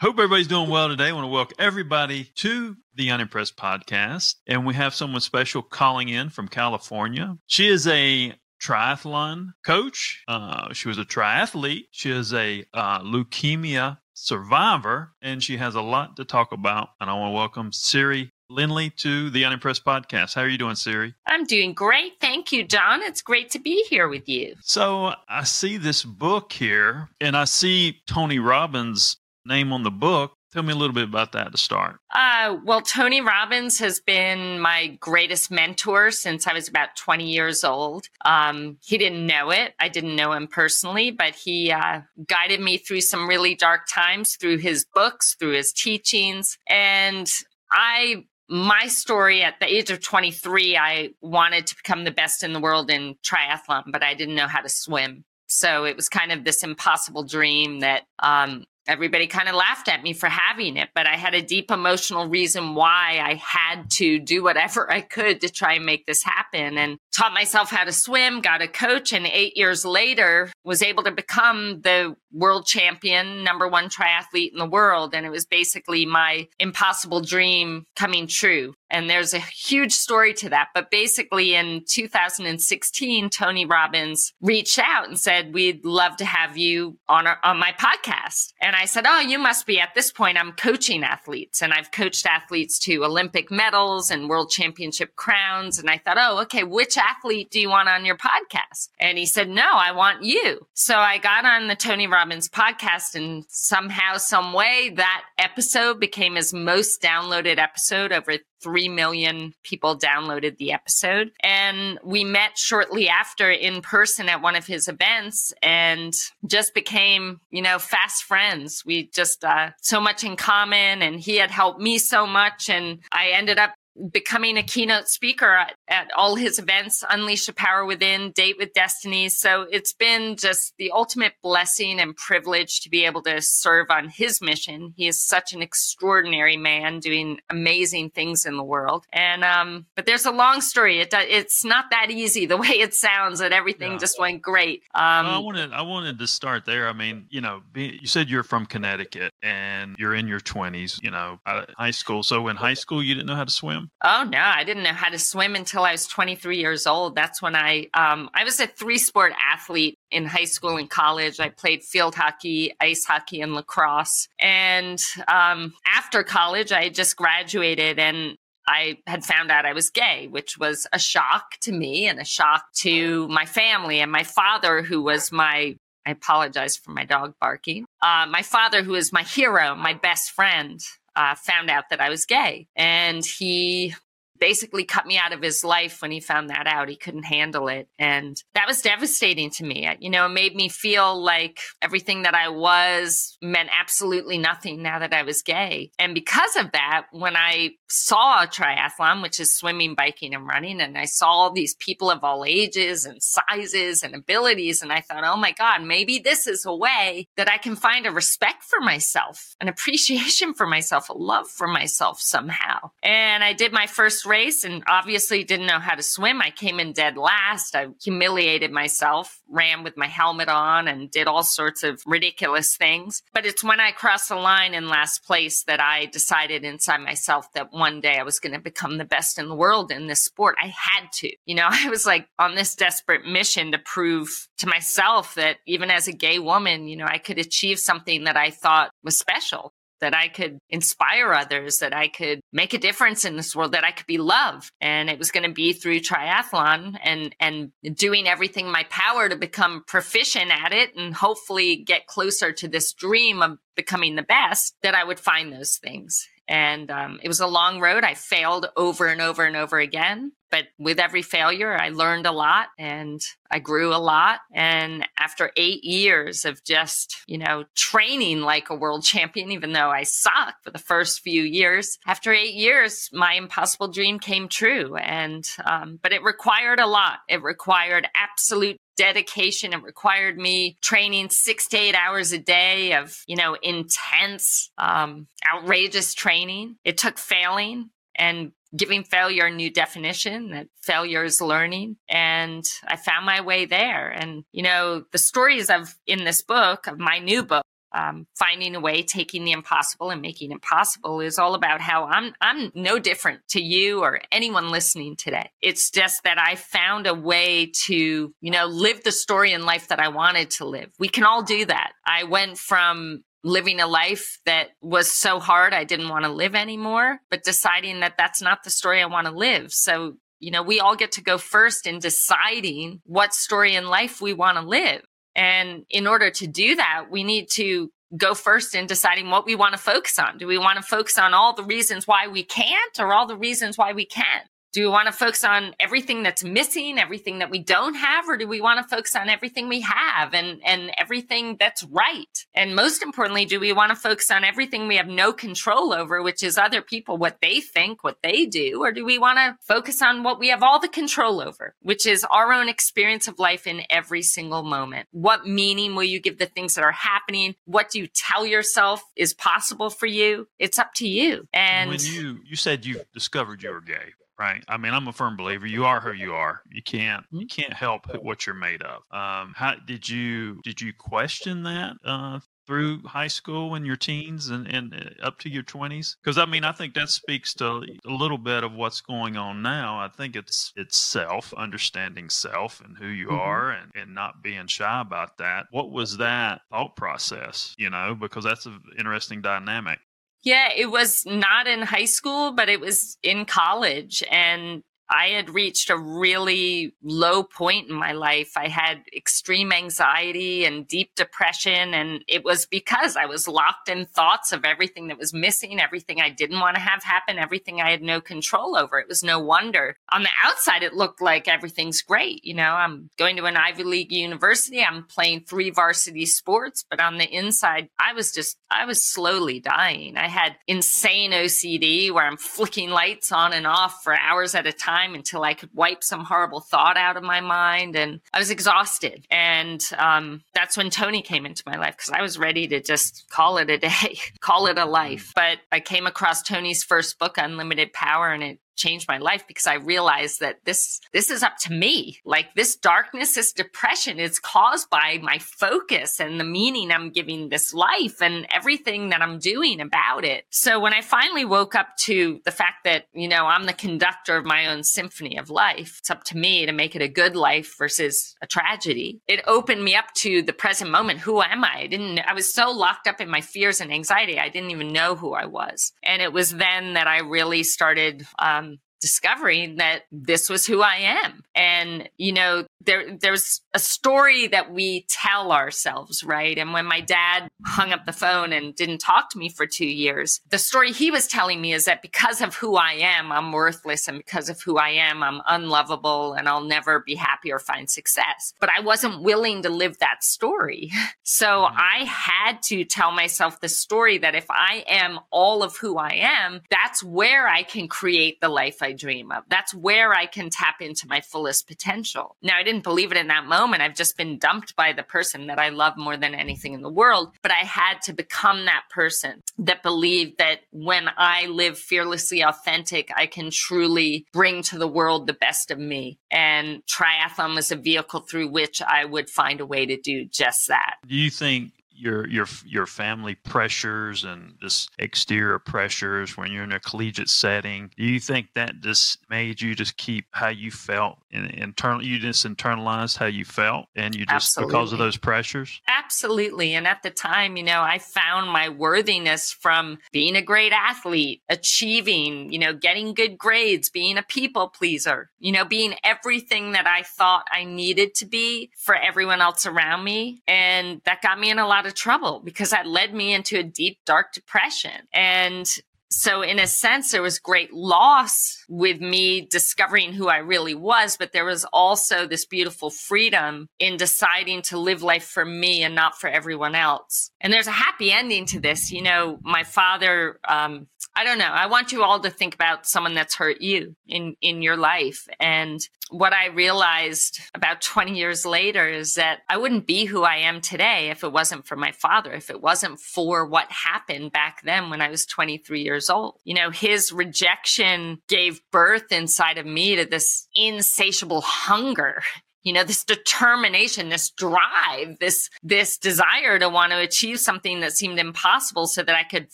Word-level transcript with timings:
Hope 0.00 0.14
everybody's 0.14 0.46
doing 0.46 0.70
well 0.70 0.88
today. 0.88 1.08
I 1.08 1.12
want 1.12 1.24
to 1.24 1.28
welcome 1.28 1.56
everybody 1.58 2.30
to 2.36 2.76
the 2.94 3.10
Unimpressed 3.10 3.56
podcast. 3.56 4.36
And 4.46 4.64
we 4.64 4.74
have 4.74 4.94
someone 4.94 5.20
special 5.20 5.60
calling 5.60 6.08
in 6.08 6.30
from 6.30 6.46
California. 6.46 7.36
She 7.48 7.66
is 7.66 7.84
a 7.88 8.32
triathlon 8.62 9.54
coach. 9.66 10.22
Uh, 10.28 10.72
she 10.72 10.86
was 10.86 10.98
a 10.98 11.04
triathlete. 11.04 11.86
She 11.90 12.12
is 12.12 12.32
a 12.32 12.64
uh, 12.72 13.00
leukemia 13.00 13.98
survivor, 14.14 15.14
and 15.20 15.42
she 15.42 15.56
has 15.56 15.74
a 15.74 15.82
lot 15.82 16.14
to 16.18 16.24
talk 16.24 16.52
about. 16.52 16.90
And 17.00 17.10
I 17.10 17.14
want 17.14 17.32
to 17.32 17.36
welcome 17.36 17.72
Siri 17.72 18.30
Lindley 18.48 18.90
to 18.98 19.30
the 19.30 19.44
Unimpressed 19.44 19.84
podcast. 19.84 20.32
How 20.32 20.42
are 20.42 20.48
you 20.48 20.58
doing, 20.58 20.76
Siri? 20.76 21.12
I'm 21.26 21.42
doing 21.42 21.74
great. 21.74 22.12
Thank 22.20 22.52
you, 22.52 22.62
John. 22.62 23.02
It's 23.02 23.20
great 23.20 23.50
to 23.50 23.58
be 23.58 23.84
here 23.90 24.06
with 24.06 24.28
you. 24.28 24.54
So 24.60 25.14
I 25.28 25.42
see 25.42 25.76
this 25.76 26.04
book 26.04 26.52
here, 26.52 27.08
and 27.20 27.36
I 27.36 27.46
see 27.46 28.00
Tony 28.06 28.38
Robbins' 28.38 29.16
name 29.48 29.72
on 29.72 29.82
the 29.82 29.90
book. 29.90 30.34
Tell 30.52 30.62
me 30.62 30.72
a 30.72 30.76
little 30.76 30.94
bit 30.94 31.04
about 31.04 31.32
that 31.32 31.52
to 31.52 31.58
start. 31.58 31.98
Uh, 32.14 32.56
well, 32.64 32.80
Tony 32.80 33.20
Robbins 33.20 33.78
has 33.80 34.00
been 34.00 34.60
my 34.60 34.96
greatest 34.98 35.50
mentor 35.50 36.10
since 36.10 36.46
I 36.46 36.54
was 36.54 36.68
about 36.68 36.96
20 36.96 37.30
years 37.30 37.64
old. 37.64 38.08
Um, 38.24 38.78
he 38.82 38.96
didn't 38.96 39.26
know 39.26 39.50
it. 39.50 39.74
I 39.78 39.90
didn't 39.90 40.16
know 40.16 40.32
him 40.32 40.46
personally, 40.46 41.10
but 41.10 41.34
he 41.34 41.70
uh, 41.70 42.00
guided 42.26 42.60
me 42.60 42.78
through 42.78 43.02
some 43.02 43.28
really 43.28 43.54
dark 43.54 43.82
times 43.92 44.36
through 44.36 44.58
his 44.58 44.86
books, 44.94 45.34
through 45.34 45.52
his 45.52 45.70
teachings. 45.72 46.56
And 46.66 47.30
I 47.70 48.24
my 48.48 48.86
story 48.86 49.42
at 49.42 49.60
the 49.60 49.66
age 49.66 49.90
of 49.90 50.00
23, 50.00 50.76
I 50.76 51.10
wanted 51.20 51.66
to 51.66 51.76
become 51.76 52.04
the 52.04 52.10
best 52.10 52.42
in 52.42 52.54
the 52.54 52.60
world 52.60 52.90
in 52.90 53.16
triathlon, 53.22 53.84
but 53.92 54.02
I 54.02 54.14
didn't 54.14 54.36
know 54.36 54.46
how 54.46 54.60
to 54.60 54.70
swim. 54.70 55.24
So 55.48 55.84
it 55.84 55.96
was 55.96 56.08
kind 56.08 56.32
of 56.32 56.44
this 56.44 56.62
impossible 56.62 57.24
dream 57.24 57.80
that 57.80 58.04
um, 58.18 58.64
everybody 58.88 59.26
kind 59.26 59.48
of 59.48 59.54
laughed 59.54 59.88
at 59.88 60.02
me 60.02 60.12
for 60.12 60.28
having 60.28 60.76
it, 60.76 60.88
but 60.94 61.06
I 61.06 61.16
had 61.16 61.34
a 61.34 61.42
deep 61.42 61.70
emotional 61.70 62.26
reason 62.26 62.74
why 62.74 63.20
I 63.22 63.34
had 63.34 63.90
to 63.92 64.18
do 64.18 64.42
whatever 64.42 64.90
I 64.90 65.02
could 65.02 65.42
to 65.42 65.48
try 65.50 65.74
and 65.74 65.86
make 65.86 66.06
this 66.06 66.22
happen 66.22 66.78
and 66.78 66.98
taught 67.12 67.34
myself 67.34 67.70
how 67.70 67.84
to 67.84 67.92
swim, 67.92 68.40
got 68.40 68.62
a 68.62 68.68
coach, 68.68 69.12
and 69.12 69.26
eight 69.26 69.56
years 69.56 69.84
later 69.84 70.50
was 70.64 70.82
able 70.82 71.02
to 71.02 71.10
become 71.10 71.82
the 71.82 72.16
world 72.32 72.66
champion, 72.66 73.44
number 73.44 73.68
one 73.68 73.88
triathlete 73.88 74.52
in 74.52 74.58
the 74.58 74.66
world. 74.66 75.14
And 75.14 75.26
it 75.26 75.30
was 75.30 75.46
basically 75.46 76.06
my 76.06 76.48
impossible 76.58 77.20
dream 77.20 77.84
coming 77.96 78.26
true. 78.26 78.74
And 78.90 79.08
there's 79.08 79.34
a 79.34 79.38
huge 79.38 79.92
story 79.92 80.32
to 80.34 80.48
that. 80.50 80.68
But 80.74 80.90
basically 80.90 81.54
in 81.54 81.84
2016, 81.86 83.30
Tony 83.30 83.66
Robbins 83.66 84.32
reached 84.40 84.78
out 84.78 85.08
and 85.08 85.18
said, 85.18 85.52
we'd 85.52 85.84
love 85.84 86.16
to 86.16 86.24
have 86.24 86.56
you 86.56 86.98
on 87.08 87.26
our, 87.26 87.38
on 87.42 87.58
my 87.58 87.72
podcast. 87.72 88.52
And 88.60 88.74
I 88.74 88.86
said, 88.86 89.04
Oh, 89.06 89.20
you 89.20 89.38
must 89.38 89.66
be 89.66 89.80
at 89.80 89.94
this 89.94 90.10
point. 90.10 90.38
I'm 90.38 90.52
coaching 90.52 91.04
athletes 91.04 91.62
and 91.62 91.72
I've 91.72 91.90
coached 91.90 92.26
athletes 92.26 92.78
to 92.80 93.04
Olympic 93.04 93.50
medals 93.50 94.10
and 94.10 94.28
world 94.28 94.50
championship 94.50 95.16
crowns. 95.16 95.78
And 95.78 95.90
I 95.90 95.98
thought, 95.98 96.16
Oh, 96.18 96.40
okay. 96.42 96.64
Which 96.64 96.96
athlete 96.96 97.50
do 97.50 97.60
you 97.60 97.68
want 97.68 97.88
on 97.88 98.04
your 98.04 98.16
podcast? 98.16 98.88
And 98.98 99.18
he 99.18 99.26
said, 99.26 99.48
No, 99.48 99.68
I 99.72 99.92
want 99.92 100.22
you. 100.22 100.66
So 100.74 100.96
I 100.96 101.18
got 101.18 101.44
on 101.44 101.68
the 101.68 101.76
Tony 101.76 102.06
Robbins 102.06 102.48
podcast 102.48 103.14
and 103.14 103.44
somehow, 103.48 104.16
some 104.16 104.52
way 104.52 104.92
that 104.96 105.24
episode 105.38 106.00
became 106.00 106.34
his 106.36 106.52
most 106.52 107.02
downloaded 107.02 107.58
episode 107.58 108.12
over 108.12 108.38
3 108.62 108.88
million 108.88 109.54
people 109.62 109.98
downloaded 109.98 110.56
the 110.56 110.72
episode. 110.72 111.30
And 111.42 111.98
we 112.02 112.24
met 112.24 112.58
shortly 112.58 113.08
after 113.08 113.50
in 113.50 113.82
person 113.82 114.28
at 114.28 114.42
one 114.42 114.56
of 114.56 114.66
his 114.66 114.88
events 114.88 115.52
and 115.62 116.12
just 116.46 116.74
became, 116.74 117.40
you 117.50 117.62
know, 117.62 117.78
fast 117.78 118.24
friends. 118.24 118.82
We 118.84 119.08
just, 119.08 119.44
uh, 119.44 119.70
so 119.80 120.00
much 120.00 120.24
in 120.24 120.36
common 120.36 121.02
and 121.02 121.20
he 121.20 121.36
had 121.36 121.50
helped 121.50 121.80
me 121.80 121.98
so 121.98 122.26
much. 122.26 122.68
And 122.68 123.00
I 123.12 123.30
ended 123.30 123.58
up 123.58 123.74
becoming 124.10 124.56
a 124.56 124.62
keynote 124.62 125.08
speaker 125.08 125.50
at, 125.50 125.74
at, 125.88 126.08
all 126.16 126.36
his 126.36 126.58
events, 126.58 127.04
Unleash 127.08 127.46
the 127.46 127.52
Power 127.52 127.84
Within, 127.84 128.32
Date 128.32 128.56
with 128.58 128.72
Destiny. 128.72 129.28
So 129.28 129.66
it's 129.70 129.92
been 129.92 130.36
just 130.36 130.74
the 130.78 130.90
ultimate 130.92 131.34
blessing 131.42 132.00
and 132.00 132.16
privilege 132.16 132.80
to 132.80 132.90
be 132.90 133.04
able 133.04 133.22
to 133.22 133.40
serve 133.40 133.90
on 133.90 134.08
his 134.08 134.40
mission. 134.40 134.94
He 134.96 135.06
is 135.06 135.24
such 135.24 135.52
an 135.52 135.62
extraordinary 135.62 136.56
man 136.56 137.00
doing 137.00 137.38
amazing 137.50 138.10
things 138.10 138.44
in 138.44 138.56
the 138.56 138.64
world. 138.64 139.04
And, 139.12 139.44
um, 139.44 139.86
but 139.94 140.06
there's 140.06 140.26
a 140.26 140.32
long 140.32 140.60
story. 140.60 141.00
It, 141.00 141.12
it's 141.12 141.64
not 141.64 141.86
that 141.90 142.10
easy 142.10 142.46
the 142.46 142.56
way 142.58 142.68
it 142.68 142.94
sounds 142.94 143.40
that 143.40 143.52
everything 143.52 143.92
yeah. 143.92 143.98
just 143.98 144.18
went 144.18 144.42
great. 144.42 144.82
Um, 144.94 145.26
well, 145.26 145.34
I 145.34 145.38
wanted, 145.38 145.72
I 145.72 145.82
wanted 145.82 146.18
to 146.18 146.26
start 146.26 146.64
there. 146.64 146.88
I 146.88 146.92
mean, 146.92 147.26
you 147.30 147.40
know, 147.40 147.62
be, 147.72 147.98
you 148.00 148.06
said 148.06 148.28
you're 148.28 148.42
from 148.42 148.66
Connecticut 148.66 149.32
and 149.42 149.96
you're 149.98 150.14
in 150.14 150.28
your 150.28 150.40
twenties, 150.40 150.98
you 151.02 151.10
know, 151.10 151.38
high 151.46 151.90
school. 151.90 152.22
So 152.22 152.48
in 152.48 152.56
high 152.56 152.74
school, 152.74 153.02
you 153.02 153.14
didn't 153.14 153.26
know 153.26 153.34
how 153.34 153.44
to 153.44 153.50
swim? 153.50 153.87
Oh 154.02 154.24
no, 154.28 154.40
I 154.40 154.64
didn't 154.64 154.82
know 154.82 154.92
how 154.92 155.08
to 155.08 155.18
swim 155.18 155.54
until 155.54 155.82
I 155.82 155.92
was 155.92 156.06
23 156.06 156.58
years 156.58 156.86
old. 156.86 157.14
That's 157.14 157.42
when 157.42 157.56
I 157.56 157.88
um, 157.94 158.30
I 158.34 158.44
was 158.44 158.60
a 158.60 158.66
three 158.66 158.98
sport 158.98 159.32
athlete 159.52 159.96
in 160.10 160.26
high 160.26 160.44
school 160.44 160.76
and 160.76 160.88
college. 160.88 161.40
I 161.40 161.48
played 161.48 161.82
field 161.82 162.14
hockey, 162.14 162.74
ice 162.80 163.04
hockey, 163.04 163.40
and 163.40 163.54
lacrosse. 163.54 164.28
And 164.40 165.02
um, 165.26 165.74
after 165.86 166.22
college, 166.22 166.72
I 166.72 166.88
just 166.88 167.16
graduated 167.16 167.98
and 167.98 168.36
I 168.68 168.98
had 169.06 169.24
found 169.24 169.50
out 169.50 169.64
I 169.64 169.72
was 169.72 169.90
gay, 169.90 170.28
which 170.28 170.58
was 170.58 170.86
a 170.92 170.98
shock 170.98 171.52
to 171.62 171.72
me 171.72 172.06
and 172.06 172.20
a 172.20 172.24
shock 172.24 172.64
to 172.80 173.26
my 173.28 173.46
family 173.46 174.00
and 174.00 174.12
my 174.12 174.24
father, 174.24 174.82
who 174.82 175.02
was 175.02 175.32
my 175.32 175.76
I 176.06 176.12
apologize 176.12 176.74
for 176.74 176.92
my 176.92 177.04
dog 177.04 177.34
barking. 177.38 177.84
Uh, 178.00 178.24
my 178.30 178.40
father, 178.40 178.82
who 178.82 178.94
is 178.94 179.12
my 179.12 179.24
hero, 179.24 179.74
my 179.74 179.92
best 179.92 180.30
friend, 180.30 180.80
uh, 181.18 181.34
found 181.34 181.68
out 181.68 181.90
that 181.90 182.00
I 182.00 182.08
was 182.08 182.24
gay. 182.24 182.68
And 182.76 183.26
he 183.26 183.94
basically 184.40 184.84
cut 184.84 185.06
me 185.06 185.18
out 185.18 185.32
of 185.32 185.42
his 185.42 185.64
life 185.64 186.02
when 186.02 186.10
he 186.10 186.20
found 186.20 186.50
that 186.50 186.66
out. 186.66 186.88
He 186.88 186.96
couldn't 186.96 187.24
handle 187.24 187.68
it. 187.68 187.88
And 187.98 188.42
that 188.54 188.66
was 188.66 188.82
devastating 188.82 189.50
to 189.50 189.64
me. 189.64 189.88
You 190.00 190.10
know, 190.10 190.26
it 190.26 190.30
made 190.30 190.54
me 190.54 190.68
feel 190.68 191.22
like 191.22 191.60
everything 191.82 192.22
that 192.22 192.34
I 192.34 192.48
was 192.48 193.36
meant 193.42 193.70
absolutely 193.78 194.38
nothing 194.38 194.82
now 194.82 194.98
that 194.98 195.12
I 195.12 195.22
was 195.22 195.42
gay. 195.42 195.90
And 195.98 196.14
because 196.14 196.56
of 196.56 196.72
that, 196.72 197.06
when 197.10 197.36
I 197.36 197.70
saw 197.88 198.42
a 198.42 198.46
triathlon, 198.46 199.22
which 199.22 199.40
is 199.40 199.54
swimming, 199.54 199.94
biking, 199.94 200.34
and 200.34 200.46
running, 200.46 200.80
and 200.80 200.96
I 200.96 201.04
saw 201.04 201.48
these 201.48 201.74
people 201.74 202.10
of 202.10 202.22
all 202.22 202.44
ages 202.44 203.04
and 203.04 203.22
sizes 203.22 204.02
and 204.02 204.14
abilities, 204.14 204.82
and 204.82 204.92
I 204.92 205.00
thought, 205.00 205.24
oh 205.24 205.36
my 205.36 205.52
God, 205.52 205.82
maybe 205.82 206.18
this 206.18 206.46
is 206.46 206.64
a 206.66 206.74
way 206.74 207.26
that 207.36 207.50
I 207.50 207.58
can 207.58 207.76
find 207.76 208.06
a 208.06 208.10
respect 208.10 208.62
for 208.64 208.80
myself, 208.80 209.56
an 209.60 209.68
appreciation 209.68 210.54
for 210.54 210.66
myself, 210.66 211.08
a 211.08 211.14
love 211.14 211.48
for 211.48 211.66
myself 211.66 212.20
somehow. 212.20 212.90
And 213.02 213.42
I 213.42 213.52
did 213.52 213.72
my 213.72 213.86
first 213.86 214.26
race 214.28 214.64
and 214.64 214.82
obviously 214.86 215.44
didn't 215.44 215.66
know 215.66 215.78
how 215.78 215.94
to 215.94 216.02
swim. 216.02 216.40
I 216.40 216.50
came 216.50 216.78
in 216.78 216.92
dead 216.92 217.16
last. 217.16 217.74
I 217.74 217.88
humiliated 218.02 218.70
myself, 218.70 219.40
ran 219.48 219.82
with 219.82 219.96
my 219.96 220.06
helmet 220.06 220.48
on, 220.48 220.86
and 220.86 221.10
did 221.10 221.26
all 221.26 221.42
sorts 221.42 221.82
of 221.82 222.02
ridiculous 222.06 222.76
things. 222.76 223.22
But 223.32 223.46
it's 223.46 223.64
when 223.64 223.80
I 223.80 223.92
crossed 223.92 224.28
the 224.28 224.36
line 224.36 224.74
in 224.74 224.88
last 224.88 225.24
place 225.24 225.64
that 225.64 225.80
I 225.80 226.06
decided 226.06 226.64
inside 226.64 226.98
myself 226.98 227.52
that 227.54 227.72
one 227.72 228.00
day 228.00 228.18
I 228.18 228.22
was 228.22 228.38
going 228.38 228.54
to 228.54 228.60
become 228.60 228.98
the 228.98 229.04
best 229.04 229.38
in 229.38 229.48
the 229.48 229.54
world 229.54 229.90
in 229.90 230.06
this 230.06 230.22
sport. 230.22 230.56
I 230.62 230.68
had 230.68 231.10
to. 231.14 231.32
You 231.46 231.54
know, 231.56 231.68
I 231.70 231.88
was 231.88 232.06
like 232.06 232.28
on 232.38 232.54
this 232.54 232.74
desperate 232.74 233.24
mission 233.24 233.72
to 233.72 233.78
prove 233.78 234.48
to 234.58 234.66
myself 234.66 235.34
that 235.34 235.56
even 235.66 235.90
as 235.90 236.08
a 236.08 236.12
gay 236.12 236.38
woman, 236.38 236.88
you 236.88 236.96
know, 236.96 237.06
I 237.08 237.18
could 237.18 237.38
achieve 237.38 237.78
something 237.78 238.24
that 238.24 238.36
I 238.36 238.50
thought 238.50 238.90
was 239.02 239.18
special 239.18 239.72
that 240.00 240.14
I 240.14 240.28
could 240.28 240.58
inspire 240.70 241.32
others, 241.32 241.78
that 241.78 241.94
I 241.94 242.08
could 242.08 242.40
make 242.52 242.74
a 242.74 242.78
difference 242.78 243.24
in 243.24 243.36
this 243.36 243.54
world, 243.54 243.72
that 243.72 243.84
I 243.84 243.90
could 243.90 244.06
be 244.06 244.18
loved. 244.18 244.70
And 244.80 245.08
it 245.10 245.18
was 245.18 245.30
going 245.30 245.48
to 245.48 245.54
be 245.54 245.72
through 245.72 246.00
triathlon 246.00 246.98
and, 247.02 247.34
and 247.40 247.72
doing 247.94 248.28
everything 248.28 248.66
in 248.66 248.72
my 248.72 248.84
power 248.90 249.28
to 249.28 249.36
become 249.36 249.84
proficient 249.86 250.50
at 250.50 250.72
it 250.72 250.96
and 250.96 251.14
hopefully 251.14 251.76
get 251.76 252.06
closer 252.06 252.52
to 252.52 252.68
this 252.68 252.92
dream 252.92 253.42
of 253.42 253.58
becoming 253.76 254.16
the 254.16 254.22
best 254.22 254.74
that 254.82 254.94
I 254.94 255.04
would 255.04 255.20
find 255.20 255.52
those 255.52 255.76
things. 255.76 256.26
And 256.48 256.90
um, 256.90 257.20
it 257.22 257.28
was 257.28 257.40
a 257.40 257.46
long 257.46 257.78
road. 257.78 258.04
I 258.04 258.14
failed 258.14 258.66
over 258.76 259.06
and 259.06 259.20
over 259.20 259.44
and 259.44 259.56
over 259.56 259.78
again. 259.78 260.32
but 260.50 260.64
with 260.78 260.98
every 260.98 261.20
failure, 261.20 261.76
I 261.76 261.90
learned 261.90 262.26
a 262.26 262.32
lot 262.32 262.68
and 262.78 263.20
I 263.50 263.58
grew 263.58 263.94
a 263.94 263.98
lot. 263.98 264.40
And 264.52 265.06
after 265.18 265.50
eight 265.56 265.84
years 265.84 266.46
of 266.46 266.64
just, 266.64 267.16
you 267.26 267.36
know, 267.38 267.64
training 267.76 268.40
like 268.40 268.70
a 268.70 268.74
world 268.74 269.04
champion, 269.12 269.52
even 269.52 269.72
though 269.72 269.90
I 269.90 270.04
sucked 270.04 270.64
for 270.64 270.70
the 270.70 270.78
first 270.78 271.20
few 271.20 271.42
years, 271.42 271.98
after 272.06 272.32
eight 272.32 272.54
years, 272.54 273.10
my 273.12 273.34
impossible 273.34 273.88
dream 273.88 274.18
came 274.18 274.48
true. 274.48 274.96
And, 274.96 275.46
um, 275.64 275.98
but 276.02 276.12
it 276.12 276.22
required 276.22 276.80
a 276.80 276.86
lot. 276.86 277.18
It 277.28 277.42
required 277.42 278.08
absolute 278.16 278.78
dedication. 278.98 279.72
It 279.72 279.82
required 279.82 280.36
me 280.36 280.76
training 280.82 281.30
six 281.30 281.66
to 281.68 281.78
eight 281.78 281.94
hours 281.94 282.32
a 282.32 282.38
day 282.38 282.92
of, 282.92 283.22
you 283.26 283.36
know, 283.36 283.56
intense, 283.62 284.70
um, 284.76 285.28
outrageous 285.50 286.12
training. 286.12 286.76
It 286.84 286.98
took 286.98 287.16
failing 287.18 287.90
and 288.14 288.52
giving 288.76 289.04
failure 289.04 289.46
a 289.46 289.50
new 289.50 289.70
definition 289.70 290.50
that 290.50 290.66
failure 290.82 291.24
is 291.24 291.40
learning. 291.40 291.96
And 292.08 292.64
I 292.86 292.96
found 292.96 293.24
my 293.24 293.40
way 293.40 293.64
there. 293.64 294.10
And, 294.10 294.44
you 294.52 294.62
know, 294.62 295.04
the 295.12 295.18
stories 295.18 295.70
of 295.70 295.94
in 296.06 296.24
this 296.24 296.42
book, 296.42 296.86
of 296.86 296.98
my 296.98 297.18
new 297.18 297.42
book, 297.42 297.64
um, 297.92 298.26
finding 298.38 298.74
a 298.74 298.80
way, 298.80 299.02
taking 299.02 299.44
the 299.44 299.52
impossible 299.52 300.10
and 300.10 300.20
making 300.20 300.52
it 300.52 300.62
possible 300.62 301.20
is 301.20 301.38
all 301.38 301.54
about 301.54 301.80
how 301.80 302.04
I'm 302.04 302.34
I'm 302.40 302.70
no 302.74 302.98
different 302.98 303.40
to 303.50 303.60
you 303.60 304.00
or 304.00 304.20
anyone 304.30 304.70
listening 304.70 305.16
today. 305.16 305.50
It's 305.62 305.90
just 305.90 306.24
that 306.24 306.38
I 306.38 306.56
found 306.56 307.06
a 307.06 307.14
way 307.14 307.72
to, 307.86 308.34
you 308.40 308.50
know, 308.50 308.66
live 308.66 309.02
the 309.04 309.12
story 309.12 309.52
in 309.52 309.64
life 309.64 309.88
that 309.88 310.00
I 310.00 310.08
wanted 310.08 310.50
to 310.52 310.64
live. 310.64 310.90
We 310.98 311.08
can 311.08 311.24
all 311.24 311.42
do 311.42 311.64
that. 311.64 311.92
I 312.04 312.24
went 312.24 312.58
from 312.58 313.24
living 313.44 313.80
a 313.80 313.86
life 313.86 314.38
that 314.46 314.70
was 314.80 315.10
so 315.10 315.38
hard 315.38 315.72
I 315.72 315.84
didn't 315.84 316.08
want 316.08 316.24
to 316.24 316.30
live 316.30 316.54
anymore, 316.54 317.20
but 317.30 317.44
deciding 317.44 318.00
that 318.00 318.14
that's 318.18 318.42
not 318.42 318.64
the 318.64 318.70
story 318.70 319.00
I 319.00 319.06
want 319.06 319.26
to 319.26 319.32
live. 319.32 319.72
So, 319.72 320.14
you 320.40 320.50
know, 320.50 320.62
we 320.62 320.80
all 320.80 320.96
get 320.96 321.12
to 321.12 321.22
go 321.22 321.38
first 321.38 321.86
in 321.86 321.98
deciding 321.98 323.00
what 323.04 323.34
story 323.34 323.74
in 323.74 323.86
life 323.86 324.20
we 324.20 324.32
want 324.32 324.58
to 324.58 324.64
live. 324.64 325.02
And 325.38 325.86
in 325.88 326.08
order 326.08 326.32
to 326.32 326.46
do 326.48 326.74
that, 326.74 327.06
we 327.12 327.22
need 327.22 327.48
to 327.50 327.92
go 328.16 328.34
first 328.34 328.74
in 328.74 328.88
deciding 328.88 329.30
what 329.30 329.46
we 329.46 329.54
want 329.54 329.72
to 329.72 329.78
focus 329.78 330.18
on. 330.18 330.36
Do 330.36 330.48
we 330.48 330.58
want 330.58 330.78
to 330.78 330.82
focus 330.82 331.16
on 331.16 331.32
all 331.32 331.54
the 331.54 331.62
reasons 331.62 332.08
why 332.08 332.26
we 332.26 332.42
can't 332.42 332.98
or 332.98 333.14
all 333.14 333.24
the 333.24 333.36
reasons 333.36 333.78
why 333.78 333.92
we 333.92 334.04
can? 334.04 334.42
Do 334.72 334.82
we 334.82 334.88
want 334.88 335.06
to 335.06 335.12
focus 335.12 335.44
on 335.44 335.74
everything 335.80 336.22
that's 336.22 336.44
missing, 336.44 336.98
everything 336.98 337.38
that 337.38 337.50
we 337.50 337.58
don't 337.58 337.94
have, 337.94 338.28
or 338.28 338.36
do 338.36 338.46
we 338.46 338.60
want 338.60 338.82
to 338.82 338.96
focus 338.96 339.16
on 339.16 339.28
everything 339.28 339.68
we 339.68 339.80
have 339.80 340.34
and, 340.34 340.60
and 340.64 340.90
everything 340.98 341.56
that's 341.58 341.84
right? 341.84 342.46
And 342.54 342.76
most 342.76 343.02
importantly, 343.02 343.46
do 343.46 343.60
we 343.60 343.72
want 343.72 343.90
to 343.90 343.96
focus 343.96 344.30
on 344.30 344.44
everything 344.44 344.86
we 344.86 344.96
have 344.96 345.06
no 345.06 345.32
control 345.32 345.92
over, 345.92 346.22
which 346.22 346.42
is 346.42 346.58
other 346.58 346.82
people, 346.82 347.16
what 347.16 347.38
they 347.40 347.60
think, 347.60 348.04
what 348.04 348.18
they 348.22 348.46
do? 348.46 348.82
Or 348.82 348.92
do 348.92 349.04
we 349.04 349.18
want 349.18 349.38
to 349.38 349.56
focus 349.66 350.02
on 350.02 350.22
what 350.22 350.38
we 350.38 350.48
have 350.48 350.62
all 350.62 350.78
the 350.78 350.88
control 350.88 351.40
over, 351.40 351.74
which 351.80 352.06
is 352.06 352.24
our 352.30 352.52
own 352.52 352.68
experience 352.68 353.26
of 353.26 353.38
life 353.38 353.66
in 353.66 353.82
every 353.88 354.22
single 354.22 354.62
moment? 354.62 355.08
What 355.12 355.46
meaning 355.46 355.94
will 355.94 356.04
you 356.04 356.20
give 356.20 356.38
the 356.38 356.46
things 356.46 356.74
that 356.74 356.84
are 356.84 356.92
happening? 356.92 357.54
What 357.64 357.90
do 357.90 358.00
you 358.00 358.06
tell 358.06 358.46
yourself 358.46 359.02
is 359.16 359.32
possible 359.32 359.90
for 359.90 360.06
you? 360.06 360.46
It's 360.58 360.78
up 360.78 360.92
to 360.96 361.08
you. 361.08 361.48
And 361.52 361.90
when 361.90 362.00
you, 362.00 362.40
you 362.44 362.56
said 362.56 362.84
you 362.84 363.00
discovered 363.14 363.62
you 363.62 363.70
were 363.70 363.80
gay, 363.80 364.12
right? 364.38 364.62
I 364.68 364.76
mean, 364.76 364.94
I'm 364.94 365.08
a 365.08 365.12
firm 365.12 365.36
believer. 365.36 365.66
You 365.66 365.84
are 365.84 366.00
who 366.00 366.12
you 366.12 366.34
are. 366.34 366.62
You 366.70 366.82
can't 366.82 367.24
you 367.30 367.40
mm-hmm. 367.40 367.46
can't 367.46 367.72
help 367.72 368.06
what 368.22 368.46
you're 368.46 368.54
made 368.54 368.82
of. 368.82 369.02
Um, 369.10 369.52
how 369.56 369.74
did 369.86 370.08
you 370.08 370.60
did 370.62 370.80
you 370.80 370.92
question 370.92 371.62
that 371.64 371.96
uh, 372.04 372.40
through 372.66 373.00
high 373.02 373.26
school 373.26 373.74
and 373.74 373.86
your 373.86 373.96
teens 373.96 374.50
and, 374.50 374.66
and 374.68 374.94
uh, 374.94 375.26
up 375.26 375.38
to 375.38 375.48
your 375.48 375.62
20s? 375.62 376.16
Because 376.22 376.38
I 376.38 376.44
mean, 376.44 376.64
I 376.64 376.72
think 376.72 376.94
that 376.94 377.08
speaks 377.08 377.54
to 377.54 377.82
a 378.06 378.10
little 378.10 378.38
bit 378.38 378.62
of 378.62 378.74
what's 378.74 379.00
going 379.00 379.36
on 379.36 379.62
now. 379.62 379.98
I 379.98 380.08
think 380.08 380.36
it's 380.36 380.72
it's 380.76 380.98
self, 380.98 381.52
understanding 381.54 382.30
self 382.30 382.80
and 382.84 382.96
who 382.96 383.08
you 383.08 383.28
mm-hmm. 383.28 383.36
are 383.36 383.70
and, 383.72 383.90
and 383.94 384.14
not 384.14 384.42
being 384.42 384.66
shy 384.66 385.00
about 385.00 385.38
that. 385.38 385.66
What 385.70 385.90
was 385.90 386.18
that 386.18 386.60
thought 386.70 386.94
process, 386.94 387.74
you 387.78 387.90
know, 387.90 388.14
because 388.14 388.44
that's 388.44 388.66
an 388.66 388.80
interesting 388.98 389.42
dynamic. 389.42 389.98
Yeah, 390.42 390.68
it 390.74 390.90
was 390.90 391.24
not 391.26 391.66
in 391.66 391.82
high 391.82 392.04
school, 392.04 392.52
but 392.52 392.68
it 392.68 392.80
was 392.80 393.18
in 393.22 393.44
college. 393.44 394.22
And 394.30 394.82
I 395.10 395.28
had 395.28 395.50
reached 395.50 395.90
a 395.90 395.98
really 395.98 396.94
low 397.02 397.42
point 397.42 397.88
in 397.88 397.94
my 397.94 398.12
life. 398.12 398.52
I 398.56 398.68
had 398.68 399.02
extreme 399.16 399.72
anxiety 399.72 400.64
and 400.64 400.86
deep 400.86 401.14
depression. 401.14 401.94
And 401.94 402.24
it 402.28 402.44
was 402.44 402.66
because 402.66 403.16
I 403.16 403.26
was 403.26 403.48
locked 403.48 403.88
in 403.88 404.06
thoughts 404.06 404.52
of 404.52 404.64
everything 404.64 405.08
that 405.08 405.18
was 405.18 405.32
missing, 405.32 405.80
everything 405.80 406.20
I 406.20 406.28
didn't 406.28 406.60
want 406.60 406.76
to 406.76 406.82
have 406.82 407.02
happen, 407.02 407.38
everything 407.38 407.80
I 407.80 407.90
had 407.90 408.02
no 408.02 408.20
control 408.20 408.76
over. 408.76 408.98
It 408.98 409.08
was 409.08 409.22
no 409.22 409.38
wonder. 409.38 409.96
On 410.10 410.22
the 410.22 410.30
outside, 410.44 410.82
it 410.82 410.94
looked 410.94 411.22
like 411.22 411.48
everything's 411.48 412.02
great. 412.02 412.44
You 412.44 412.54
know, 412.54 412.72
I'm 412.72 413.08
going 413.16 413.36
to 413.36 413.46
an 413.46 413.56
Ivy 413.56 413.84
League 413.84 414.12
university, 414.12 414.82
I'm 414.82 415.04
playing 415.04 415.44
three 415.44 415.70
varsity 415.70 416.26
sports, 416.26 416.84
but 416.88 417.00
on 417.00 417.18
the 417.18 417.28
inside, 417.28 417.88
I 417.98 418.12
was 418.12 418.32
just, 418.32 418.58
I 418.70 418.84
was 418.84 419.02
slowly 419.02 419.60
dying. 419.60 420.16
I 420.16 420.28
had 420.28 420.56
insane 420.66 421.32
OCD 421.32 422.10
where 422.12 422.26
I'm 422.26 422.36
flicking 422.36 422.90
lights 422.90 423.32
on 423.32 423.52
and 423.52 423.66
off 423.66 424.02
for 424.02 424.14
hours 424.14 424.54
at 424.54 424.66
a 424.66 424.72
time 424.72 424.97
time 424.98 425.14
until 425.14 425.42
I 425.42 425.54
could 425.54 425.70
wipe 425.74 426.02
some 426.02 426.24
horrible 426.24 426.60
thought 426.60 426.96
out 426.96 427.16
of 427.16 427.22
my 427.22 427.40
mind. 427.40 427.96
And 427.96 428.20
I 428.32 428.38
was 428.38 428.50
exhausted. 428.50 429.26
And 429.30 429.82
um, 429.96 430.42
that's 430.54 430.76
when 430.76 430.90
Tony 430.90 431.22
came 431.22 431.46
into 431.46 431.62
my 431.66 431.76
life 431.76 431.96
because 431.96 432.10
I 432.10 432.22
was 432.22 432.38
ready 432.38 432.66
to 432.68 432.80
just 432.80 433.26
call 433.30 433.58
it 433.58 433.70
a 433.70 433.78
day, 433.78 434.18
call 434.40 434.66
it 434.66 434.78
a 434.78 434.84
life. 434.84 435.32
But 435.34 435.58
I 435.72 435.80
came 435.80 436.06
across 436.06 436.42
Tony's 436.42 436.82
first 436.82 437.18
book, 437.18 437.38
Unlimited 437.38 437.92
Power, 437.92 438.32
and 438.32 438.42
it 438.42 438.58
changed 438.78 439.06
my 439.08 439.18
life 439.18 439.46
because 439.46 439.66
I 439.66 439.74
realized 439.74 440.40
that 440.40 440.64
this 440.64 441.00
this 441.12 441.30
is 441.30 441.42
up 441.42 441.58
to 441.58 441.72
me. 441.72 442.18
Like 442.24 442.54
this 442.54 442.76
darkness, 442.76 443.34
this 443.34 443.52
depression 443.52 444.18
is 444.18 444.38
caused 444.38 444.88
by 444.88 445.18
my 445.22 445.38
focus 445.38 446.20
and 446.20 446.38
the 446.38 446.44
meaning 446.44 446.90
I'm 446.90 447.10
giving 447.10 447.48
this 447.48 447.74
life 447.74 448.22
and 448.22 448.46
everything 448.54 449.10
that 449.10 449.20
I'm 449.20 449.38
doing 449.38 449.80
about 449.80 450.24
it. 450.24 450.44
So 450.50 450.80
when 450.80 450.94
I 450.94 451.02
finally 451.02 451.44
woke 451.44 451.74
up 451.74 451.96
to 451.98 452.40
the 452.44 452.50
fact 452.50 452.84
that, 452.84 453.06
you 453.12 453.28
know, 453.28 453.46
I'm 453.46 453.66
the 453.66 453.72
conductor 453.72 454.36
of 454.36 454.44
my 454.44 454.68
own 454.68 454.84
symphony 454.84 455.36
of 455.36 455.50
life, 455.50 455.96
it's 455.98 456.10
up 456.10 456.24
to 456.24 456.36
me 456.36 456.66
to 456.66 456.72
make 456.72 456.94
it 456.94 457.02
a 457.02 457.08
good 457.08 457.36
life 457.36 457.76
versus 457.76 458.36
a 458.40 458.46
tragedy. 458.46 459.20
It 459.26 459.42
opened 459.46 459.84
me 459.84 459.94
up 459.96 460.12
to 460.16 460.42
the 460.42 460.52
present 460.52 460.90
moment. 460.90 461.20
Who 461.20 461.42
am 461.42 461.64
I? 461.64 461.78
I 461.78 461.86
didn't 461.86 462.18
I 462.20 462.34
was 462.34 462.52
so 462.52 462.70
locked 462.70 463.06
up 463.06 463.20
in 463.20 463.28
my 463.30 463.40
fears 463.40 463.80
and 463.80 463.92
anxiety. 463.92 464.38
I 464.38 464.48
didn't 464.48 464.70
even 464.70 464.92
know 464.92 465.16
who 465.16 465.32
I 465.32 465.46
was. 465.46 465.92
And 466.02 466.20
it 466.20 466.32
was 466.32 466.50
then 466.50 466.94
that 466.94 467.06
I 467.06 467.20
really 467.20 467.62
started 467.62 468.26
um, 468.38 468.67
discovering 469.00 469.76
that 469.76 470.02
this 470.10 470.48
was 470.48 470.66
who 470.66 470.82
I 470.82 470.96
am. 470.96 471.42
And, 471.54 472.08
you 472.16 472.32
know, 472.32 472.66
there, 472.84 473.16
there's 473.16 473.60
a 473.74 473.78
story 473.78 474.46
that 474.48 474.72
we 474.72 475.04
tell 475.08 475.52
ourselves, 475.52 476.24
right? 476.24 476.56
And 476.56 476.72
when 476.72 476.86
my 476.86 477.00
dad 477.00 477.48
hung 477.64 477.92
up 477.92 478.06
the 478.06 478.12
phone 478.12 478.52
and 478.52 478.74
didn't 478.74 478.98
talk 478.98 479.30
to 479.30 479.38
me 479.38 479.48
for 479.48 479.66
two 479.66 479.86
years, 479.86 480.40
the 480.50 480.58
story 480.58 480.92
he 480.92 481.10
was 481.10 481.26
telling 481.26 481.60
me 481.60 481.72
is 481.72 481.84
that 481.84 482.02
because 482.02 482.40
of 482.40 482.54
who 482.54 482.76
I 482.76 482.92
am, 482.94 483.30
I'm 483.30 483.52
worthless. 483.52 484.08
And 484.08 484.18
because 484.18 484.48
of 484.48 484.60
who 484.62 484.78
I 484.78 484.90
am, 484.90 485.22
I'm 485.22 485.42
unlovable 485.46 486.32
and 486.32 486.48
I'll 486.48 486.64
never 486.64 487.00
be 487.00 487.14
happy 487.14 487.52
or 487.52 487.58
find 487.58 487.90
success. 487.90 488.54
But 488.60 488.70
I 488.70 488.80
wasn't 488.80 489.22
willing 489.22 489.62
to 489.62 489.70
live 489.70 489.98
that 489.98 490.24
story. 490.24 490.90
So 491.22 491.46
mm-hmm. 491.46 491.76
I 491.76 492.04
had 492.04 492.62
to 492.64 492.84
tell 492.84 493.12
myself 493.12 493.60
the 493.60 493.68
story 493.68 494.16
that 494.18 494.34
if 494.34 494.46
I 494.48 494.82
am 494.88 495.20
all 495.30 495.62
of 495.62 495.76
who 495.76 495.98
I 495.98 496.14
am, 496.14 496.62
that's 496.70 497.02
where 497.02 497.46
I 497.46 497.64
can 497.64 497.86
create 497.86 498.40
the 498.40 498.48
life 498.48 498.78
I 498.82 498.87
dream 498.92 499.30
of. 499.32 499.44
That's 499.48 499.74
where 499.74 500.12
I 500.12 500.26
can 500.26 500.50
tap 500.50 500.80
into 500.80 501.06
my 501.08 501.20
fullest 501.20 501.66
potential. 501.66 502.36
Now, 502.42 502.56
I 502.56 502.62
didn't 502.62 502.84
believe 502.84 503.12
it 503.12 503.18
in 503.18 503.28
that 503.28 503.46
moment. 503.46 503.82
I've 503.82 503.94
just 503.94 504.16
been 504.16 504.38
dumped 504.38 504.76
by 504.76 504.92
the 504.92 505.02
person 505.02 505.46
that 505.48 505.58
I 505.58 505.68
love 505.68 505.96
more 505.96 506.16
than 506.16 506.34
anything 506.34 506.72
in 506.72 506.82
the 506.82 506.90
world. 506.90 507.32
But 507.42 507.52
I 507.52 507.64
had 507.64 508.00
to 508.02 508.12
become 508.12 508.64
that 508.64 508.84
person 508.90 509.42
that 509.58 509.82
believed 509.82 510.38
that 510.38 510.60
when 510.70 511.08
I 511.16 511.46
live 511.46 511.78
fearlessly 511.78 512.42
authentic, 512.42 513.10
I 513.16 513.26
can 513.26 513.50
truly 513.50 514.26
bring 514.32 514.62
to 514.64 514.78
the 514.78 514.88
world 514.88 515.26
the 515.26 515.32
best 515.32 515.70
of 515.70 515.78
me. 515.78 516.18
And 516.30 516.82
triathlon 516.86 517.54
was 517.54 517.72
a 517.72 517.76
vehicle 517.76 518.20
through 518.20 518.48
which 518.48 518.82
I 518.82 519.04
would 519.04 519.30
find 519.30 519.60
a 519.60 519.66
way 519.66 519.86
to 519.86 519.96
do 519.96 520.24
just 520.24 520.68
that. 520.68 520.96
Do 521.06 521.14
you 521.14 521.30
think 521.30 521.72
your 521.98 522.28
your 522.28 522.46
your 522.64 522.86
family 522.86 523.34
pressures 523.34 524.24
and 524.24 524.54
this 524.62 524.88
exterior 524.98 525.58
pressures 525.58 526.36
when 526.36 526.52
you're 526.52 526.64
in 526.64 526.72
a 526.72 526.80
collegiate 526.80 527.28
setting 527.28 527.90
do 527.96 528.04
you 528.04 528.20
think 528.20 528.48
that 528.54 528.80
just 528.80 529.18
made 529.28 529.60
you 529.60 529.74
just 529.74 529.96
keep 529.96 530.26
how 530.30 530.48
you 530.48 530.70
felt 530.70 531.18
in, 531.30 531.46
internal 531.46 532.02
you 532.02 532.18
just 532.18 532.46
internalized 532.46 533.16
how 533.16 533.26
you 533.26 533.44
felt 533.44 533.86
and 533.96 534.14
you 534.14 534.24
just 534.26 534.56
Absolutely. 534.56 534.72
because 534.72 534.92
of 534.92 534.98
those 534.98 535.16
pressures 535.16 535.80
Absolutely. 535.88 536.74
And 536.74 536.86
at 536.86 537.02
the 537.02 537.10
time, 537.10 537.56
you 537.56 537.62
know, 537.62 537.82
I 537.82 537.98
found 537.98 538.50
my 538.50 538.68
worthiness 538.68 539.52
from 539.52 539.98
being 540.12 540.36
a 540.36 540.42
great 540.42 540.72
athlete, 540.72 541.42
achieving, 541.48 542.52
you 542.52 542.58
know, 542.58 542.72
getting 542.72 543.14
good 543.14 543.36
grades, 543.36 543.90
being 543.90 544.16
a 544.16 544.22
people 544.22 544.68
pleaser, 544.68 545.30
you 545.38 545.52
know, 545.52 545.64
being 545.64 545.94
everything 546.04 546.72
that 546.72 546.86
I 546.86 547.02
thought 547.02 547.46
I 547.50 547.64
needed 547.64 548.14
to 548.16 548.26
be 548.26 548.70
for 548.76 548.94
everyone 548.94 549.40
else 549.40 549.66
around 549.66 550.04
me. 550.04 550.42
And 550.48 551.00
that 551.04 551.20
got 551.20 551.38
me 551.38 551.50
in 551.50 551.58
a 551.58 551.66
lot 551.66 551.86
of 551.86 551.87
trouble 551.92 552.40
because 552.44 552.70
that 552.70 552.86
led 552.86 553.14
me 553.14 553.32
into 553.32 553.58
a 553.58 553.62
deep, 553.62 553.98
dark 554.04 554.32
depression. 554.32 555.08
And 555.12 555.66
so 556.10 556.42
in 556.42 556.58
a 556.58 556.66
sense, 556.66 557.12
there 557.12 557.22
was 557.22 557.38
great 557.38 557.72
loss 557.72 558.57
with 558.68 559.00
me 559.00 559.40
discovering 559.40 560.12
who 560.12 560.28
I 560.28 560.38
really 560.38 560.74
was, 560.74 561.16
but 561.16 561.32
there 561.32 561.44
was 561.44 561.64
also 561.72 562.26
this 562.26 562.44
beautiful 562.44 562.90
freedom 562.90 563.68
in 563.78 563.96
deciding 563.96 564.62
to 564.62 564.78
live 564.78 565.02
life 565.02 565.24
for 565.24 565.44
me 565.44 565.82
and 565.82 565.94
not 565.94 566.18
for 566.18 566.28
everyone 566.28 566.74
else. 566.74 567.30
And 567.40 567.52
there's 567.52 567.66
a 567.66 567.72
happy 567.72 568.12
ending 568.12 568.46
to 568.46 568.60
this. 568.60 568.92
You 568.92 569.02
know, 569.02 569.38
my 569.42 569.64
father, 569.64 570.38
um, 570.46 570.86
I 571.14 571.24
don't 571.24 571.38
know. 571.38 571.46
I 571.46 571.66
want 571.66 571.92
you 571.92 572.02
all 572.02 572.20
to 572.20 572.30
think 572.30 572.54
about 572.54 572.86
someone 572.86 573.14
that's 573.14 573.34
hurt 573.34 573.60
you 573.60 573.96
in, 574.06 574.36
in 574.40 574.62
your 574.62 574.76
life. 574.76 575.26
And 575.40 575.80
what 576.10 576.32
I 576.32 576.46
realized 576.46 577.40
about 577.54 577.80
20 577.80 578.16
years 578.16 578.46
later 578.46 578.88
is 578.88 579.14
that 579.14 579.40
I 579.48 579.58
wouldn't 579.58 579.86
be 579.86 580.04
who 580.04 580.22
I 580.22 580.36
am 580.36 580.60
today 580.60 581.10
if 581.10 581.22
it 581.22 581.32
wasn't 581.32 581.66
for 581.66 581.76
my 581.76 581.92
father, 581.92 582.32
if 582.32 582.50
it 582.50 582.62
wasn't 582.62 583.00
for 583.00 583.46
what 583.46 583.70
happened 583.70 584.32
back 584.32 584.62
then 584.62 584.90
when 584.90 585.00
I 585.00 585.10
was 585.10 585.26
23 585.26 585.82
years 585.82 586.08
old. 586.08 586.38
You 586.44 586.54
know, 586.54 586.70
his 586.70 587.12
rejection 587.12 588.20
gave 588.28 588.57
birth 588.72 589.10
inside 589.10 589.58
of 589.58 589.66
me 589.66 589.96
to 589.96 590.04
this 590.04 590.48
insatiable 590.54 591.40
hunger 591.40 592.22
you 592.62 592.72
know 592.72 592.84
this 592.84 593.04
determination 593.04 594.08
this 594.08 594.30
drive 594.30 595.18
this 595.20 595.48
this 595.62 595.96
desire 595.96 596.58
to 596.58 596.68
want 596.68 596.92
to 596.92 596.98
achieve 596.98 597.40
something 597.40 597.80
that 597.80 597.92
seemed 597.92 598.18
impossible 598.18 598.86
so 598.86 599.02
that 599.02 599.16
i 599.16 599.24
could 599.24 599.48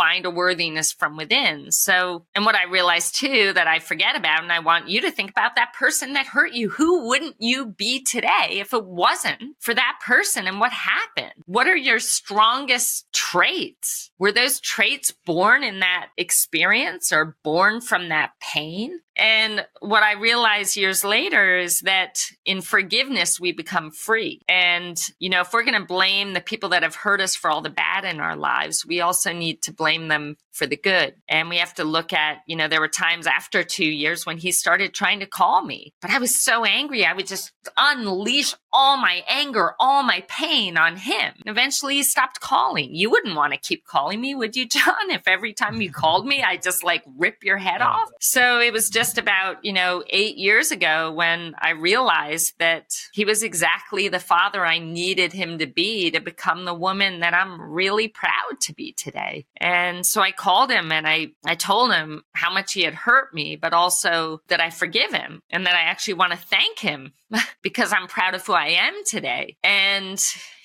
find 0.00 0.24
a 0.24 0.30
worthiness 0.30 0.92
from 0.92 1.18
within. 1.18 1.70
So, 1.70 2.24
and 2.34 2.46
what 2.46 2.54
I 2.54 2.64
realized 2.64 3.16
too 3.16 3.52
that 3.52 3.66
I 3.66 3.80
forget 3.80 4.16
about, 4.16 4.42
and 4.42 4.50
I 4.50 4.60
want 4.60 4.88
you 4.88 5.02
to 5.02 5.10
think 5.10 5.30
about 5.30 5.56
that 5.56 5.74
person 5.74 6.14
that 6.14 6.24
hurt 6.24 6.54
you. 6.54 6.70
Who 6.70 7.06
wouldn't 7.08 7.36
you 7.38 7.66
be 7.66 8.02
today 8.02 8.46
if 8.52 8.72
it 8.72 8.86
wasn't 8.86 9.42
for 9.58 9.74
that 9.74 9.98
person 10.02 10.46
and 10.46 10.58
what 10.58 10.72
happened? 10.72 11.34
What 11.44 11.66
are 11.66 11.76
your 11.76 11.98
strongest 11.98 13.12
traits? 13.12 14.10
Were 14.18 14.32
those 14.32 14.58
traits 14.58 15.12
born 15.26 15.62
in 15.62 15.80
that 15.80 16.08
experience 16.16 17.12
or 17.12 17.36
born 17.44 17.82
from 17.82 18.08
that 18.08 18.30
pain? 18.40 19.00
And 19.20 19.66
what 19.80 20.02
I 20.02 20.14
realized 20.14 20.78
years 20.78 21.04
later 21.04 21.58
is 21.58 21.80
that 21.80 22.18
in 22.46 22.62
forgiveness, 22.62 23.38
we 23.38 23.52
become 23.52 23.90
free. 23.90 24.40
And, 24.48 24.98
you 25.18 25.28
know, 25.28 25.42
if 25.42 25.52
we're 25.52 25.62
going 25.62 25.78
to 25.78 25.86
blame 25.86 26.32
the 26.32 26.40
people 26.40 26.70
that 26.70 26.82
have 26.82 26.94
hurt 26.94 27.20
us 27.20 27.36
for 27.36 27.50
all 27.50 27.60
the 27.60 27.68
bad 27.68 28.06
in 28.06 28.18
our 28.18 28.34
lives, 28.34 28.86
we 28.86 29.02
also 29.02 29.34
need 29.34 29.60
to 29.62 29.74
blame 29.74 30.08
them 30.08 30.36
for 30.52 30.66
the 30.66 30.76
good. 30.76 31.14
And 31.28 31.48
we 31.48 31.58
have 31.58 31.74
to 31.74 31.84
look 31.84 32.12
at, 32.12 32.38
you 32.46 32.56
know, 32.56 32.68
there 32.68 32.80
were 32.80 32.88
times 32.88 33.26
after 33.26 33.62
two 33.62 33.84
years 33.84 34.26
when 34.26 34.38
he 34.38 34.52
started 34.52 34.94
trying 34.94 35.20
to 35.20 35.26
call 35.26 35.64
me, 35.64 35.92
but 36.00 36.10
I 36.10 36.18
was 36.18 36.34
so 36.34 36.64
angry. 36.64 37.04
I 37.04 37.12
would 37.12 37.26
just 37.26 37.52
unleash 37.76 38.54
all 38.72 38.96
my 38.96 39.22
anger, 39.28 39.74
all 39.78 40.02
my 40.02 40.24
pain 40.28 40.76
on 40.76 40.96
him. 40.96 41.34
Eventually 41.46 41.96
he 41.96 42.02
stopped 42.02 42.40
calling. 42.40 42.94
You 42.94 43.10
wouldn't 43.10 43.36
want 43.36 43.52
to 43.52 43.58
keep 43.58 43.84
calling 43.84 44.20
me, 44.20 44.34
would 44.34 44.56
you, 44.56 44.66
John? 44.66 45.10
If 45.10 45.26
every 45.26 45.52
time 45.52 45.80
you 45.80 45.90
called 45.92 46.26
me, 46.26 46.42
I 46.42 46.56
just 46.56 46.84
like 46.84 47.04
rip 47.16 47.42
your 47.42 47.58
head 47.58 47.80
off. 47.80 48.10
So 48.20 48.60
it 48.60 48.72
was 48.72 48.88
just 48.90 49.09
about, 49.18 49.64
you 49.64 49.72
know, 49.72 50.04
eight 50.10 50.36
years 50.36 50.70
ago 50.70 51.12
when 51.12 51.54
I 51.58 51.70
realized 51.70 52.54
that 52.58 52.94
he 53.12 53.24
was 53.24 53.42
exactly 53.42 54.08
the 54.08 54.18
father 54.18 54.64
I 54.64 54.78
needed 54.78 55.32
him 55.32 55.58
to 55.58 55.66
be 55.66 56.10
to 56.10 56.20
become 56.20 56.64
the 56.64 56.74
woman 56.74 57.20
that 57.20 57.34
I'm 57.34 57.60
really 57.60 58.08
proud 58.08 58.60
to 58.62 58.74
be 58.74 58.92
today. 58.92 59.46
And 59.56 60.04
so 60.04 60.20
I 60.20 60.32
called 60.32 60.70
him 60.70 60.92
and 60.92 61.06
I, 61.06 61.32
I 61.44 61.54
told 61.54 61.92
him 61.92 62.22
how 62.32 62.52
much 62.52 62.72
he 62.72 62.82
had 62.82 62.94
hurt 62.94 63.34
me, 63.34 63.56
but 63.56 63.72
also 63.72 64.40
that 64.48 64.60
I 64.60 64.70
forgive 64.70 65.12
him 65.12 65.42
and 65.50 65.66
that 65.66 65.74
I 65.74 65.82
actually 65.82 66.14
want 66.14 66.32
to 66.32 66.38
thank 66.38 66.78
him 66.78 67.12
because 67.62 67.92
I'm 67.92 68.08
proud 68.08 68.34
of 68.34 68.46
who 68.46 68.52
I 68.52 68.68
am 68.68 69.04
today. 69.04 69.56
And 69.62 70.20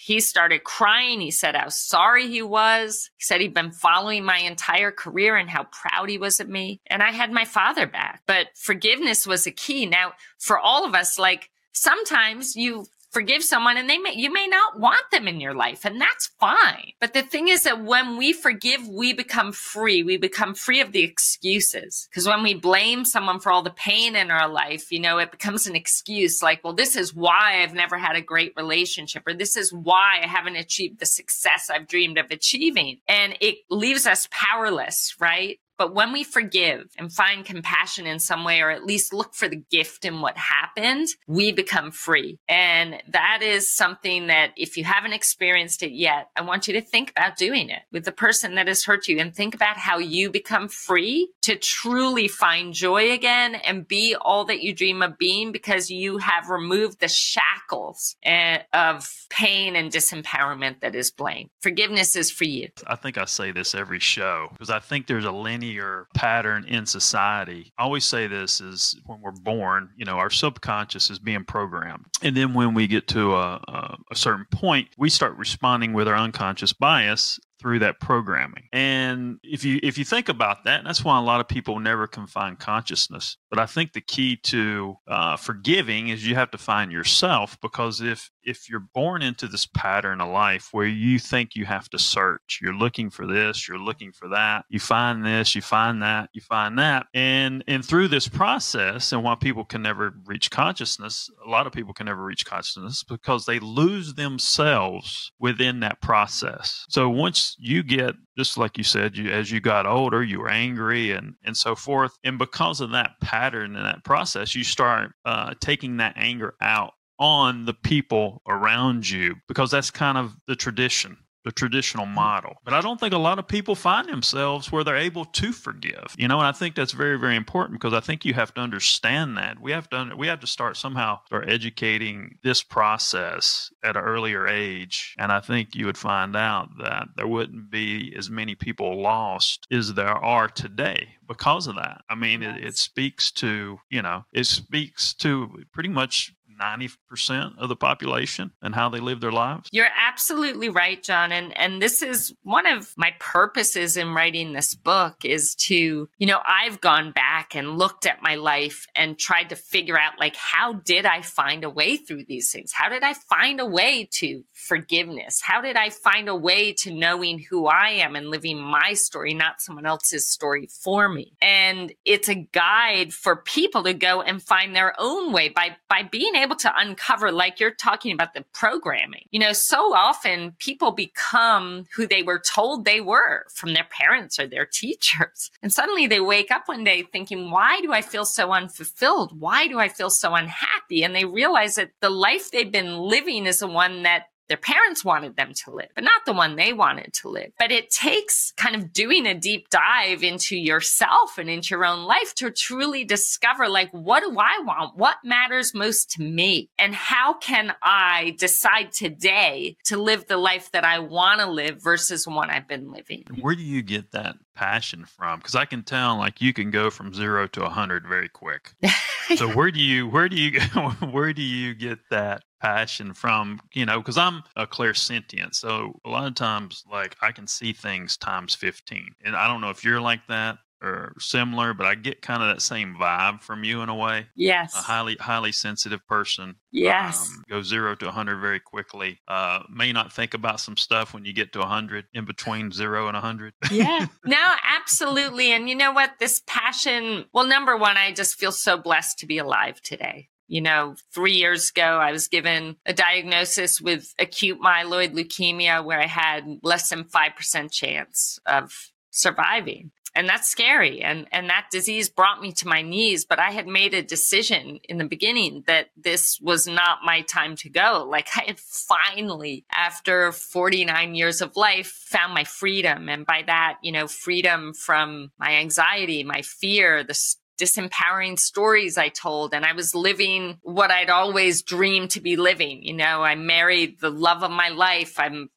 he 0.05 0.19
started 0.19 0.63
crying. 0.63 1.19
He 1.19 1.31
said 1.31 1.55
how 1.55 1.69
sorry 1.69 2.27
he 2.27 2.43
was. 2.43 3.09
He 3.17 3.23
said 3.23 3.41
he'd 3.41 3.55
been 3.55 3.71
following 3.71 4.23
my 4.23 4.37
entire 4.37 4.91
career 4.91 5.35
and 5.35 5.49
how 5.49 5.63
proud 5.63 6.09
he 6.09 6.19
was 6.19 6.39
of 6.39 6.47
me. 6.47 6.79
And 6.85 7.01
I 7.01 7.09
had 7.09 7.31
my 7.31 7.43
father 7.43 7.87
back. 7.87 8.21
But 8.27 8.49
forgiveness 8.53 9.25
was 9.25 9.47
a 9.47 9.51
key. 9.51 9.87
Now, 9.87 10.13
for 10.37 10.59
all 10.59 10.85
of 10.85 10.93
us, 10.93 11.17
like 11.17 11.49
sometimes 11.71 12.55
you 12.55 12.85
forgive 13.15 13.45
someone 13.45 13.77
and 13.77 13.89
they 13.89 13.97
may 13.97 14.13
you 14.13 14.29
may 14.29 14.45
not 14.45 14.77
want 14.77 15.09
them 15.09 15.25
in 15.25 15.39
your 15.39 15.53
life 15.53 15.85
and 15.85 16.01
that's 16.01 16.29
fine. 16.37 16.91
But 16.99 17.13
the 17.13 17.21
thing 17.21 17.47
is 17.47 17.63
that 17.63 17.81
when 17.81 18.17
we 18.17 18.33
forgive 18.33 18.85
we 18.85 19.13
become 19.13 19.53
free. 19.53 20.03
We 20.03 20.17
become 20.17 20.53
free 20.53 20.81
of 20.81 20.91
the 20.91 21.03
excuses. 21.03 22.09
Because 22.09 22.27
when 22.27 22.43
we 22.43 22.55
blame 22.55 23.05
someone 23.05 23.39
for 23.39 23.53
all 23.53 23.61
the 23.61 23.69
pain 23.69 24.17
in 24.17 24.31
our 24.31 24.49
life 24.49 24.91
you 24.91 24.99
know 24.99 25.17
it 25.17 25.31
becomes 25.31 25.65
an 25.65 25.77
excuse 25.77 26.43
like 26.43 26.61
well 26.61 26.73
this 26.73 26.97
is 26.97 27.15
why 27.15 27.61
i've 27.61 27.73
never 27.73 27.97
had 27.97 28.17
a 28.17 28.21
great 28.21 28.51
relationship 28.57 29.23
or 29.25 29.33
this 29.33 29.55
is 29.55 29.71
why 29.71 30.19
i 30.21 30.27
haven't 30.27 30.57
achieved 30.57 30.99
the 30.99 31.05
success 31.05 31.69
i've 31.69 31.87
dreamed 31.87 32.17
of 32.17 32.31
achieving. 32.31 32.97
And 33.07 33.37
it 33.39 33.59
leaves 33.69 34.05
us 34.05 34.27
powerless 34.29 35.15
right 35.21 35.57
but 35.77 35.93
when 35.93 36.13
we 36.13 36.23
forgive 36.23 36.91
and 36.97 37.11
find 37.11 37.45
compassion 37.45 38.05
in 38.05 38.19
some 38.19 38.43
way, 38.43 38.61
or 38.61 38.71
at 38.71 38.85
least 38.85 39.13
look 39.13 39.33
for 39.33 39.47
the 39.47 39.61
gift 39.69 40.05
in 40.05 40.21
what 40.21 40.37
happened, 40.37 41.07
we 41.27 41.51
become 41.51 41.91
free. 41.91 42.39
And 42.47 43.01
that 43.09 43.39
is 43.41 43.69
something 43.69 44.27
that 44.27 44.51
if 44.55 44.77
you 44.77 44.83
haven't 44.83 45.13
experienced 45.13 45.83
it 45.83 45.91
yet, 45.91 46.29
I 46.35 46.41
want 46.41 46.67
you 46.67 46.73
to 46.73 46.81
think 46.81 47.11
about 47.11 47.37
doing 47.37 47.69
it 47.69 47.81
with 47.91 48.05
the 48.05 48.11
person 48.11 48.55
that 48.55 48.67
has 48.67 48.85
hurt 48.85 49.07
you 49.07 49.19
and 49.19 49.35
think 49.35 49.53
about 49.53 49.77
how 49.77 49.97
you 49.97 50.29
become 50.29 50.67
free 50.67 51.29
to 51.41 51.55
truly 51.55 52.27
find 52.27 52.73
joy 52.73 53.11
again 53.11 53.55
and 53.55 53.87
be 53.87 54.15
all 54.19 54.45
that 54.45 54.61
you 54.61 54.73
dream 54.73 55.01
of 55.01 55.17
being 55.17 55.51
because 55.51 55.89
you 55.89 56.17
have 56.17 56.49
removed 56.49 56.99
the 56.99 57.07
shackles 57.07 58.15
eh, 58.23 58.59
of 58.73 59.09
pain 59.29 59.75
and 59.75 59.91
disempowerment 59.91 60.79
that 60.81 60.95
is 60.95 61.11
blame. 61.11 61.49
Forgiveness 61.61 62.15
is 62.15 62.31
for 62.31 62.45
you. 62.45 62.69
I 62.87 62.95
think 62.95 63.17
I 63.17 63.25
say 63.25 63.51
this 63.51 63.75
every 63.75 63.99
show 63.99 64.47
because 64.53 64.69
I 64.69 64.79
think 64.79 65.07
there's 65.07 65.25
a 65.25 65.31
linear 65.31 65.64
linear 65.65 66.07
pattern 66.13 66.65
in 66.67 66.85
society. 66.85 67.71
I 67.77 67.83
always 67.83 68.05
say 68.05 68.27
this 68.27 68.61
is 68.61 68.99
when 69.05 69.21
we're 69.21 69.31
born, 69.31 69.89
you 69.95 70.05
know, 70.05 70.17
our 70.17 70.29
subconscious 70.29 71.09
is 71.09 71.19
being 71.19 71.43
programmed. 71.43 72.05
And 72.21 72.35
then 72.35 72.53
when 72.53 72.73
we 72.73 72.87
get 72.87 73.07
to 73.09 73.35
a, 73.35 73.61
a, 73.67 73.97
a 74.11 74.15
certain 74.15 74.45
point, 74.51 74.89
we 74.97 75.09
start 75.09 75.37
responding 75.37 75.93
with 75.93 76.07
our 76.07 76.15
unconscious 76.15 76.73
bias 76.73 77.39
through 77.59 77.79
that 77.79 77.99
programming. 77.99 78.67
And 78.73 79.39
if 79.41 79.63
you 79.63 79.79
if 79.81 79.97
you 79.97 80.05
think 80.05 80.29
about 80.29 80.65
that, 80.65 80.83
that's 80.83 81.03
why 81.03 81.17
a 81.17 81.21
lot 81.21 81.39
of 81.39 81.47
people 81.47 81.79
never 81.79 82.05
can 82.05 82.27
find 82.27 82.59
consciousness. 82.59 83.37
But 83.49 83.59
I 83.59 83.65
think 83.65 83.93
the 83.93 84.01
key 84.01 84.35
to 84.43 84.97
uh, 85.07 85.37
forgiving 85.37 86.09
is 86.09 86.27
you 86.27 86.35
have 86.35 86.51
to 86.51 86.57
find 86.57 86.91
yourself 86.91 87.57
because 87.61 88.01
if 88.01 88.29
if 88.45 88.69
you're 88.69 88.87
born 88.93 89.21
into 89.21 89.47
this 89.47 89.65
pattern 89.65 90.21
of 90.21 90.29
life 90.29 90.69
where 90.71 90.87
you 90.87 91.19
think 91.19 91.55
you 91.55 91.65
have 91.65 91.89
to 91.89 91.99
search, 91.99 92.59
you're 92.61 92.73
looking 92.73 93.09
for 93.09 93.25
this, 93.25 93.67
you're 93.67 93.79
looking 93.79 94.11
for 94.11 94.29
that, 94.29 94.65
you 94.69 94.79
find 94.79 95.25
this, 95.25 95.55
you 95.55 95.61
find 95.61 96.01
that, 96.01 96.29
you 96.33 96.41
find 96.41 96.79
that, 96.79 97.07
and 97.13 97.63
and 97.67 97.83
through 97.83 98.07
this 98.07 98.27
process, 98.27 99.11
and 99.11 99.23
why 99.23 99.35
people 99.35 99.65
can 99.65 99.81
never 99.81 100.13
reach 100.25 100.51
consciousness, 100.51 101.29
a 101.45 101.49
lot 101.49 101.67
of 101.67 101.73
people 101.73 101.93
can 101.93 102.05
never 102.05 102.23
reach 102.23 102.45
consciousness 102.45 103.03
because 103.03 103.45
they 103.45 103.59
lose 103.59 104.13
themselves 104.13 105.31
within 105.39 105.79
that 105.81 106.01
process. 106.01 106.85
So 106.89 107.09
once 107.09 107.55
you 107.59 107.83
get 107.83 108.15
just 108.37 108.57
like 108.57 108.77
you 108.77 108.83
said, 108.83 109.15
you 109.17 109.29
as 109.29 109.51
you 109.51 109.61
got 109.61 109.85
older, 109.85 110.23
you 110.23 110.39
were 110.39 110.49
angry 110.49 111.11
and 111.11 111.35
and 111.43 111.55
so 111.55 111.75
forth, 111.75 112.17
and 112.23 112.37
because 112.37 112.81
of 112.81 112.91
that 112.91 113.11
pattern 113.21 113.75
and 113.75 113.85
that 113.85 114.03
process, 114.03 114.55
you 114.55 114.63
start 114.63 115.11
uh, 115.25 115.53
taking 115.59 115.97
that 115.97 116.13
anger 116.17 116.55
out 116.61 116.93
on 117.19 117.65
the 117.65 117.73
people 117.73 118.41
around 118.47 119.09
you 119.09 119.35
because 119.47 119.71
that's 119.71 119.91
kind 119.91 120.17
of 120.17 120.35
the 120.47 120.55
tradition 120.55 121.17
the 121.45 121.51
traditional 121.51 122.05
mm-hmm. 122.05 122.15
model. 122.15 122.55
But 122.65 122.73
I 122.73 122.81
don't 122.81 122.99
think 122.99 123.13
a 123.13 123.19
lot 123.19 123.39
of 123.39 123.47
people 123.47 123.75
find 123.75 124.09
themselves 124.09 124.71
where 124.71 124.83
they're 124.83 124.97
able 124.97 125.25
to 125.25 125.53
forgive. 125.53 126.15
You 126.17 126.27
know, 126.27 126.39
and 126.39 126.47
I 126.47 126.51
think 126.51 126.75
that's 126.75 126.91
very, 126.91 127.17
very 127.17 127.35
important 127.35 127.79
because 127.79 127.93
I 127.93 127.99
think 127.99 128.25
you 128.25 128.33
have 128.33 128.53
to 128.55 128.61
understand 128.61 129.37
that. 129.37 129.61
We 129.61 129.71
have 129.71 129.87
to 129.91 130.11
we 130.17 130.27
have 130.27 130.39
to 130.41 130.47
start 130.47 130.75
somehow 130.75 131.19
start 131.27 131.49
educating 131.49 132.39
this 132.43 132.63
process 132.63 133.71
at 133.83 133.95
an 133.95 134.03
earlier 134.03 134.47
age. 134.47 135.15
And 135.17 135.31
I 135.31 135.39
think 135.39 135.75
you 135.75 135.85
would 135.85 135.97
find 135.97 136.35
out 136.35 136.69
that 136.81 137.09
there 137.15 137.27
wouldn't 137.27 137.69
be 137.69 138.13
as 138.17 138.29
many 138.29 138.55
people 138.55 139.01
lost 139.01 139.67
as 139.71 139.93
there 139.93 140.17
are 140.17 140.47
today 140.47 141.09
because 141.27 141.67
of 141.67 141.75
that. 141.75 142.01
I 142.09 142.15
mean, 142.15 142.41
it, 142.41 142.63
it 142.63 142.77
speaks 142.77 143.31
to, 143.33 143.77
you 143.89 144.01
know, 144.01 144.25
it 144.33 144.45
speaks 144.45 145.13
to 145.15 145.63
pretty 145.71 145.89
much 145.89 146.33
90% 146.59 147.57
of 147.57 147.69
the 147.69 147.75
population 147.75 148.51
and 148.61 148.75
how 148.75 148.89
they 148.89 148.99
live 148.99 149.21
their 149.21 149.31
lives. 149.31 149.69
You're 149.71 149.87
absolutely 149.95 150.69
right, 150.69 151.01
John. 151.01 151.31
And, 151.31 151.57
and 151.57 151.81
this 151.81 152.01
is 152.01 152.33
one 152.43 152.65
of 152.65 152.93
my 152.97 153.13
purposes 153.19 153.97
in 153.97 154.13
writing 154.13 154.53
this 154.53 154.75
book 154.75 155.25
is 155.25 155.55
to, 155.55 156.09
you 156.17 156.27
know, 156.27 156.39
I've 156.47 156.81
gone 156.81 157.11
back 157.11 157.55
and 157.55 157.77
looked 157.77 158.05
at 158.05 158.21
my 158.21 158.35
life 158.35 158.85
and 158.95 159.17
tried 159.17 159.49
to 159.49 159.55
figure 159.55 159.99
out, 159.99 160.19
like, 160.19 160.35
how 160.35 160.73
did 160.73 161.05
I 161.05 161.21
find 161.21 161.63
a 161.63 161.69
way 161.69 161.97
through 161.97 162.25
these 162.25 162.51
things? 162.51 162.71
How 162.71 162.89
did 162.89 163.03
I 163.03 163.13
find 163.13 163.59
a 163.59 163.65
way 163.65 164.07
to 164.13 164.43
forgiveness? 164.65 165.41
How 165.41 165.61
did 165.61 165.75
I 165.75 165.89
find 165.89 166.27
a 166.27 166.35
way 166.35 166.73
to 166.73 166.93
knowing 166.93 167.39
who 167.39 167.67
I 167.67 167.89
am 167.89 168.15
and 168.15 168.29
living 168.29 168.59
my 168.59 168.93
story, 168.93 169.33
not 169.33 169.61
someone 169.61 169.85
else's 169.85 170.27
story 170.27 170.67
for 170.67 171.07
me? 171.07 171.33
And 171.41 171.93
it's 172.03 172.29
a 172.29 172.35
guide 172.35 173.13
for 173.13 173.35
people 173.35 173.83
to 173.83 173.93
go 173.93 174.21
and 174.21 174.41
find 174.41 174.75
their 174.75 174.93
own 174.97 175.31
way 175.31 175.49
by, 175.49 175.77
by 175.89 176.03
being 176.03 176.35
able 176.35 176.55
to 176.57 176.73
uncover, 176.75 177.31
like 177.31 177.59
you're 177.59 177.71
talking 177.71 178.11
about 178.11 178.33
the 178.33 178.43
programming, 178.53 179.25
you 179.31 179.39
know, 179.39 179.53
so 179.53 179.93
often 179.93 180.53
people 180.59 180.91
become 180.91 181.85
who 181.95 182.07
they 182.07 182.23
were 182.23 182.39
told 182.39 182.85
they 182.85 183.01
were 183.01 183.45
from 183.53 183.73
their 183.73 183.87
parents 183.89 184.39
or 184.39 184.47
their 184.47 184.65
teachers. 184.65 185.51
And 185.61 185.71
suddenly 185.71 186.07
they 186.07 186.19
wake 186.19 186.51
up 186.51 186.67
one 186.67 186.83
day 186.83 187.03
thinking, 187.03 187.51
why 187.51 187.81
do 187.81 187.93
I 187.93 188.01
feel 188.01 188.25
so 188.25 188.51
unfulfilled? 188.51 189.39
Why 189.39 189.67
do 189.67 189.79
I 189.79 189.89
feel 189.89 190.09
so 190.09 190.33
unhappy? 190.33 191.03
And 191.03 191.15
they 191.15 191.25
realize 191.25 191.75
that 191.75 191.91
the 192.01 192.09
life 192.09 192.51
they've 192.51 192.71
been 192.71 192.97
living 192.97 193.45
is 193.45 193.59
the 193.59 193.67
one 193.67 194.03
that 194.03 194.27
their 194.47 194.57
parents 194.57 195.03
wanted 195.03 195.35
them 195.35 195.53
to 195.63 195.71
live, 195.71 195.89
but 195.95 196.03
not 196.03 196.21
the 196.25 196.33
one 196.33 196.55
they 196.55 196.73
wanted 196.73 197.13
to 197.21 197.29
live. 197.29 197.51
But 197.57 197.71
it 197.71 197.89
takes 197.89 198.51
kind 198.57 198.75
of 198.75 198.93
doing 198.93 199.25
a 199.25 199.33
deep 199.33 199.69
dive 199.69 200.23
into 200.23 200.55
yourself 200.55 201.37
and 201.37 201.49
into 201.49 201.69
your 201.71 201.85
own 201.85 202.05
life 202.05 202.35
to 202.35 202.51
truly 202.51 203.03
discover, 203.03 203.67
like, 203.67 203.91
what 203.91 204.21
do 204.21 204.35
I 204.37 204.61
want? 204.63 204.95
What 204.95 205.17
matters 205.23 205.73
most 205.73 206.11
to 206.11 206.23
me? 206.23 206.69
And 206.77 206.93
how 206.93 207.33
can 207.33 207.73
I 207.81 208.35
decide 208.37 208.91
today 208.91 209.77
to 209.85 209.97
live 209.97 210.27
the 210.27 210.37
life 210.37 210.71
that 210.71 210.85
I 210.85 210.99
want 210.99 211.39
to 211.41 211.49
live 211.49 211.81
versus 211.81 212.25
the 212.25 212.31
one 212.31 212.49
I've 212.49 212.67
been 212.67 212.91
living? 212.91 213.25
Where 213.39 213.55
do 213.55 213.63
you 213.63 213.81
get 213.81 214.11
that 214.11 214.35
passion 214.55 215.05
from? 215.05 215.39
Because 215.39 215.55
I 215.55 215.65
can 215.65 215.83
tell, 215.83 216.17
like, 216.17 216.41
you 216.41 216.53
can 216.53 216.71
go 216.71 216.89
from 216.89 217.13
zero 217.13 217.47
to 217.47 217.65
a 217.65 217.69
hundred 217.69 218.07
very 218.07 218.29
quick. 218.29 218.73
so 219.35 219.49
where 219.49 219.71
do 219.71 219.79
you, 219.79 220.07
where 220.07 220.29
do 220.29 220.35
you, 220.35 220.59
where 221.11 221.33
do 221.33 221.41
you 221.41 221.73
get 221.73 221.99
that 222.09 222.43
passion 222.65 223.13
from 223.13 223.59
you 223.73 223.85
know 223.85 223.99
because 223.99 224.17
i'm 224.17 224.41
a 224.55 224.65
clairsentient 224.65 225.53
so 225.53 225.99
a 226.03 226.09
lot 226.09 226.25
of 226.25 226.33
times 226.33 226.83
like 226.91 227.15
i 227.21 227.31
can 227.31 227.45
see 227.45 227.71
things 227.71 228.17
times 228.17 228.55
15 228.55 229.11
and 229.23 229.35
i 229.35 229.47
don't 229.47 229.61
know 229.61 229.69
if 229.69 229.83
you're 229.83 230.01
like 230.01 230.25
that 230.27 230.57
or 230.85 231.15
similar 231.19 231.73
but 231.73 231.87
i 231.87 231.95
get 231.95 232.21
kind 232.21 232.41
of 232.41 232.49
that 232.49 232.61
same 232.61 232.95
vibe 232.95 233.41
from 233.41 233.63
you 233.63 233.81
in 233.81 233.89
a 233.89 233.95
way. 233.95 234.27
Yes. 234.35 234.73
A 234.75 234.79
highly 234.79 235.15
highly 235.19 235.51
sensitive 235.51 236.05
person 236.07 236.55
yes. 236.71 237.29
um, 237.29 237.43
go 237.49 237.61
zero 237.61 237.95
to 237.95 238.05
100 238.05 238.39
very 238.39 238.59
quickly. 238.59 239.19
Uh, 239.27 239.59
may 239.69 239.91
not 239.91 240.11
think 240.11 240.33
about 240.33 240.59
some 240.59 240.77
stuff 240.77 241.13
when 241.13 241.25
you 241.25 241.33
get 241.33 241.53
to 241.53 241.59
100 241.59 242.05
in 242.13 242.25
between 242.25 242.71
zero 242.71 243.07
and 243.07 243.15
100 243.15 243.53
yeah. 243.71 244.07
No 244.25 244.53
absolutely. 244.77 245.51
And 245.51 245.69
you 245.69 245.75
know 245.75 245.91
what? 245.91 246.13
This 246.19 246.41
passion 246.47 247.25
well 247.33 247.45
number 247.45 247.77
one 247.77 247.97
i 247.97 248.11
just 248.11 248.35
feel 248.35 248.51
so 248.51 248.77
blessed 248.77 249.19
to 249.19 249.25
be 249.25 249.37
alive 249.37 249.81
today. 249.81 250.29
You 250.47 250.61
know, 250.61 250.95
three 251.11 251.33
years 251.33 251.71
ago, 251.71 251.81
I 251.81 252.11
was 252.11 252.27
given 252.27 252.75
a 252.85 252.93
diagnosis 252.93 253.81
with 253.81 254.13
acute 254.19 254.61
myeloid 254.61 255.15
leukemia 255.15 255.83
where 255.83 255.99
I 255.99 256.05
had 256.05 256.59
less 256.61 256.89
than 256.89 257.05
5% 257.05 257.71
chance 257.71 258.37
of 258.45 258.91
surviving. 259.09 259.91
And 260.15 260.29
that's 260.29 260.47
scary. 260.47 261.01
And, 261.01 261.27
and 261.33 261.49
that 261.49 261.67
disease 261.71 262.09
brought 262.09 262.41
me 262.41 262.53
to 262.53 262.67
my 262.67 262.81
knees, 262.81 263.25
but 263.25 263.37
I 263.37 263.51
had 263.51 263.67
made 263.67 263.93
a 263.93 264.01
decision 264.01 264.79
in 264.87 264.97
the 264.97 265.05
beginning 265.05 265.65
that 265.67 265.89
this 265.97 266.39
was 266.39 266.67
not 266.67 266.99
my 267.03 267.21
time 267.21 267.57
to 267.57 267.69
go. 267.69 268.07
Like 268.09 268.29
I 268.35 268.45
had 268.47 268.59
finally, 268.59 269.65
after 269.75 270.31
49 270.31 271.15
years 271.15 271.41
of 271.41 271.57
life, 271.57 271.87
found 271.87 272.33
my 272.33 272.45
freedom. 272.45 273.09
And 273.09 273.25
by 273.25 273.43
that, 273.45 273.79
you 273.81 273.91
know, 273.91 274.07
freedom 274.07 274.73
from 274.73 275.31
my 275.37 275.55
anxiety, 275.55 276.23
my 276.23 276.41
fear, 276.41 277.03
the 277.03 277.35
disempowering 277.57 278.37
stories 278.37 278.97
I 278.97 279.09
told. 279.09 279.53
And 279.53 279.65
I 279.65 279.73
was 279.73 279.95
living 279.95 280.57
what 280.61 280.91
I'd 280.91 281.09
always 281.09 281.61
dreamed 281.61 282.11
to 282.11 282.21
be 282.21 282.35
living. 282.35 282.83
You 282.83 282.93
know, 282.93 283.23
I 283.23 283.35
married 283.35 283.99
the 283.99 284.09
love 284.09 284.43
of 284.43 284.51
my 284.51 284.69
life. 284.69 285.19
I'm 285.19 285.49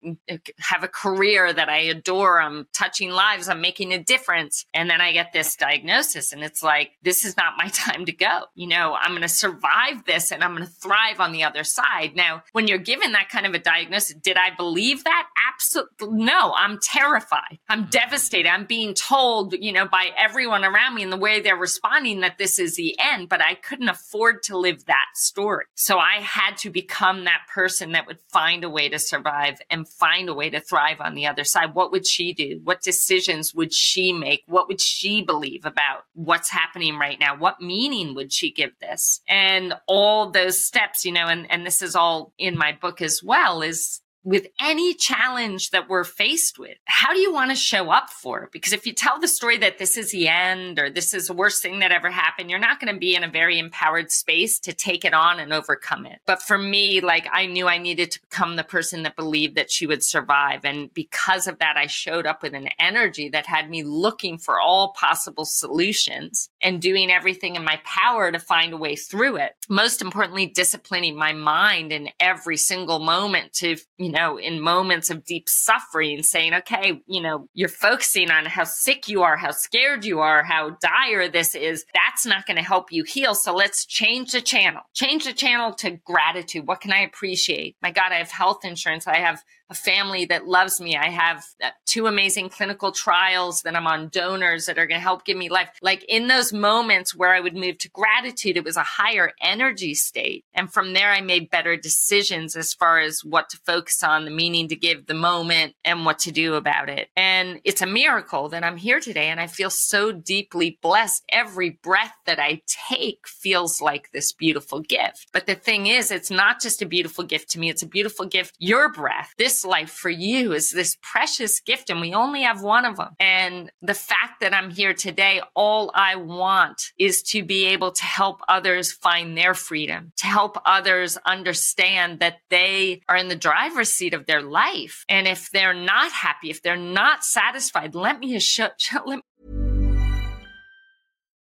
have 0.58 0.84
a 0.84 0.88
career 0.88 1.52
that 1.52 1.68
I 1.68 1.78
adore. 1.78 2.40
I'm 2.40 2.66
touching 2.72 3.10
lives. 3.10 3.48
I'm 3.48 3.60
making 3.60 3.92
a 3.92 4.02
difference. 4.02 4.64
And 4.72 4.88
then 4.88 5.00
I 5.00 5.12
get 5.12 5.32
this 5.32 5.56
diagnosis 5.56 6.32
and 6.32 6.42
it's 6.42 6.62
like, 6.62 6.92
this 7.02 7.24
is 7.24 7.36
not 7.36 7.54
my 7.58 7.68
time 7.68 8.04
to 8.06 8.12
go. 8.12 8.42
You 8.54 8.68
know, 8.68 8.96
I'm 9.00 9.12
going 9.12 9.22
to 9.22 9.28
survive 9.28 10.04
this 10.06 10.32
and 10.32 10.44
I'm 10.44 10.54
going 10.54 10.66
to 10.66 10.72
thrive 10.72 11.20
on 11.20 11.32
the 11.32 11.44
other 11.44 11.64
side. 11.64 12.12
Now, 12.14 12.42
when 12.52 12.68
you're 12.68 12.78
given 12.78 13.12
that 13.12 13.28
kind 13.28 13.46
of 13.46 13.54
a 13.54 13.58
diagnosis, 13.58 14.14
did 14.14 14.36
I 14.36 14.54
believe 14.54 15.04
that? 15.04 15.28
Absolutely 15.52 16.08
no. 16.24 16.52
I'm 16.54 16.78
terrified. 16.80 17.58
I'm 17.68 17.86
mm. 17.86 17.90
devastated. 17.90 18.48
I'm 18.48 18.66
being 18.66 18.94
told, 18.94 19.54
you 19.54 19.72
know, 19.72 19.86
by 19.86 20.10
everyone 20.16 20.64
around 20.64 20.94
me 20.94 21.02
in 21.02 21.10
the 21.10 21.16
way 21.16 21.40
they're 21.40 21.56
responding 21.56 21.87
that 22.20 22.38
this 22.38 22.58
is 22.58 22.76
the 22.76 22.96
end, 22.98 23.28
but 23.28 23.42
I 23.42 23.54
couldn't 23.54 23.88
afford 23.88 24.42
to 24.44 24.56
live 24.56 24.84
that 24.86 25.06
story. 25.14 25.64
So 25.74 25.98
I 25.98 26.20
had 26.20 26.56
to 26.58 26.70
become 26.70 27.24
that 27.24 27.42
person 27.52 27.92
that 27.92 28.06
would 28.06 28.20
find 28.32 28.64
a 28.64 28.70
way 28.70 28.88
to 28.88 28.98
survive 28.98 29.60
and 29.70 29.88
find 29.88 30.28
a 30.28 30.34
way 30.34 30.50
to 30.50 30.60
thrive 30.60 31.00
on 31.00 31.14
the 31.14 31.26
other 31.26 31.44
side. 31.44 31.74
What 31.74 31.92
would 31.92 32.06
she 32.06 32.32
do? 32.32 32.60
What 32.64 32.82
decisions 32.82 33.54
would 33.54 33.72
she 33.72 34.12
make? 34.12 34.42
What 34.46 34.68
would 34.68 34.80
she 34.80 35.22
believe 35.22 35.64
about 35.64 36.04
what's 36.14 36.50
happening 36.50 36.98
right 36.98 37.18
now? 37.18 37.36
What 37.36 37.60
meaning 37.60 38.14
would 38.14 38.32
she 38.32 38.50
give 38.50 38.78
this? 38.80 39.20
And 39.28 39.74
all 39.86 40.30
those 40.30 40.64
steps, 40.64 41.04
you 41.04 41.12
know, 41.12 41.26
and, 41.26 41.50
and 41.50 41.66
this 41.66 41.82
is 41.82 41.96
all 41.96 42.32
in 42.38 42.56
my 42.56 42.72
book 42.72 43.02
as 43.02 43.22
well, 43.22 43.62
is 43.62 44.00
with 44.24 44.46
any 44.60 44.94
challenge 44.94 45.70
that 45.70 45.88
we're 45.88 46.04
faced 46.04 46.58
with, 46.58 46.76
how 46.84 47.12
do 47.12 47.20
you 47.20 47.32
want 47.32 47.50
to 47.50 47.56
show 47.56 47.90
up 47.90 48.10
for? 48.10 48.48
Because 48.52 48.72
if 48.72 48.86
you 48.86 48.92
tell 48.92 49.20
the 49.20 49.28
story 49.28 49.56
that 49.58 49.78
this 49.78 49.96
is 49.96 50.10
the 50.10 50.28
end 50.28 50.78
or 50.78 50.90
this 50.90 51.14
is 51.14 51.28
the 51.28 51.32
worst 51.32 51.62
thing 51.62 51.78
that 51.78 51.92
ever 51.92 52.10
happened, 52.10 52.50
you're 52.50 52.58
not 52.58 52.80
going 52.80 52.92
to 52.92 52.98
be 52.98 53.14
in 53.14 53.24
a 53.24 53.30
very 53.30 53.58
empowered 53.58 54.10
space 54.10 54.58
to 54.60 54.72
take 54.72 55.04
it 55.04 55.14
on 55.14 55.40
and 55.40 55.52
overcome 55.52 56.04
it. 56.04 56.20
But 56.26 56.42
for 56.42 56.58
me, 56.58 57.00
like 57.00 57.28
I 57.32 57.46
knew 57.46 57.68
I 57.68 57.78
needed 57.78 58.10
to 58.12 58.20
become 58.20 58.56
the 58.56 58.64
person 58.64 59.02
that 59.04 59.16
believed 59.16 59.56
that 59.56 59.70
she 59.70 59.86
would 59.86 60.02
survive. 60.02 60.64
And 60.64 60.92
because 60.92 61.46
of 61.46 61.58
that, 61.60 61.76
I 61.76 61.86
showed 61.86 62.26
up 62.26 62.42
with 62.42 62.54
an 62.54 62.68
energy 62.78 63.28
that 63.30 63.46
had 63.46 63.70
me 63.70 63.82
looking 63.82 64.38
for 64.38 64.60
all 64.60 64.92
possible 64.92 65.44
solutions 65.44 66.50
and 66.62 66.80
doing 66.82 67.10
everything 67.10 67.56
in 67.56 67.64
my 67.64 67.80
power 67.84 68.32
to 68.32 68.38
find 68.38 68.72
a 68.72 68.76
way 68.76 68.96
through 68.96 69.36
it. 69.36 69.52
Most 69.68 70.02
importantly, 70.02 70.46
disciplining 70.46 71.16
my 71.16 71.32
mind 71.32 71.92
in 71.92 72.08
every 72.18 72.56
single 72.56 72.98
moment 72.98 73.52
to, 73.54 73.76
you 73.96 74.10
know, 74.10 74.38
in 74.38 74.60
moments 74.60 75.10
of 75.10 75.24
deep 75.24 75.48
suffering, 75.48 76.22
saying, 76.22 76.54
okay, 76.54 77.00
you 77.06 77.20
know, 77.20 77.48
you're 77.54 77.68
focusing 77.68 78.30
on 78.30 78.46
how 78.46 78.64
sick 78.64 79.08
you 79.08 79.22
are, 79.22 79.36
how 79.36 79.50
scared 79.50 80.04
you 80.04 80.20
are, 80.20 80.42
how 80.42 80.76
dire 80.80 81.28
this 81.28 81.54
is. 81.54 81.84
That's 81.94 82.26
not 82.26 82.46
going 82.46 82.56
to 82.56 82.62
help 82.62 82.90
you 82.90 83.04
heal. 83.04 83.34
So 83.34 83.54
let's 83.54 83.86
change 83.86 84.32
the 84.32 84.40
channel. 84.40 84.82
Change 84.94 85.24
the 85.24 85.32
channel 85.32 85.72
to 85.74 85.92
gratitude. 86.04 86.66
What 86.66 86.80
can 86.80 86.92
I 86.92 87.00
appreciate? 87.00 87.76
My 87.82 87.90
God, 87.90 88.12
I 88.12 88.16
have 88.16 88.30
health 88.30 88.64
insurance. 88.64 89.06
I 89.06 89.16
have 89.16 89.42
a 89.70 89.74
family 89.74 90.24
that 90.26 90.46
loves 90.46 90.80
me. 90.80 90.96
I 90.96 91.10
have 91.10 91.44
uh, 91.62 91.70
two 91.86 92.06
amazing 92.06 92.48
clinical 92.48 92.92
trials 92.92 93.62
that 93.62 93.76
I'm 93.76 93.86
on 93.86 94.08
donors 94.08 94.66
that 94.66 94.78
are 94.78 94.86
going 94.86 94.98
to 94.98 95.02
help 95.02 95.24
give 95.24 95.36
me 95.36 95.48
life. 95.48 95.70
Like 95.82 96.04
in 96.04 96.28
those 96.28 96.52
moments 96.52 97.14
where 97.14 97.34
I 97.34 97.40
would 97.40 97.54
move 97.54 97.78
to 97.78 97.90
gratitude, 97.90 98.56
it 98.56 98.64
was 98.64 98.76
a 98.76 98.82
higher 98.82 99.32
energy 99.40 99.94
state. 99.94 100.44
And 100.54 100.72
from 100.72 100.94
there, 100.94 101.10
I 101.10 101.20
made 101.20 101.50
better 101.50 101.76
decisions 101.76 102.56
as 102.56 102.72
far 102.72 103.00
as 103.00 103.24
what 103.24 103.50
to 103.50 103.58
focus 103.58 104.02
on, 104.02 104.24
the 104.24 104.30
meaning 104.30 104.68
to 104.68 104.76
give 104.76 105.06
the 105.06 105.14
moment 105.14 105.74
and 105.84 106.04
what 106.04 106.18
to 106.20 106.32
do 106.32 106.54
about 106.54 106.88
it. 106.88 107.08
And 107.16 107.60
it's 107.64 107.82
a 107.82 107.86
miracle 107.86 108.48
that 108.50 108.64
I'm 108.64 108.76
here 108.76 109.00
today. 109.00 109.28
And 109.28 109.40
I 109.40 109.46
feel 109.46 109.70
so 109.70 110.12
deeply 110.12 110.78
blessed. 110.80 111.24
Every 111.28 111.70
breath 111.82 112.14
that 112.26 112.38
I 112.38 112.62
take 112.66 113.26
feels 113.26 113.80
like 113.80 114.10
this 114.12 114.32
beautiful 114.32 114.80
gift. 114.80 115.28
But 115.32 115.46
the 115.46 115.54
thing 115.54 115.86
is, 115.86 116.10
it's 116.10 116.30
not 116.30 116.60
just 116.60 116.80
a 116.80 116.86
beautiful 116.86 117.24
gift 117.24 117.50
to 117.50 117.58
me. 117.58 117.68
It's 117.68 117.82
a 117.82 117.86
beautiful 117.86 118.24
gift. 118.24 118.54
Your 118.58 118.90
breath, 118.90 119.34
this 119.36 119.57
this 119.58 119.64
life 119.68 119.90
for 119.90 120.10
you 120.10 120.52
is 120.52 120.70
this 120.70 120.96
precious 121.02 121.60
gift 121.60 121.90
and 121.90 122.00
we 122.00 122.14
only 122.14 122.42
have 122.42 122.62
one 122.62 122.84
of 122.84 122.96
them. 122.96 123.14
And 123.18 123.70
the 123.82 123.94
fact 123.94 124.40
that 124.40 124.54
I'm 124.54 124.70
here 124.70 124.94
today, 124.94 125.40
all 125.54 125.90
I 125.94 126.16
want 126.16 126.92
is 126.98 127.22
to 127.24 127.42
be 127.42 127.66
able 127.66 127.92
to 127.92 128.04
help 128.04 128.40
others 128.48 128.92
find 128.92 129.36
their 129.36 129.54
freedom, 129.54 130.12
to 130.18 130.26
help 130.26 130.58
others 130.64 131.18
understand 131.26 132.20
that 132.20 132.38
they 132.50 133.02
are 133.08 133.16
in 133.16 133.28
the 133.28 133.36
driver's 133.36 133.90
seat 133.90 134.14
of 134.14 134.26
their 134.26 134.42
life. 134.42 135.04
And 135.08 135.26
if 135.26 135.50
they're 135.50 135.74
not 135.74 136.12
happy, 136.12 136.50
if 136.50 136.62
they're 136.62 136.76
not 136.76 137.24
satisfied, 137.24 137.94
let 137.94 138.20
me 138.20 138.38
show, 138.38 138.68
let 139.06 139.20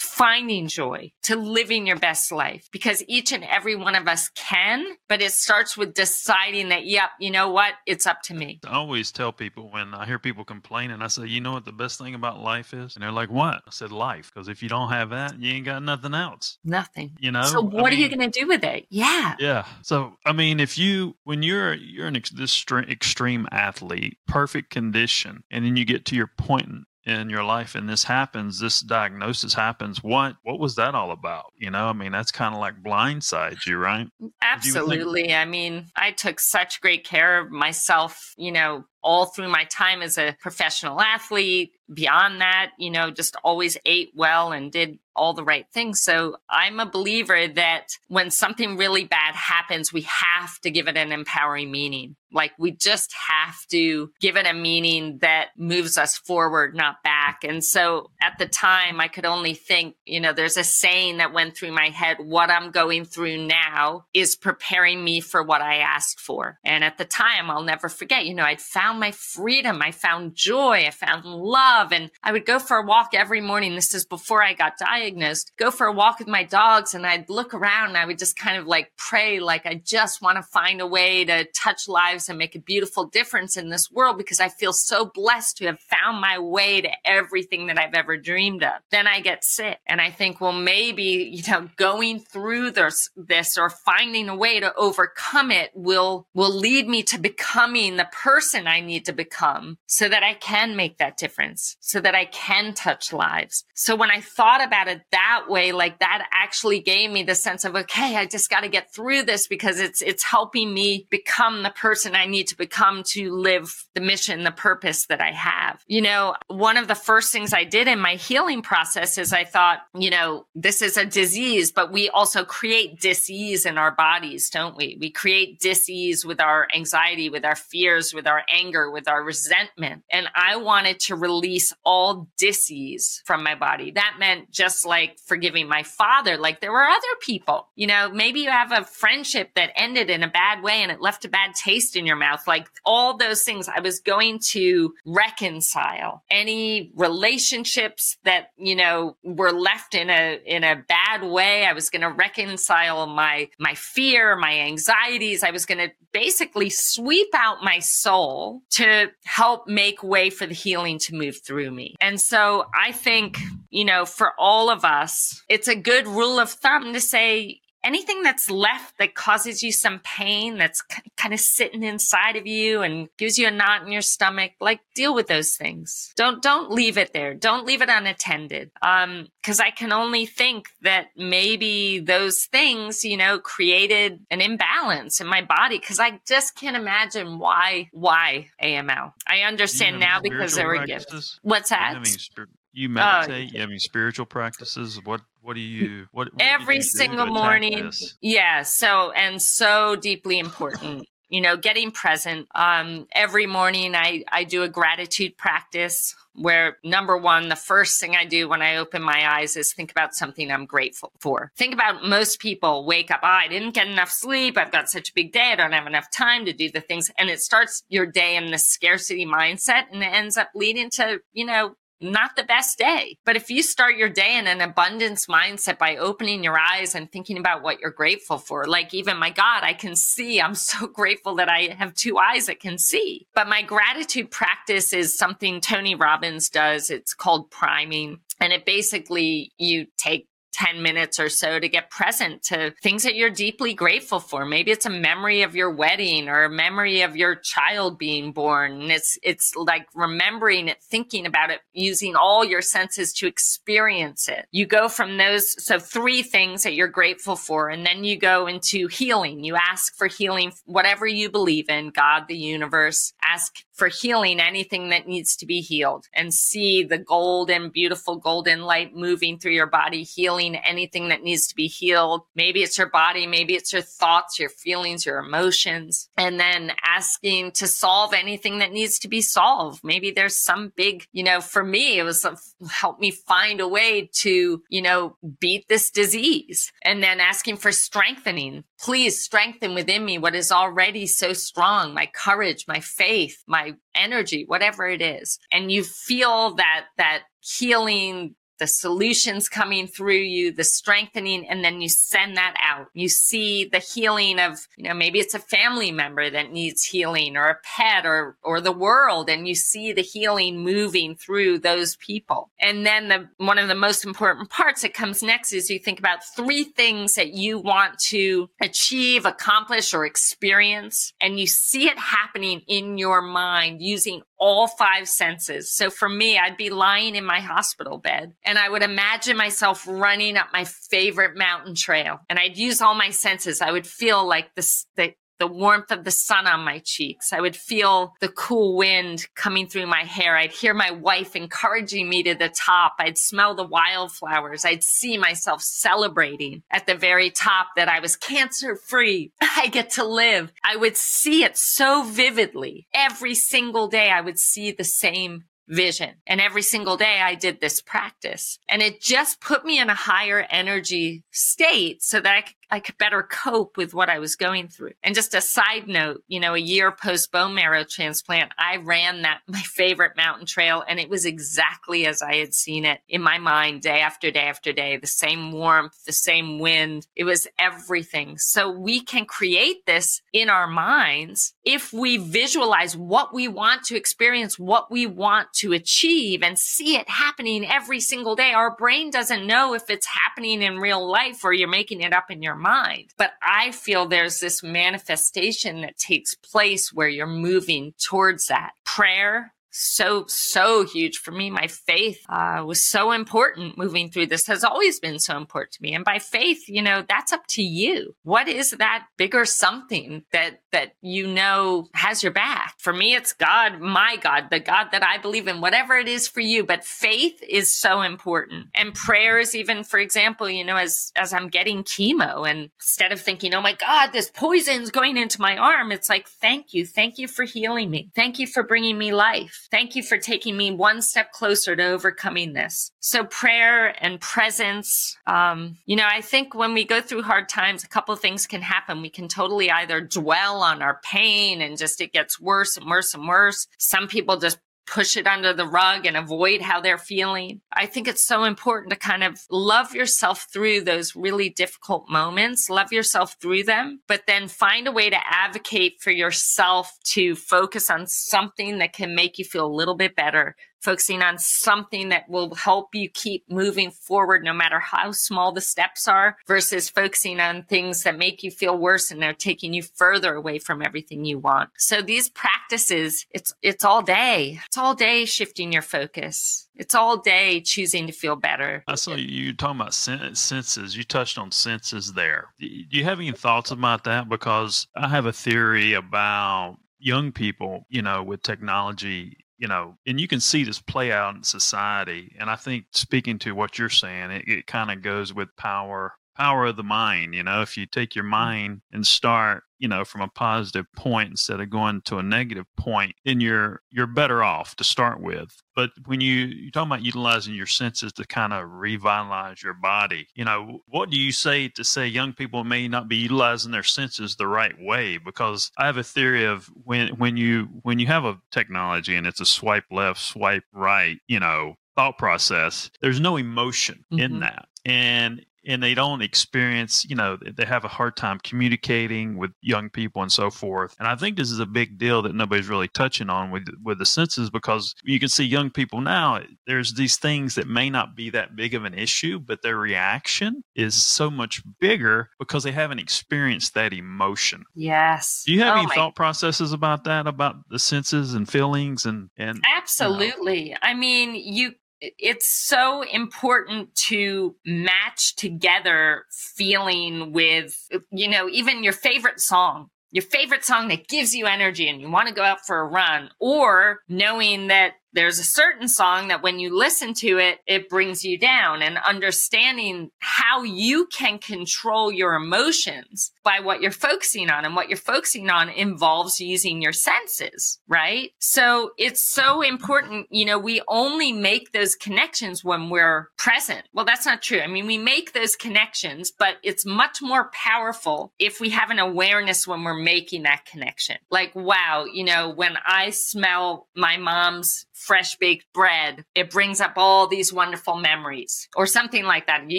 finding 0.00 0.66
joy, 0.66 1.12
to 1.22 1.36
living 1.36 1.86
your 1.86 1.98
best 1.98 2.32
life, 2.32 2.68
because 2.72 3.02
each 3.06 3.32
and 3.32 3.44
every 3.44 3.76
one 3.76 3.94
of 3.94 4.08
us 4.08 4.30
can, 4.30 4.84
but 5.08 5.22
it 5.22 5.32
starts 5.32 5.76
with 5.76 5.94
deciding 5.94 6.70
that, 6.70 6.86
yep, 6.86 7.10
you 7.20 7.30
know 7.30 7.50
what? 7.50 7.74
It's 7.86 8.06
up 8.06 8.22
to 8.22 8.34
me. 8.34 8.60
I 8.66 8.72
always 8.72 9.12
tell 9.12 9.32
people 9.32 9.70
when 9.70 9.94
I 9.94 10.06
hear 10.06 10.18
people 10.18 10.44
complaining, 10.44 11.02
I 11.02 11.08
say, 11.08 11.26
you 11.26 11.40
know 11.40 11.52
what 11.52 11.64
the 11.64 11.72
best 11.72 11.98
thing 11.98 12.14
about 12.14 12.40
life 12.40 12.72
is? 12.72 12.96
And 12.96 13.02
they're 13.02 13.12
like, 13.12 13.30
what? 13.30 13.62
I 13.66 13.70
said, 13.70 13.92
life. 13.92 14.30
Because 14.34 14.48
if 14.48 14.62
you 14.62 14.68
don't 14.68 14.90
have 14.90 15.10
that, 15.10 15.38
you 15.38 15.52
ain't 15.52 15.66
got 15.66 15.82
nothing 15.82 16.14
else. 16.14 16.58
Nothing. 16.64 17.16
You 17.20 17.30
know? 17.30 17.42
So 17.42 17.60
what 17.60 17.92
I 17.92 17.96
are 17.96 17.98
you 17.98 18.08
going 18.08 18.30
to 18.30 18.40
do 18.40 18.46
with 18.46 18.64
it? 18.64 18.86
Yeah. 18.90 19.36
Yeah. 19.38 19.66
So 19.82 20.16
I 20.24 20.32
mean, 20.32 20.60
if 20.60 20.78
you 20.78 21.16
when 21.24 21.42
you're 21.42 21.74
you're 21.74 22.06
an 22.06 22.16
ex- 22.16 22.32
extreme 22.70 23.46
athlete, 23.50 24.18
perfect 24.26 24.70
condition, 24.70 25.44
and 25.50 25.64
then 25.64 25.76
you 25.76 25.84
get 25.84 26.04
to 26.06 26.16
your 26.16 26.26
point 26.26 26.86
in, 27.04 27.30
your 27.30 27.44
life, 27.44 27.74
and 27.74 27.88
this 27.88 28.04
happens, 28.04 28.60
this 28.60 28.80
diagnosis 28.80 29.54
happens. 29.54 30.02
What 30.02 30.36
what 30.42 30.58
was 30.58 30.76
that 30.76 30.94
all 30.94 31.10
about? 31.10 31.52
You 31.56 31.70
know, 31.70 31.86
I 31.86 31.92
mean, 31.92 32.12
that's 32.12 32.30
kind 32.30 32.54
of 32.54 32.60
like 32.60 32.82
blindsides 32.82 33.66
you, 33.66 33.78
right? 33.78 34.06
you 34.20 34.28
think- 34.28 34.32
Absolutely. 34.42 35.34
I 35.34 35.44
mean, 35.44 35.86
I 35.96 36.10
took 36.12 36.40
such 36.40 36.80
great 36.80 37.04
care 37.04 37.38
of 37.38 37.50
myself, 37.50 38.34
you 38.36 38.52
know, 38.52 38.84
all 39.02 39.26
through 39.26 39.48
my 39.48 39.64
time 39.64 40.02
as 40.02 40.18
a 40.18 40.36
professional 40.40 41.00
athlete. 41.00 41.72
Beyond 41.92 42.40
that, 42.40 42.70
you 42.78 42.90
know, 42.90 43.10
just 43.10 43.36
always 43.42 43.76
ate 43.84 44.12
well 44.14 44.52
and 44.52 44.70
did 44.70 44.98
all 45.16 45.34
the 45.34 45.44
right 45.44 45.66
things. 45.72 46.00
So 46.00 46.36
I'm 46.48 46.80
a 46.80 46.86
believer 46.86 47.48
that 47.48 47.88
when 48.08 48.30
something 48.30 48.76
really 48.76 49.04
bad 49.04 49.34
happens, 49.34 49.92
we 49.92 50.02
have 50.02 50.58
to 50.60 50.70
give 50.70 50.88
it 50.88 50.96
an 50.96 51.12
empowering 51.12 51.70
meaning. 51.70 52.16
Like 52.32 52.52
we 52.58 52.70
just 52.70 53.12
have 53.28 53.66
to 53.70 54.12
give 54.20 54.36
it 54.36 54.46
a 54.46 54.54
meaning 54.54 55.18
that 55.20 55.48
moves 55.56 55.98
us 55.98 56.16
forward, 56.16 56.76
not 56.76 57.02
back. 57.02 57.42
And 57.42 57.62
so 57.62 58.10
at 58.22 58.38
the 58.38 58.46
time, 58.46 59.00
I 59.00 59.08
could 59.08 59.26
only 59.26 59.54
think, 59.54 59.96
you 60.06 60.20
know, 60.20 60.32
there's 60.32 60.56
a 60.56 60.62
saying 60.62 61.16
that 61.16 61.32
went 61.32 61.56
through 61.56 61.72
my 61.72 61.88
head 61.88 62.18
what 62.20 62.50
I'm 62.50 62.70
going 62.70 63.04
through 63.04 63.46
now 63.46 64.04
is 64.14 64.36
preparing 64.36 65.02
me 65.02 65.20
for 65.20 65.42
what 65.42 65.60
I 65.60 65.78
asked 65.78 66.20
for. 66.20 66.58
And 66.64 66.84
at 66.84 66.98
the 66.98 67.04
time, 67.04 67.50
I'll 67.50 67.64
never 67.64 67.88
forget, 67.88 68.26
you 68.26 68.34
know, 68.34 68.44
I'd 68.44 68.60
found 68.60 69.00
my 69.00 69.10
freedom, 69.10 69.82
I 69.82 69.90
found 69.90 70.36
joy, 70.36 70.84
I 70.86 70.90
found 70.90 71.24
love, 71.24 71.79
and 71.92 72.10
I 72.22 72.32
would 72.32 72.46
go 72.46 72.58
for 72.58 72.76
a 72.76 72.86
walk 72.86 73.10
every 73.14 73.40
morning. 73.40 73.74
This 73.74 73.94
is 73.94 74.04
before 74.04 74.42
I 74.42 74.52
got 74.52 74.78
diagnosed. 74.78 75.52
Go 75.56 75.70
for 75.70 75.86
a 75.86 75.92
walk 75.92 76.18
with 76.18 76.28
my 76.28 76.44
dogs, 76.44 76.94
and 76.94 77.06
I'd 77.06 77.28
look 77.30 77.54
around 77.54 77.88
and 77.88 77.96
I 77.96 78.04
would 78.04 78.18
just 78.18 78.36
kind 78.36 78.58
of 78.58 78.66
like 78.66 78.92
pray, 78.96 79.40
like, 79.40 79.66
I 79.66 79.74
just 79.74 80.22
want 80.22 80.36
to 80.36 80.42
find 80.42 80.80
a 80.80 80.86
way 80.86 81.24
to 81.24 81.44
touch 81.56 81.88
lives 81.88 82.28
and 82.28 82.38
make 82.38 82.54
a 82.54 82.60
beautiful 82.60 83.06
difference 83.06 83.56
in 83.56 83.70
this 83.70 83.90
world 83.90 84.18
because 84.18 84.40
I 84.40 84.48
feel 84.48 84.72
so 84.72 85.10
blessed 85.12 85.56
to 85.58 85.66
have 85.66 85.80
found 85.80 86.20
my 86.20 86.38
way 86.38 86.80
to 86.80 86.90
everything 87.04 87.66
that 87.66 87.78
I've 87.78 87.94
ever 87.94 88.16
dreamed 88.16 88.62
of. 88.62 88.72
Then 88.90 89.06
I 89.06 89.20
get 89.20 89.44
sick, 89.44 89.78
and 89.86 90.00
I 90.00 90.10
think, 90.10 90.40
well, 90.40 90.52
maybe, 90.52 91.30
you 91.32 91.42
know, 91.50 91.68
going 91.76 92.20
through 92.20 92.72
this, 92.72 93.10
this 93.16 93.56
or 93.56 93.70
finding 93.70 94.28
a 94.28 94.36
way 94.36 94.60
to 94.60 94.74
overcome 94.74 95.50
it 95.50 95.70
will, 95.74 96.26
will 96.34 96.54
lead 96.54 96.88
me 96.88 97.02
to 97.04 97.18
becoming 97.18 97.96
the 97.96 98.08
person 98.12 98.66
I 98.66 98.80
need 98.80 99.04
to 99.06 99.12
become 99.12 99.78
so 99.86 100.08
that 100.08 100.22
I 100.22 100.34
can 100.34 100.76
make 100.76 100.98
that 100.98 101.16
difference, 101.16 101.69
so 101.80 102.00
that 102.00 102.14
I 102.14 102.24
can 102.26 102.74
touch 102.74 103.12
lives. 103.12 103.64
So 103.74 103.96
when 103.96 104.10
I 104.10 104.20
thought 104.20 104.64
about 104.64 104.88
it 104.88 105.02
that 105.12 105.44
way, 105.48 105.72
like 105.72 106.00
that 106.00 106.28
actually 106.32 106.80
gave 106.80 107.10
me 107.10 107.22
the 107.22 107.34
sense 107.34 107.64
of, 107.64 107.76
okay, 107.76 108.16
I 108.16 108.26
just 108.26 108.50
got 108.50 108.60
to 108.60 108.68
get 108.68 108.92
through 108.92 109.22
this 109.22 109.46
because 109.46 109.78
it's, 109.78 110.02
it's 110.02 110.24
helping 110.24 110.72
me 110.72 111.06
become 111.10 111.62
the 111.62 111.70
person 111.70 112.14
I 112.14 112.26
need 112.26 112.48
to 112.48 112.56
become 112.56 113.02
to 113.08 113.32
live 113.32 113.86
the 113.94 114.00
mission, 114.00 114.44
the 114.44 114.50
purpose 114.50 115.06
that 115.06 115.20
I 115.20 115.32
have. 115.32 115.82
You 115.86 116.02
know, 116.02 116.34
one 116.48 116.76
of 116.76 116.88
the 116.88 116.94
first 116.94 117.32
things 117.32 117.52
I 117.52 117.64
did 117.64 117.88
in 117.88 118.00
my 118.00 118.14
healing 118.14 118.62
process 118.62 119.18
is 119.18 119.32
I 119.32 119.44
thought, 119.44 119.80
you 119.94 120.10
know, 120.10 120.46
this 120.54 120.82
is 120.82 120.96
a 120.96 121.04
disease, 121.04 121.72
but 121.72 121.92
we 121.92 122.08
also 122.10 122.44
create 122.44 123.00
disease 123.00 123.66
in 123.66 123.78
our 123.78 123.90
bodies, 123.90 124.50
don't 124.50 124.76
we? 124.76 124.96
We 125.00 125.10
create 125.10 125.60
disease 125.60 126.24
with 126.24 126.40
our 126.40 126.66
anxiety, 126.74 127.28
with 127.28 127.44
our 127.44 127.56
fears, 127.56 128.14
with 128.14 128.26
our 128.26 128.42
anger, 128.52 128.90
with 128.90 129.08
our 129.08 129.22
resentment. 129.22 130.04
And 130.10 130.28
I 130.34 130.56
wanted 130.56 131.00
to 131.00 131.16
release 131.16 131.59
all 131.84 132.28
disease 132.38 133.22
from 133.24 133.42
my 133.42 133.54
body. 133.54 133.90
That 133.92 134.16
meant 134.18 134.50
just 134.50 134.84
like 134.86 135.18
forgiving 135.26 135.68
my 135.68 135.82
father, 135.82 136.36
like 136.36 136.60
there 136.60 136.72
were 136.72 136.84
other 136.84 137.14
people, 137.20 137.68
you 137.74 137.86
know, 137.86 138.10
maybe 138.10 138.40
you 138.40 138.50
have 138.50 138.72
a 138.72 138.84
friendship 138.84 139.50
that 139.54 139.70
ended 139.76 140.10
in 140.10 140.22
a 140.22 140.28
bad 140.28 140.62
way 140.62 140.82
and 140.82 140.90
it 140.90 141.00
left 141.00 141.24
a 141.24 141.28
bad 141.28 141.54
taste 141.54 141.96
in 141.96 142.06
your 142.06 142.16
mouth. 142.16 142.46
Like 142.46 142.68
all 142.84 143.16
those 143.16 143.42
things, 143.42 143.68
I 143.68 143.80
was 143.80 144.00
going 144.00 144.40
to 144.50 144.94
reconcile 145.06 146.22
any 146.30 146.92
relationships 146.94 148.16
that, 148.24 148.50
you 148.56 148.76
know, 148.76 149.16
were 149.22 149.52
left 149.52 149.94
in 149.94 150.10
a, 150.10 150.40
in 150.44 150.64
a 150.64 150.82
bad 150.88 151.22
way. 151.22 151.64
I 151.66 151.72
was 151.72 151.90
going 151.90 152.02
to 152.02 152.10
reconcile 152.10 153.06
my, 153.06 153.48
my 153.58 153.74
fear, 153.74 154.36
my 154.36 154.60
anxieties. 154.60 155.42
I 155.42 155.50
was 155.50 155.66
going 155.66 155.78
to 155.78 155.90
basically 156.12 156.70
sweep 156.70 157.28
out 157.34 157.62
my 157.62 157.78
soul 157.78 158.62
to 158.70 159.10
help 159.24 159.68
make 159.68 160.02
way 160.02 160.30
for 160.30 160.46
the 160.46 160.54
healing 160.54 160.98
to 160.98 161.14
move 161.14 161.39
through 161.46 161.70
me. 161.70 161.94
And 162.00 162.20
so 162.20 162.66
I 162.74 162.92
think, 162.92 163.38
you 163.70 163.84
know, 163.84 164.04
for 164.04 164.32
all 164.38 164.70
of 164.70 164.84
us, 164.84 165.42
it's 165.48 165.68
a 165.68 165.76
good 165.76 166.06
rule 166.06 166.38
of 166.38 166.50
thumb 166.50 166.92
to 166.92 167.00
say, 167.00 167.60
anything 167.84 168.22
that's 168.22 168.50
left 168.50 168.98
that 168.98 169.14
causes 169.14 169.62
you 169.62 169.72
some 169.72 170.00
pain 170.00 170.58
that's 170.58 170.82
kind 171.16 171.32
of 171.34 171.40
sitting 171.40 171.82
inside 171.82 172.36
of 172.36 172.46
you 172.46 172.82
and 172.82 173.08
gives 173.16 173.38
you 173.38 173.46
a 173.48 173.50
knot 173.50 173.82
in 173.82 173.92
your 173.92 174.02
stomach 174.02 174.52
like 174.60 174.80
deal 174.94 175.14
with 175.14 175.26
those 175.26 175.56
things. 175.56 176.12
Don't 176.16 176.42
don't 176.42 176.70
leave 176.70 176.98
it 176.98 177.12
there. 177.12 177.34
Don't 177.34 177.66
leave 177.66 177.82
it 177.82 177.88
unattended. 177.88 178.70
Um 178.82 179.28
because 179.42 179.60
i 179.60 179.70
can 179.70 179.92
only 179.92 180.26
think 180.26 180.68
that 180.82 181.06
maybe 181.16 181.98
those 181.98 182.44
things 182.44 183.04
you 183.04 183.16
know 183.16 183.38
created 183.38 184.20
an 184.30 184.40
imbalance 184.40 185.20
in 185.20 185.26
my 185.26 185.40
body 185.42 185.78
because 185.78 185.98
i 185.98 186.20
just 186.28 186.54
can't 186.56 186.76
imagine 186.76 187.38
why 187.38 187.88
why 187.92 188.46
aml 188.62 189.12
i 189.26 189.40
understand 189.40 189.94
Do 189.96 190.00
you 190.00 190.06
have 190.06 190.22
now 190.22 190.28
because 190.28 190.54
there 190.54 190.66
were 190.66 190.84
gifts. 190.86 191.38
what's 191.42 191.70
that 191.70 191.94
have 191.94 191.96
any 191.96 192.04
spir- 192.10 192.48
you 192.72 192.88
Oh, 192.88 192.92
meditate? 192.92 193.52
you 193.52 193.60
have 193.60 193.70
any 193.70 193.78
spiritual 193.78 194.26
practices? 194.26 195.00
What 195.04 195.22
what 195.42 195.54
do 195.54 195.60
you 195.60 196.06
what, 196.12 196.32
what 196.34 196.42
every 196.42 196.76
you 196.76 196.82
single 196.82 197.26
morning 197.26 197.84
this? 197.86 198.14
yeah 198.20 198.62
so 198.62 199.10
and 199.12 199.40
so 199.40 199.96
deeply 199.96 200.38
important 200.38 201.06
you 201.30 201.40
know 201.40 201.56
getting 201.56 201.90
present 201.90 202.46
um 202.54 203.06
every 203.12 203.46
morning 203.46 203.94
i 203.94 204.22
i 204.32 204.44
do 204.44 204.62
a 204.62 204.68
gratitude 204.68 205.36
practice 205.38 206.14
where 206.34 206.76
number 206.84 207.16
one 207.16 207.48
the 207.48 207.56
first 207.56 208.00
thing 208.00 208.14
i 208.16 208.24
do 208.24 208.48
when 208.48 208.60
i 208.60 208.76
open 208.76 209.00
my 209.02 209.34
eyes 209.38 209.56
is 209.56 209.72
think 209.72 209.90
about 209.90 210.14
something 210.14 210.50
i'm 210.50 210.66
grateful 210.66 211.10
for 211.20 211.52
think 211.56 211.72
about 211.72 212.04
most 212.04 212.38
people 212.40 212.84
wake 212.84 213.10
up 213.10 213.20
oh, 213.22 213.26
i 213.28 213.48
didn't 213.48 213.74
get 213.74 213.86
enough 213.86 214.10
sleep 214.10 214.58
i've 214.58 214.72
got 214.72 214.90
such 214.90 215.10
a 215.10 215.14
big 215.14 215.32
day 215.32 215.50
i 215.52 215.56
don't 215.56 215.72
have 215.72 215.86
enough 215.86 216.10
time 216.10 216.44
to 216.44 216.52
do 216.52 216.70
the 216.70 216.80
things 216.80 217.10
and 217.18 217.30
it 217.30 217.40
starts 217.40 217.82
your 217.88 218.04
day 218.06 218.36
in 218.36 218.50
the 218.50 218.58
scarcity 218.58 219.24
mindset 219.24 219.84
and 219.90 220.02
it 220.02 220.12
ends 220.12 220.36
up 220.36 220.50
leading 220.54 220.90
to 220.90 221.18
you 221.32 221.46
know 221.46 221.74
not 222.00 222.36
the 222.36 222.44
best 222.44 222.78
day. 222.78 223.16
But 223.24 223.36
if 223.36 223.50
you 223.50 223.62
start 223.62 223.96
your 223.96 224.08
day 224.08 224.36
in 224.36 224.46
an 224.46 224.60
abundance 224.60 225.26
mindset 225.26 225.78
by 225.78 225.96
opening 225.96 226.42
your 226.42 226.58
eyes 226.58 226.94
and 226.94 227.10
thinking 227.10 227.38
about 227.38 227.62
what 227.62 227.80
you're 227.80 227.90
grateful 227.90 228.38
for, 228.38 228.66
like 228.66 228.94
even 228.94 229.18
my 229.18 229.30
God, 229.30 229.62
I 229.62 229.74
can 229.74 229.96
see. 229.96 230.40
I'm 230.40 230.54
so 230.54 230.86
grateful 230.92 231.36
that 231.36 231.48
I 231.48 231.74
have 231.78 231.94
two 231.94 232.18
eyes 232.18 232.46
that 232.46 232.60
can 232.60 232.78
see. 232.78 233.26
But 233.34 233.48
my 233.48 233.62
gratitude 233.62 234.30
practice 234.30 234.92
is 234.92 235.16
something 235.16 235.60
Tony 235.60 235.94
Robbins 235.94 236.48
does. 236.48 236.90
It's 236.90 237.14
called 237.14 237.50
priming. 237.50 238.20
And 238.40 238.52
it 238.52 238.64
basically, 238.64 239.52
you 239.58 239.86
take 239.98 240.26
10 240.52 240.82
minutes 240.82 241.18
or 241.18 241.28
so 241.28 241.58
to 241.58 241.68
get 241.68 241.90
present 241.90 242.42
to 242.44 242.72
things 242.82 243.02
that 243.02 243.14
you're 243.14 243.30
deeply 243.30 243.74
grateful 243.74 244.20
for. 244.20 244.44
Maybe 244.44 244.70
it's 244.70 244.86
a 244.86 244.90
memory 244.90 245.42
of 245.42 245.54
your 245.54 245.70
wedding 245.70 246.28
or 246.28 246.44
a 246.44 246.50
memory 246.50 247.02
of 247.02 247.16
your 247.16 247.34
child 247.36 247.98
being 247.98 248.32
born. 248.32 248.82
And 248.82 248.90
it's, 248.90 249.18
it's 249.22 249.54
like 249.56 249.86
remembering 249.94 250.68
it, 250.68 250.82
thinking 250.82 251.26
about 251.26 251.50
it, 251.50 251.60
using 251.72 252.16
all 252.16 252.44
your 252.44 252.62
senses 252.62 253.12
to 253.14 253.26
experience 253.26 254.28
it. 254.28 254.46
You 254.50 254.66
go 254.66 254.88
from 254.88 255.16
those, 255.16 255.62
so 255.64 255.78
three 255.78 256.22
things 256.22 256.62
that 256.62 256.74
you're 256.74 256.88
grateful 256.88 257.36
for, 257.36 257.68
and 257.68 257.86
then 257.86 258.04
you 258.04 258.18
go 258.18 258.46
into 258.46 258.88
healing. 258.88 259.44
You 259.44 259.56
ask 259.56 259.96
for 259.96 260.06
healing, 260.06 260.52
whatever 260.64 261.06
you 261.06 261.30
believe 261.30 261.68
in, 261.68 261.90
God, 261.90 262.24
the 262.28 262.36
universe, 262.36 263.12
ask 263.24 263.54
for 263.80 263.88
healing 263.88 264.40
anything 264.40 264.90
that 264.90 265.08
needs 265.08 265.34
to 265.36 265.46
be 265.46 265.62
healed 265.62 266.06
and 266.12 266.34
see 266.34 266.84
the 266.84 266.98
golden, 266.98 267.70
beautiful 267.70 268.16
golden 268.16 268.60
light 268.60 268.94
moving 268.94 269.38
through 269.38 269.52
your 269.52 269.66
body, 269.66 270.02
healing 270.02 270.54
anything 270.54 271.08
that 271.08 271.22
needs 271.22 271.46
to 271.46 271.54
be 271.54 271.66
healed. 271.66 272.20
Maybe 272.34 272.62
it's 272.62 272.76
your 272.76 272.90
body, 272.90 273.26
maybe 273.26 273.54
it's 273.54 273.72
your 273.72 273.80
thoughts, 273.80 274.38
your 274.38 274.50
feelings, 274.50 275.06
your 275.06 275.16
emotions, 275.16 276.10
and 276.18 276.38
then 276.38 276.72
asking 276.84 277.52
to 277.52 277.66
solve 277.66 278.12
anything 278.12 278.58
that 278.58 278.70
needs 278.70 278.98
to 278.98 279.08
be 279.08 279.22
solved. 279.22 279.82
Maybe 279.82 280.10
there's 280.10 280.36
some 280.36 280.74
big, 280.76 281.06
you 281.12 281.24
know, 281.24 281.40
for 281.40 281.64
me, 281.64 281.98
it 281.98 282.02
was 282.02 282.26
help 282.70 283.00
me 283.00 283.10
find 283.10 283.62
a 283.62 283.68
way 283.68 284.10
to, 284.16 284.62
you 284.68 284.82
know, 284.82 285.16
beat 285.40 285.68
this 285.68 285.90
disease 285.90 286.70
and 286.82 287.02
then 287.02 287.18
asking 287.18 287.56
for 287.56 287.72
strengthening. 287.72 288.64
Please 288.82 289.22
strengthen 289.22 289.74
within 289.74 290.04
me 290.04 290.16
what 290.16 290.34
is 290.34 290.50
already 290.50 291.06
so 291.06 291.32
strong, 291.34 291.92
my 291.92 292.06
courage, 292.06 292.64
my 292.66 292.80
faith, 292.80 293.42
my 293.46 293.74
energy, 293.94 294.44
whatever 294.46 294.88
it 294.88 295.02
is. 295.02 295.38
And 295.52 295.70
you 295.70 295.84
feel 295.84 296.54
that, 296.54 296.86
that 296.96 297.24
healing 297.40 298.34
the 298.60 298.66
solutions 298.66 299.48
coming 299.48 299.88
through 299.88 300.20
you, 300.20 300.52
the 300.52 300.62
strengthening, 300.62 301.48
and 301.48 301.64
then 301.64 301.80
you 301.80 301.88
send 301.88 302.36
that 302.36 302.54
out. 302.62 302.86
You 302.94 303.08
see 303.08 303.64
the 303.64 303.78
healing 303.78 304.38
of, 304.38 304.68
you 304.76 304.84
know, 304.84 304.94
maybe 304.94 305.18
it's 305.18 305.34
a 305.34 305.40
family 305.40 305.90
member 305.90 306.30
that 306.30 306.52
needs 306.52 306.84
healing 306.84 307.36
or 307.36 307.48
a 307.48 307.58
pet 307.64 308.06
or, 308.06 308.36
or 308.44 308.60
the 308.60 308.70
world. 308.70 309.28
And 309.28 309.48
you 309.48 309.54
see 309.54 309.92
the 309.92 310.02
healing 310.02 310.58
moving 310.58 311.16
through 311.16 311.60
those 311.60 311.96
people. 311.96 312.50
And 312.60 312.86
then 312.86 313.08
the, 313.08 313.28
one 313.38 313.58
of 313.58 313.68
the 313.68 313.74
most 313.74 314.04
important 314.04 314.50
parts 314.50 314.82
that 314.82 314.94
comes 314.94 315.22
next 315.22 315.52
is 315.52 315.70
you 315.70 315.78
think 315.78 315.98
about 315.98 316.24
three 316.36 316.64
things 316.64 317.14
that 317.14 317.32
you 317.32 317.58
want 317.58 317.98
to 318.10 318.50
achieve, 318.60 319.24
accomplish, 319.24 319.94
or 319.94 320.04
experience. 320.04 321.14
And 321.20 321.40
you 321.40 321.46
see 321.46 321.88
it 321.88 321.98
happening 321.98 322.60
in 322.68 322.98
your 322.98 323.22
mind 323.22 323.80
using 323.80 324.22
all 324.38 324.66
five 324.66 325.08
senses. 325.08 325.70
So 325.70 325.90
for 325.90 326.08
me, 326.08 326.38
I'd 326.38 326.56
be 326.56 326.70
lying 326.70 327.14
in 327.14 327.24
my 327.24 327.40
hospital 327.40 327.98
bed 327.98 328.34
and 328.50 328.58
I 328.58 328.68
would 328.68 328.82
imagine 328.82 329.36
myself 329.36 329.86
running 329.86 330.36
up 330.36 330.48
my 330.52 330.64
favorite 330.64 331.36
mountain 331.36 331.76
trail 331.76 332.18
and 332.28 332.36
I'd 332.36 332.56
use 332.56 332.82
all 332.82 332.96
my 332.96 333.10
senses. 333.10 333.60
I 333.60 333.70
would 333.70 333.86
feel 333.86 334.26
like 334.26 334.52
the, 334.56 335.14
the 335.38 335.46
warmth 335.46 335.92
of 335.92 336.02
the 336.02 336.10
sun 336.10 336.48
on 336.48 336.64
my 336.64 336.82
cheeks. 336.84 337.32
I 337.32 337.40
would 337.40 337.54
feel 337.54 338.12
the 338.20 338.28
cool 338.28 338.76
wind 338.76 339.24
coming 339.36 339.68
through 339.68 339.86
my 339.86 340.02
hair. 340.02 340.36
I'd 340.36 340.50
hear 340.50 340.74
my 340.74 340.90
wife 340.90 341.36
encouraging 341.36 342.08
me 342.08 342.24
to 342.24 342.34
the 342.34 342.48
top. 342.48 342.94
I'd 342.98 343.18
smell 343.18 343.54
the 343.54 343.62
wildflowers. 343.62 344.64
I'd 344.64 344.82
see 344.82 345.16
myself 345.16 345.62
celebrating 345.62 346.64
at 346.72 346.86
the 346.86 346.96
very 346.96 347.30
top 347.30 347.68
that 347.76 347.88
I 347.88 348.00
was 348.00 348.16
cancer 348.16 348.74
free. 348.74 349.30
I 349.40 349.68
get 349.68 349.90
to 349.90 350.04
live. 350.04 350.52
I 350.64 350.74
would 350.74 350.96
see 350.96 351.44
it 351.44 351.56
so 351.56 352.02
vividly. 352.02 352.88
Every 352.92 353.36
single 353.36 353.86
day, 353.86 354.10
I 354.10 354.20
would 354.20 354.40
see 354.40 354.72
the 354.72 354.82
same 354.82 355.44
vision. 355.70 356.16
And 356.26 356.40
every 356.40 356.62
single 356.62 356.96
day 356.96 357.20
I 357.22 357.34
did 357.34 357.60
this 357.60 357.80
practice 357.80 358.58
and 358.68 358.82
it 358.82 359.00
just 359.00 359.40
put 359.40 359.64
me 359.64 359.78
in 359.78 359.88
a 359.88 359.94
higher 359.94 360.46
energy 360.50 361.22
state 361.30 362.02
so 362.02 362.20
that 362.20 362.34
I 362.34 362.42
could 362.42 362.54
I 362.70 362.80
could 362.80 362.98
better 362.98 363.22
cope 363.22 363.76
with 363.76 363.94
what 363.94 364.08
I 364.08 364.18
was 364.18 364.36
going 364.36 364.68
through. 364.68 364.92
And 365.02 365.14
just 365.14 365.34
a 365.34 365.40
side 365.40 365.88
note, 365.88 366.22
you 366.28 366.40
know, 366.40 366.54
a 366.54 366.58
year 366.58 366.92
post 366.92 367.32
bone 367.32 367.54
marrow 367.54 367.84
transplant, 367.84 368.52
I 368.58 368.76
ran 368.76 369.22
that 369.22 369.40
my 369.48 369.60
favorite 369.60 370.16
mountain 370.16 370.46
trail 370.46 370.84
and 370.86 371.00
it 371.00 371.08
was 371.08 371.24
exactly 371.24 372.06
as 372.06 372.22
I 372.22 372.36
had 372.36 372.54
seen 372.54 372.84
it 372.84 373.00
in 373.08 373.22
my 373.22 373.38
mind 373.38 373.82
day 373.82 374.00
after 374.00 374.30
day 374.30 374.40
after 374.40 374.72
day, 374.72 374.96
the 374.96 375.06
same 375.06 375.52
warmth, 375.52 376.04
the 376.04 376.12
same 376.12 376.58
wind. 376.58 377.06
It 377.16 377.24
was 377.24 377.46
everything. 377.58 378.38
So 378.38 378.70
we 378.70 379.00
can 379.00 379.24
create 379.24 379.86
this 379.86 380.22
in 380.32 380.48
our 380.48 380.66
minds 380.66 381.54
if 381.64 381.92
we 381.92 382.16
visualize 382.16 382.96
what 382.96 383.34
we 383.34 383.48
want 383.48 383.84
to 383.84 383.96
experience, 383.96 384.58
what 384.58 384.90
we 384.90 385.06
want 385.06 385.52
to 385.54 385.72
achieve 385.72 386.42
and 386.42 386.58
see 386.58 386.96
it 386.96 387.08
happening 387.08 387.66
every 387.66 388.00
single 388.00 388.36
day. 388.36 388.52
Our 388.52 388.74
brain 388.76 389.10
doesn't 389.10 389.46
know 389.46 389.74
if 389.74 389.90
it's 389.90 390.06
happening 390.06 390.62
in 390.62 390.78
real 390.78 391.06
life 391.06 391.44
or 391.44 391.52
you're 391.52 391.68
making 391.68 392.00
it 392.00 392.12
up 392.12 392.30
in 392.30 392.42
your 392.42 392.56
mind. 392.60 393.10
But 393.16 393.32
I 393.42 393.72
feel 393.72 394.06
there's 394.06 394.40
this 394.40 394.62
manifestation 394.62 395.80
that 395.80 395.96
takes 395.96 396.34
place 396.34 396.92
where 396.92 397.08
you're 397.08 397.26
moving 397.26 397.94
towards 397.98 398.46
that. 398.46 398.72
Prayer, 398.84 399.52
so 399.70 400.24
so 400.28 400.84
huge 400.84 401.18
for 401.18 401.30
me. 401.30 401.50
My 401.50 401.66
faith 401.66 402.20
uh, 402.28 402.62
was 402.66 402.82
so 402.82 403.12
important 403.12 403.78
moving 403.78 404.10
through 404.10 404.26
this 404.26 404.46
has 404.46 404.64
always 404.64 405.00
been 405.00 405.18
so 405.18 405.36
important 405.36 405.72
to 405.72 405.82
me. 405.82 405.94
And 405.94 406.04
by 406.04 406.18
faith 406.18 406.68
you 406.68 406.82
know 406.82 407.04
that's 407.08 407.32
up 407.32 407.46
to 407.48 407.62
you. 407.62 408.14
What 408.22 408.48
is 408.48 408.70
that 408.72 409.06
bigger 409.16 409.44
something 409.44 410.24
that 410.32 410.62
that 410.72 410.94
you 411.00 411.26
know 411.26 411.88
has 411.94 412.22
your 412.22 412.32
back? 412.32 412.74
For 412.78 412.92
me 412.92 413.14
it's 413.14 413.32
god 413.32 413.80
my 413.80 414.16
god 414.16 414.48
the 414.50 414.60
god 414.60 414.88
that 414.92 415.04
i 415.04 415.18
believe 415.18 415.48
in 415.48 415.60
whatever 415.60 415.96
it 415.96 416.08
is 416.08 416.26
for 416.26 416.40
you. 416.40 416.64
But 416.64 416.84
faith 416.84 417.42
is 417.48 417.72
so 417.72 418.02
important. 418.02 418.66
And 418.74 418.94
prayers 418.94 419.54
even 419.54 419.84
for 419.84 419.98
example 419.98 420.50
you 420.50 420.64
know 420.64 420.76
as 420.76 421.12
as 421.16 421.32
i'm 421.32 421.48
getting 421.48 421.84
chemo 421.84 422.48
and 422.48 422.70
instead 422.78 423.12
of 423.12 423.20
thinking 423.20 423.54
oh 423.54 423.60
my 423.60 423.74
god 423.74 424.12
this 424.12 424.30
poison's 424.30 424.90
going 424.90 425.16
into 425.16 425.40
my 425.40 425.56
arm 425.56 425.92
it's 425.92 426.08
like 426.08 426.28
thank 426.28 426.74
you. 426.74 426.84
Thank 426.86 427.18
you 427.18 427.28
for 427.28 427.44
healing 427.44 427.90
me. 427.90 428.10
Thank 428.14 428.38
you 428.38 428.46
for 428.46 428.62
bringing 428.62 428.98
me 428.98 429.12
life 429.12 429.68
Thank 429.70 429.94
you 429.94 430.02
for 430.02 430.18
taking 430.18 430.56
me 430.56 430.72
one 430.72 431.00
step 431.00 431.32
closer 431.32 431.76
to 431.76 431.84
overcoming 431.84 432.54
this. 432.54 432.90
So 432.98 433.24
prayer 433.24 433.94
and 434.02 434.20
presence. 434.20 435.16
Um, 435.26 435.78
you 435.86 435.94
know, 435.94 436.06
I 436.08 436.20
think 436.20 436.54
when 436.54 436.74
we 436.74 436.84
go 436.84 437.00
through 437.00 437.22
hard 437.22 437.48
times, 437.48 437.84
a 437.84 437.88
couple 437.88 438.14
things 438.16 438.46
can 438.46 438.62
happen. 438.62 439.00
We 439.00 439.10
can 439.10 439.28
totally 439.28 439.70
either 439.70 440.00
dwell 440.00 440.62
on 440.62 440.82
our 440.82 441.00
pain 441.04 441.62
and 441.62 441.78
just 441.78 442.00
it 442.00 442.12
gets 442.12 442.40
worse 442.40 442.76
and 442.76 442.86
worse 442.86 443.14
and 443.14 443.28
worse. 443.28 443.68
Some 443.78 444.08
people 444.08 444.38
just 444.38 444.58
push 444.90 445.16
it 445.16 445.26
under 445.26 445.52
the 445.52 445.66
rug 445.66 446.04
and 446.04 446.16
avoid 446.16 446.60
how 446.60 446.80
they're 446.80 446.98
feeling. 446.98 447.60
I 447.72 447.86
think 447.86 448.08
it's 448.08 448.26
so 448.26 448.44
important 448.44 448.90
to 448.90 448.98
kind 448.98 449.22
of 449.22 449.40
love 449.50 449.94
yourself 449.94 450.48
through 450.52 450.82
those 450.82 451.14
really 451.14 451.48
difficult 451.48 452.10
moments, 452.10 452.68
love 452.68 452.92
yourself 452.92 453.36
through 453.40 453.64
them, 453.64 454.00
but 454.08 454.24
then 454.26 454.48
find 454.48 454.88
a 454.88 454.92
way 454.92 455.08
to 455.08 455.16
advocate 455.24 456.00
for 456.00 456.10
yourself 456.10 456.92
to 457.12 457.36
focus 457.36 457.88
on 457.88 458.06
something 458.08 458.78
that 458.78 458.92
can 458.92 459.14
make 459.14 459.38
you 459.38 459.44
feel 459.44 459.66
a 459.66 459.72
little 459.72 459.96
bit 459.96 460.16
better 460.16 460.56
focusing 460.80 461.22
on 461.22 461.38
something 461.38 462.08
that 462.08 462.28
will 462.28 462.54
help 462.54 462.94
you 462.94 463.08
keep 463.08 463.44
moving 463.50 463.90
forward 463.90 464.42
no 464.42 464.52
matter 464.52 464.80
how 464.80 465.12
small 465.12 465.52
the 465.52 465.60
steps 465.60 466.08
are 466.08 466.36
versus 466.46 466.88
focusing 466.88 467.40
on 467.40 467.62
things 467.64 468.02
that 468.02 468.18
make 468.18 468.42
you 468.42 468.50
feel 468.50 468.76
worse 468.76 469.10
and 469.10 469.22
they're 469.22 469.32
taking 469.32 469.72
you 469.72 469.82
further 469.82 470.34
away 470.34 470.58
from 470.58 470.82
everything 470.82 471.24
you 471.24 471.38
want. 471.38 471.70
So 471.76 472.02
these 472.02 472.28
practices, 472.28 473.26
it's 473.30 473.52
it's 473.62 473.84
all 473.84 474.02
day. 474.02 474.60
It's 474.66 474.78
all 474.78 474.94
day 474.94 475.24
shifting 475.24 475.72
your 475.72 475.82
focus. 475.82 476.68
It's 476.74 476.94
all 476.94 477.18
day 477.18 477.60
choosing 477.60 478.06
to 478.06 478.12
feel 478.12 478.36
better. 478.36 478.82
I 478.86 478.94
saw 478.94 479.14
you 479.14 479.52
talking 479.52 479.80
about 479.80 479.94
senses. 479.94 480.96
You 480.96 481.04
touched 481.04 481.36
on 481.36 481.50
senses 481.50 482.14
there. 482.14 482.48
Do 482.58 482.66
you 482.66 483.04
have 483.04 483.18
any 483.18 483.32
thoughts 483.32 483.70
about 483.70 484.04
that? 484.04 484.28
Because 484.28 484.86
I 484.96 485.08
have 485.08 485.26
a 485.26 485.32
theory 485.32 485.92
about 485.92 486.78
young 486.98 487.32
people, 487.32 487.86
you 487.88 488.02
know, 488.02 488.22
with 488.22 488.42
technology 488.42 489.39
you 489.60 489.68
know, 489.68 489.98
and 490.06 490.18
you 490.18 490.26
can 490.26 490.40
see 490.40 490.64
this 490.64 490.80
play 490.80 491.12
out 491.12 491.36
in 491.36 491.44
society. 491.44 492.34
And 492.38 492.48
I 492.48 492.56
think 492.56 492.86
speaking 492.92 493.38
to 493.40 493.52
what 493.52 493.78
you're 493.78 493.90
saying, 493.90 494.30
it, 494.30 494.48
it 494.48 494.66
kind 494.66 494.90
of 494.90 495.02
goes 495.02 495.34
with 495.34 495.54
power, 495.56 496.14
power 496.36 496.66
of 496.66 496.76
the 496.76 496.82
mind. 496.82 497.34
You 497.34 497.42
know, 497.42 497.62
if 497.62 497.76
you 497.76 497.86
take 497.86 498.14
your 498.14 498.24
mm. 498.24 498.30
mind 498.30 498.80
and 498.92 499.06
start 499.06 499.64
you 499.80 499.88
know 499.88 500.04
from 500.04 500.20
a 500.20 500.28
positive 500.28 500.86
point 500.94 501.30
instead 501.30 501.58
of 501.58 501.70
going 501.70 502.02
to 502.02 502.18
a 502.18 502.22
negative 502.22 502.66
point 502.76 503.16
then 503.24 503.40
you're 503.40 503.80
you're 503.90 504.06
better 504.06 504.44
off 504.44 504.76
to 504.76 504.84
start 504.84 505.20
with 505.20 505.62
but 505.74 505.90
when 506.06 506.20
you 506.20 506.44
you're 506.44 506.70
talking 506.70 506.88
about 506.88 507.02
utilizing 507.02 507.54
your 507.54 507.66
senses 507.66 508.12
to 508.12 508.24
kind 508.26 508.52
of 508.52 508.70
revitalize 508.70 509.62
your 509.62 509.74
body 509.74 510.28
you 510.34 510.44
know 510.44 510.80
what 510.86 511.10
do 511.10 511.18
you 511.18 511.32
say 511.32 511.66
to 511.66 511.82
say 511.82 512.06
young 512.06 512.32
people 512.32 512.62
may 512.62 512.86
not 512.86 513.08
be 513.08 513.16
utilizing 513.16 513.72
their 513.72 513.82
senses 513.82 514.36
the 514.36 514.46
right 514.46 514.78
way 514.78 515.18
because 515.18 515.72
i 515.78 515.86
have 515.86 515.96
a 515.96 516.04
theory 516.04 516.44
of 516.44 516.66
when 516.84 517.08
when 517.16 517.36
you 517.36 517.66
when 517.82 517.98
you 517.98 518.06
have 518.06 518.24
a 518.24 518.38
technology 518.52 519.16
and 519.16 519.26
it's 519.26 519.40
a 519.40 519.46
swipe 519.46 519.84
left 519.90 520.20
swipe 520.20 520.64
right 520.72 521.18
you 521.26 521.40
know 521.40 521.74
thought 521.96 522.18
process 522.18 522.90
there's 523.00 523.18
no 523.18 523.36
emotion 523.36 524.04
mm-hmm. 524.12 524.20
in 524.20 524.40
that 524.40 524.68
and 524.84 525.44
and 525.70 525.82
they 525.82 525.94
don't 525.94 526.22
experience, 526.22 527.06
you 527.08 527.16
know, 527.16 527.38
they 527.40 527.64
have 527.64 527.84
a 527.84 527.88
hard 527.88 528.16
time 528.16 528.38
communicating 528.42 529.36
with 529.36 529.50
young 529.62 529.88
people 529.88 530.22
and 530.22 530.32
so 530.32 530.50
forth. 530.50 530.94
And 530.98 531.06
I 531.06 531.14
think 531.14 531.36
this 531.36 531.50
is 531.50 531.60
a 531.60 531.66
big 531.66 531.98
deal 531.98 532.22
that 532.22 532.34
nobody's 532.34 532.68
really 532.68 532.88
touching 532.88 533.30
on 533.30 533.50
with 533.50 533.66
with 533.82 533.98
the 533.98 534.06
senses 534.06 534.50
because 534.50 534.94
you 535.04 535.20
can 535.20 535.28
see 535.28 535.44
young 535.44 535.70
people 535.70 536.00
now. 536.00 536.42
There's 536.66 536.94
these 536.94 537.16
things 537.16 537.54
that 537.54 537.68
may 537.68 537.90
not 537.90 538.16
be 538.16 538.30
that 538.30 538.56
big 538.56 538.74
of 538.74 538.84
an 538.84 538.94
issue, 538.94 539.38
but 539.38 539.62
their 539.62 539.76
reaction 539.76 540.64
is 540.74 540.94
so 540.94 541.30
much 541.30 541.62
bigger 541.80 542.30
because 542.38 542.64
they 542.64 542.72
haven't 542.72 542.98
experienced 542.98 543.74
that 543.74 543.92
emotion. 543.92 544.64
Yes. 544.74 545.44
Do 545.46 545.52
you 545.52 545.60
have 545.60 545.76
oh 545.76 545.78
any 545.78 545.86
my- 545.86 545.94
thought 545.94 546.16
processes 546.16 546.72
about 546.72 547.04
that, 547.04 547.26
about 547.26 547.56
the 547.68 547.78
senses 547.78 548.34
and 548.34 548.48
feelings 548.48 549.06
and 549.06 549.30
and 549.36 549.62
absolutely? 549.74 550.70
You 550.70 550.70
know? 550.70 550.78
I 550.82 550.94
mean, 550.94 551.34
you 551.34 551.74
it's 552.00 552.50
so 552.50 553.02
important 553.02 553.94
to 553.94 554.54
match 554.64 555.36
together 555.36 556.24
feeling 556.30 557.32
with, 557.32 557.88
you 558.10 558.28
know, 558.28 558.48
even 558.48 558.82
your 558.82 558.92
favorite 558.92 559.40
song 559.40 559.90
your 560.12 560.22
favorite 560.22 560.64
song 560.64 560.88
that 560.88 561.08
gives 561.08 561.34
you 561.34 561.46
energy 561.46 561.88
and 561.88 562.00
you 562.00 562.10
want 562.10 562.28
to 562.28 562.34
go 562.34 562.42
out 562.42 562.66
for 562.66 562.80
a 562.80 562.86
run, 562.86 563.30
or 563.38 564.00
knowing 564.08 564.66
that 564.68 564.94
there's 565.12 565.38
a 565.38 565.44
certain 565.44 565.88
song 565.88 566.28
that 566.28 566.42
when 566.42 566.58
you 566.58 566.76
listen 566.76 567.14
to 567.14 567.38
it, 567.38 567.58
it 567.66 567.88
brings 567.88 568.24
you 568.24 568.38
down 568.38 568.82
and 568.82 568.98
understanding 568.98 570.10
how 570.18 570.62
you 570.62 571.06
can 571.06 571.38
control 571.38 572.12
your 572.12 572.34
emotions 572.34 573.32
by 573.42 573.60
what 573.60 573.80
you're 573.80 573.90
focusing 573.90 574.50
on 574.50 574.64
and 574.64 574.76
what 574.76 574.88
you're 574.88 574.96
focusing 574.96 575.50
on 575.50 575.68
involves 575.68 576.40
using 576.40 576.80
your 576.80 576.92
senses, 576.92 577.80
right? 577.88 578.30
So 578.38 578.92
it's 578.98 579.22
so 579.22 579.62
important. 579.62 580.26
You 580.30 580.44
know, 580.44 580.58
we 580.58 580.82
only 580.88 581.32
make 581.32 581.72
those 581.72 581.94
connections 581.94 582.64
when 582.64 582.90
we're 582.90 583.30
present. 583.36 583.84
Well, 583.92 584.04
that's 584.04 584.26
not 584.26 584.42
true. 584.42 584.60
I 584.60 584.66
mean, 584.66 584.86
we 584.86 584.98
make 584.98 585.32
those 585.32 585.56
connections, 585.56 586.30
but 586.30 586.56
it's 586.62 586.86
much 586.86 587.20
more 587.20 587.50
powerful 587.52 588.32
if 588.38 588.60
we 588.60 588.70
have 588.70 588.90
an 588.90 588.98
awareness 588.98 589.66
when 589.66 589.82
we're 589.82 589.94
making 589.94 590.44
that 590.44 590.64
connection. 590.64 591.16
Like, 591.30 591.54
wow, 591.54 592.04
you 592.04 592.24
know, 592.24 592.50
when 592.50 592.76
I 592.86 593.10
smell 593.10 593.88
my 593.96 594.16
mom's 594.16 594.86
fresh 595.00 595.36
baked 595.36 595.72
bread, 595.72 596.24
it 596.34 596.50
brings 596.50 596.80
up 596.80 596.92
all 596.96 597.26
these 597.26 597.52
wonderful 597.52 597.96
memories 597.96 598.68
or 598.76 598.86
something 598.86 599.24
like 599.24 599.46
that. 599.46 599.70
You 599.70 599.78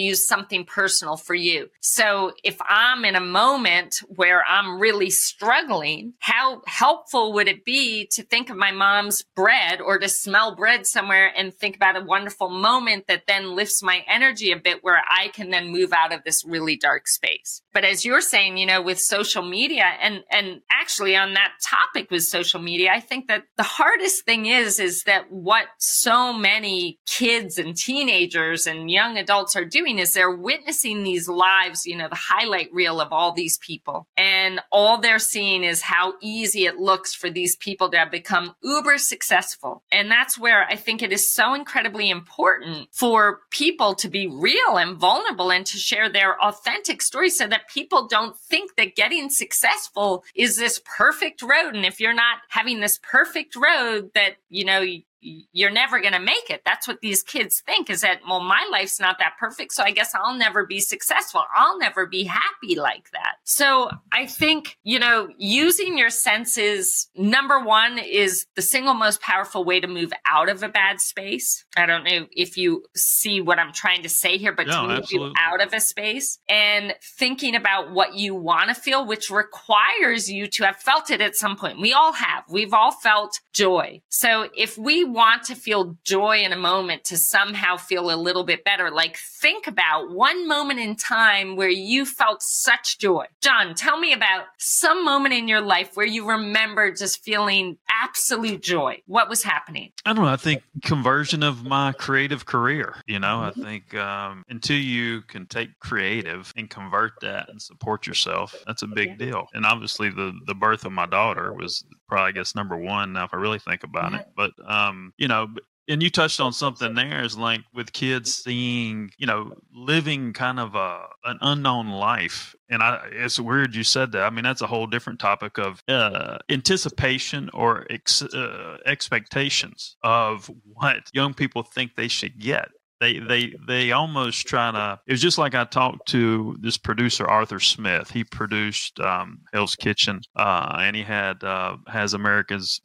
use 0.00 0.26
something 0.26 0.64
personal 0.64 1.16
for 1.16 1.34
you. 1.34 1.68
So 1.80 2.32
if 2.42 2.58
I'm 2.68 3.04
in 3.04 3.14
a 3.14 3.20
moment 3.20 4.00
where 4.08 4.44
I'm 4.44 4.80
really 4.80 5.10
struggling, 5.10 6.14
how 6.18 6.62
helpful 6.66 7.32
would 7.34 7.48
it 7.48 7.64
be 7.64 8.06
to 8.12 8.22
think 8.22 8.50
of 8.50 8.56
my 8.56 8.72
mom's 8.72 9.22
bread 9.36 9.80
or 9.80 9.98
to 9.98 10.08
smell 10.08 10.56
bread 10.56 10.86
somewhere 10.86 11.32
and 11.36 11.54
think 11.54 11.76
about 11.76 11.96
a 11.96 12.04
wonderful 12.04 12.48
moment 12.48 13.06
that 13.06 13.26
then 13.28 13.54
lifts 13.54 13.82
my 13.82 14.04
energy 14.08 14.50
a 14.50 14.56
bit 14.56 14.82
where 14.82 15.02
I 15.08 15.28
can 15.28 15.50
then 15.50 15.68
move 15.68 15.92
out 15.92 16.12
of 16.12 16.24
this 16.24 16.44
really 16.44 16.76
dark 16.76 17.06
space. 17.06 17.62
But 17.72 17.84
as 17.84 18.04
you're 18.04 18.20
saying, 18.20 18.56
you 18.56 18.66
know, 18.66 18.82
with 18.82 19.00
social 19.00 19.42
media 19.42 19.84
and, 20.00 20.24
and 20.30 20.62
actually 20.70 21.14
on 21.16 21.34
that 21.34 21.52
topic 21.62 22.10
with 22.10 22.24
social 22.24 22.60
media, 22.60 22.90
I 22.92 23.00
think 23.00 23.28
that 23.28 23.44
the 23.56 23.62
hardest 23.62 24.24
thing 24.24 24.46
is, 24.46 24.80
is 24.80 25.04
that 25.04 25.11
that 25.12 25.30
what 25.30 25.66
so 25.76 26.32
many 26.32 26.98
kids 27.06 27.58
and 27.58 27.76
teenagers 27.76 28.66
and 28.66 28.90
young 28.90 29.18
adults 29.18 29.54
are 29.54 29.64
doing 29.66 29.98
is 29.98 30.14
they're 30.14 30.34
witnessing 30.34 31.02
these 31.02 31.28
lives, 31.28 31.84
you 31.84 31.94
know, 31.94 32.08
the 32.08 32.14
highlight 32.14 32.72
reel 32.72 32.98
of 32.98 33.12
all 33.12 33.32
these 33.32 33.58
people. 33.58 34.06
And 34.16 34.60
all 34.72 34.96
they're 34.96 35.18
seeing 35.18 35.64
is 35.64 35.82
how 35.82 36.14
easy 36.22 36.64
it 36.64 36.78
looks 36.78 37.14
for 37.14 37.28
these 37.28 37.56
people 37.56 37.90
to 37.90 37.98
have 37.98 38.10
become 38.10 38.54
uber 38.62 38.96
successful. 38.96 39.82
And 39.92 40.10
that's 40.10 40.38
where 40.38 40.64
I 40.64 40.76
think 40.76 41.02
it 41.02 41.12
is 41.12 41.30
so 41.30 41.52
incredibly 41.52 42.08
important 42.08 42.88
for 42.90 43.40
people 43.50 43.94
to 43.96 44.08
be 44.08 44.26
real 44.26 44.78
and 44.78 44.96
vulnerable 44.96 45.52
and 45.52 45.66
to 45.66 45.76
share 45.76 46.08
their 46.08 46.42
authentic 46.42 47.02
stories 47.02 47.36
so 47.36 47.46
that 47.48 47.68
people 47.68 48.08
don't 48.08 48.38
think 48.38 48.76
that 48.76 48.96
getting 48.96 49.28
successful 49.28 50.24
is 50.34 50.56
this 50.56 50.80
perfect 50.86 51.42
road. 51.42 51.74
And 51.74 51.84
if 51.84 52.00
you're 52.00 52.14
not 52.14 52.38
having 52.48 52.80
this 52.80 52.98
perfect 53.02 53.54
road 53.54 54.10
that, 54.14 54.36
you 54.48 54.64
know, 54.64 54.82
you're 55.22 55.70
never 55.70 56.00
going 56.00 56.12
to 56.12 56.20
make 56.20 56.50
it. 56.50 56.62
That's 56.64 56.88
what 56.88 57.00
these 57.00 57.22
kids 57.22 57.62
think 57.64 57.88
is 57.88 58.00
that, 58.00 58.20
well, 58.28 58.40
my 58.40 58.68
life's 58.70 58.98
not 58.98 59.18
that 59.20 59.34
perfect. 59.38 59.72
So 59.72 59.84
I 59.84 59.92
guess 59.92 60.14
I'll 60.14 60.34
never 60.34 60.66
be 60.66 60.80
successful. 60.80 61.44
I'll 61.54 61.78
never 61.78 62.06
be 62.06 62.24
happy 62.24 62.74
like 62.74 63.10
that. 63.12 63.36
So 63.44 63.90
I 64.10 64.26
think, 64.26 64.78
you 64.82 64.98
know, 64.98 65.28
using 65.38 65.96
your 65.96 66.10
senses, 66.10 67.08
number 67.16 67.60
one 67.60 67.98
is 67.98 68.46
the 68.56 68.62
single 68.62 68.94
most 68.94 69.20
powerful 69.20 69.64
way 69.64 69.78
to 69.78 69.86
move 69.86 70.12
out 70.26 70.48
of 70.48 70.62
a 70.62 70.68
bad 70.68 71.00
space. 71.00 71.64
I 71.76 71.86
don't 71.86 72.04
know 72.04 72.26
if 72.32 72.56
you 72.56 72.84
see 72.96 73.40
what 73.40 73.58
I'm 73.60 73.72
trying 73.72 74.02
to 74.02 74.08
say 74.08 74.38
here, 74.38 74.52
but 74.52 74.66
no, 74.66 74.72
to 74.72 74.88
move 74.88 74.98
absolutely. 74.98 75.28
you 75.28 75.34
out 75.38 75.62
of 75.62 75.72
a 75.72 75.80
space 75.80 76.38
and 76.48 76.94
thinking 77.16 77.54
about 77.54 77.92
what 77.92 78.14
you 78.14 78.34
want 78.34 78.68
to 78.68 78.74
feel, 78.74 79.06
which 79.06 79.30
requires 79.30 80.30
you 80.30 80.48
to 80.48 80.64
have 80.64 80.76
felt 80.76 81.10
it 81.10 81.20
at 81.20 81.36
some 81.36 81.56
point. 81.56 81.80
We 81.80 81.92
all 81.92 82.12
have. 82.12 82.44
We've 82.48 82.74
all 82.74 82.90
felt 82.90 83.40
joy. 83.52 84.02
So 84.08 84.48
if 84.56 84.76
we 84.76 85.11
want 85.12 85.44
to 85.44 85.54
feel 85.54 85.96
joy 86.04 86.38
in 86.38 86.52
a 86.52 86.56
moment 86.56 87.04
to 87.04 87.16
somehow 87.16 87.76
feel 87.76 88.10
a 88.10 88.16
little 88.16 88.44
bit 88.44 88.64
better, 88.64 88.90
like 88.90 89.16
think 89.16 89.66
about 89.66 90.10
one 90.10 90.48
moment 90.48 90.80
in 90.80 90.96
time 90.96 91.56
where 91.56 91.68
you 91.68 92.04
felt 92.04 92.42
such 92.42 92.98
joy. 92.98 93.26
John, 93.40 93.74
tell 93.74 93.98
me 93.98 94.12
about 94.12 94.44
some 94.58 95.04
moment 95.04 95.34
in 95.34 95.48
your 95.48 95.60
life 95.60 95.90
where 95.94 96.06
you 96.06 96.28
remember 96.28 96.92
just 96.92 97.22
feeling 97.22 97.78
absolute 97.90 98.62
joy. 98.62 99.02
What 99.06 99.28
was 99.28 99.42
happening? 99.42 99.92
I 100.04 100.12
don't 100.12 100.24
know. 100.24 100.30
I 100.30 100.36
think 100.36 100.62
conversion 100.82 101.42
of 101.42 101.64
my 101.64 101.92
creative 101.92 102.46
career. 102.46 102.96
You 103.06 103.18
know, 103.18 103.40
I 103.40 103.50
think 103.52 103.94
um, 103.94 104.44
until 104.48 104.78
you 104.78 105.22
can 105.22 105.46
take 105.46 105.78
creative 105.80 106.52
and 106.56 106.68
convert 106.68 107.12
that 107.20 107.48
and 107.48 107.60
support 107.60 108.06
yourself, 108.06 108.54
that's 108.66 108.82
a 108.82 108.86
big 108.86 109.18
deal. 109.18 109.46
And 109.52 109.66
obviously, 109.66 110.10
the 110.10 110.32
the 110.46 110.54
birth 110.54 110.84
of 110.84 110.92
my 110.92 111.06
daughter 111.06 111.52
was 111.52 111.84
probably, 112.12 112.28
I 112.28 112.32
guess, 112.32 112.54
number 112.54 112.76
one. 112.76 113.14
Now, 113.14 113.24
if 113.24 113.32
I 113.32 113.38
really 113.38 113.58
think 113.58 113.84
about 113.84 114.12
it, 114.12 114.26
but 114.36 114.52
um, 114.66 115.14
you 115.16 115.28
know, 115.28 115.48
and 115.88 116.02
you 116.02 116.10
touched 116.10 116.40
on 116.40 116.52
something 116.52 116.94
there 116.94 117.24
is 117.24 117.38
like 117.38 117.62
with 117.72 117.94
kids 117.94 118.34
seeing 118.34 119.10
you 119.16 119.26
know 119.26 119.52
living 119.74 120.34
kind 120.34 120.60
of 120.60 120.74
a 120.74 121.06
an 121.24 121.38
unknown 121.40 121.88
life 121.88 122.54
and 122.70 122.82
i 122.84 123.00
it's 123.10 123.40
weird 123.40 123.74
you 123.74 123.82
said 123.82 124.12
that 124.12 124.22
i 124.22 124.30
mean 124.30 124.44
that's 124.44 124.62
a 124.62 124.66
whole 124.66 124.86
different 124.86 125.18
topic 125.18 125.58
of 125.58 125.82
uh, 125.88 126.38
anticipation 126.48 127.50
or 127.52 127.84
ex, 127.90 128.22
uh, 128.22 128.78
expectations 128.86 129.96
of 130.04 130.48
what 130.64 130.98
young 131.12 131.34
people 131.34 131.64
think 131.64 131.96
they 131.96 132.08
should 132.08 132.38
get 132.38 132.68
they 133.02 133.18
they 133.18 133.54
they 133.66 133.92
almost 133.92 134.46
try 134.46 134.70
to 134.70 135.00
it 135.06 135.12
was 135.12 135.20
just 135.20 135.36
like 135.36 135.54
i 135.54 135.64
talked 135.64 136.06
to 136.08 136.56
this 136.60 136.78
producer 136.78 137.26
arthur 137.26 137.60
smith 137.60 138.10
he 138.10 138.24
produced 138.24 138.98
um, 139.00 139.40
hell's 139.52 139.76
kitchen 139.76 140.20
uh, 140.36 140.78
and 140.80 140.96
he 140.96 141.02
had 141.02 141.42
uh, 141.44 141.76
has 141.88 142.14
america's 142.14 142.80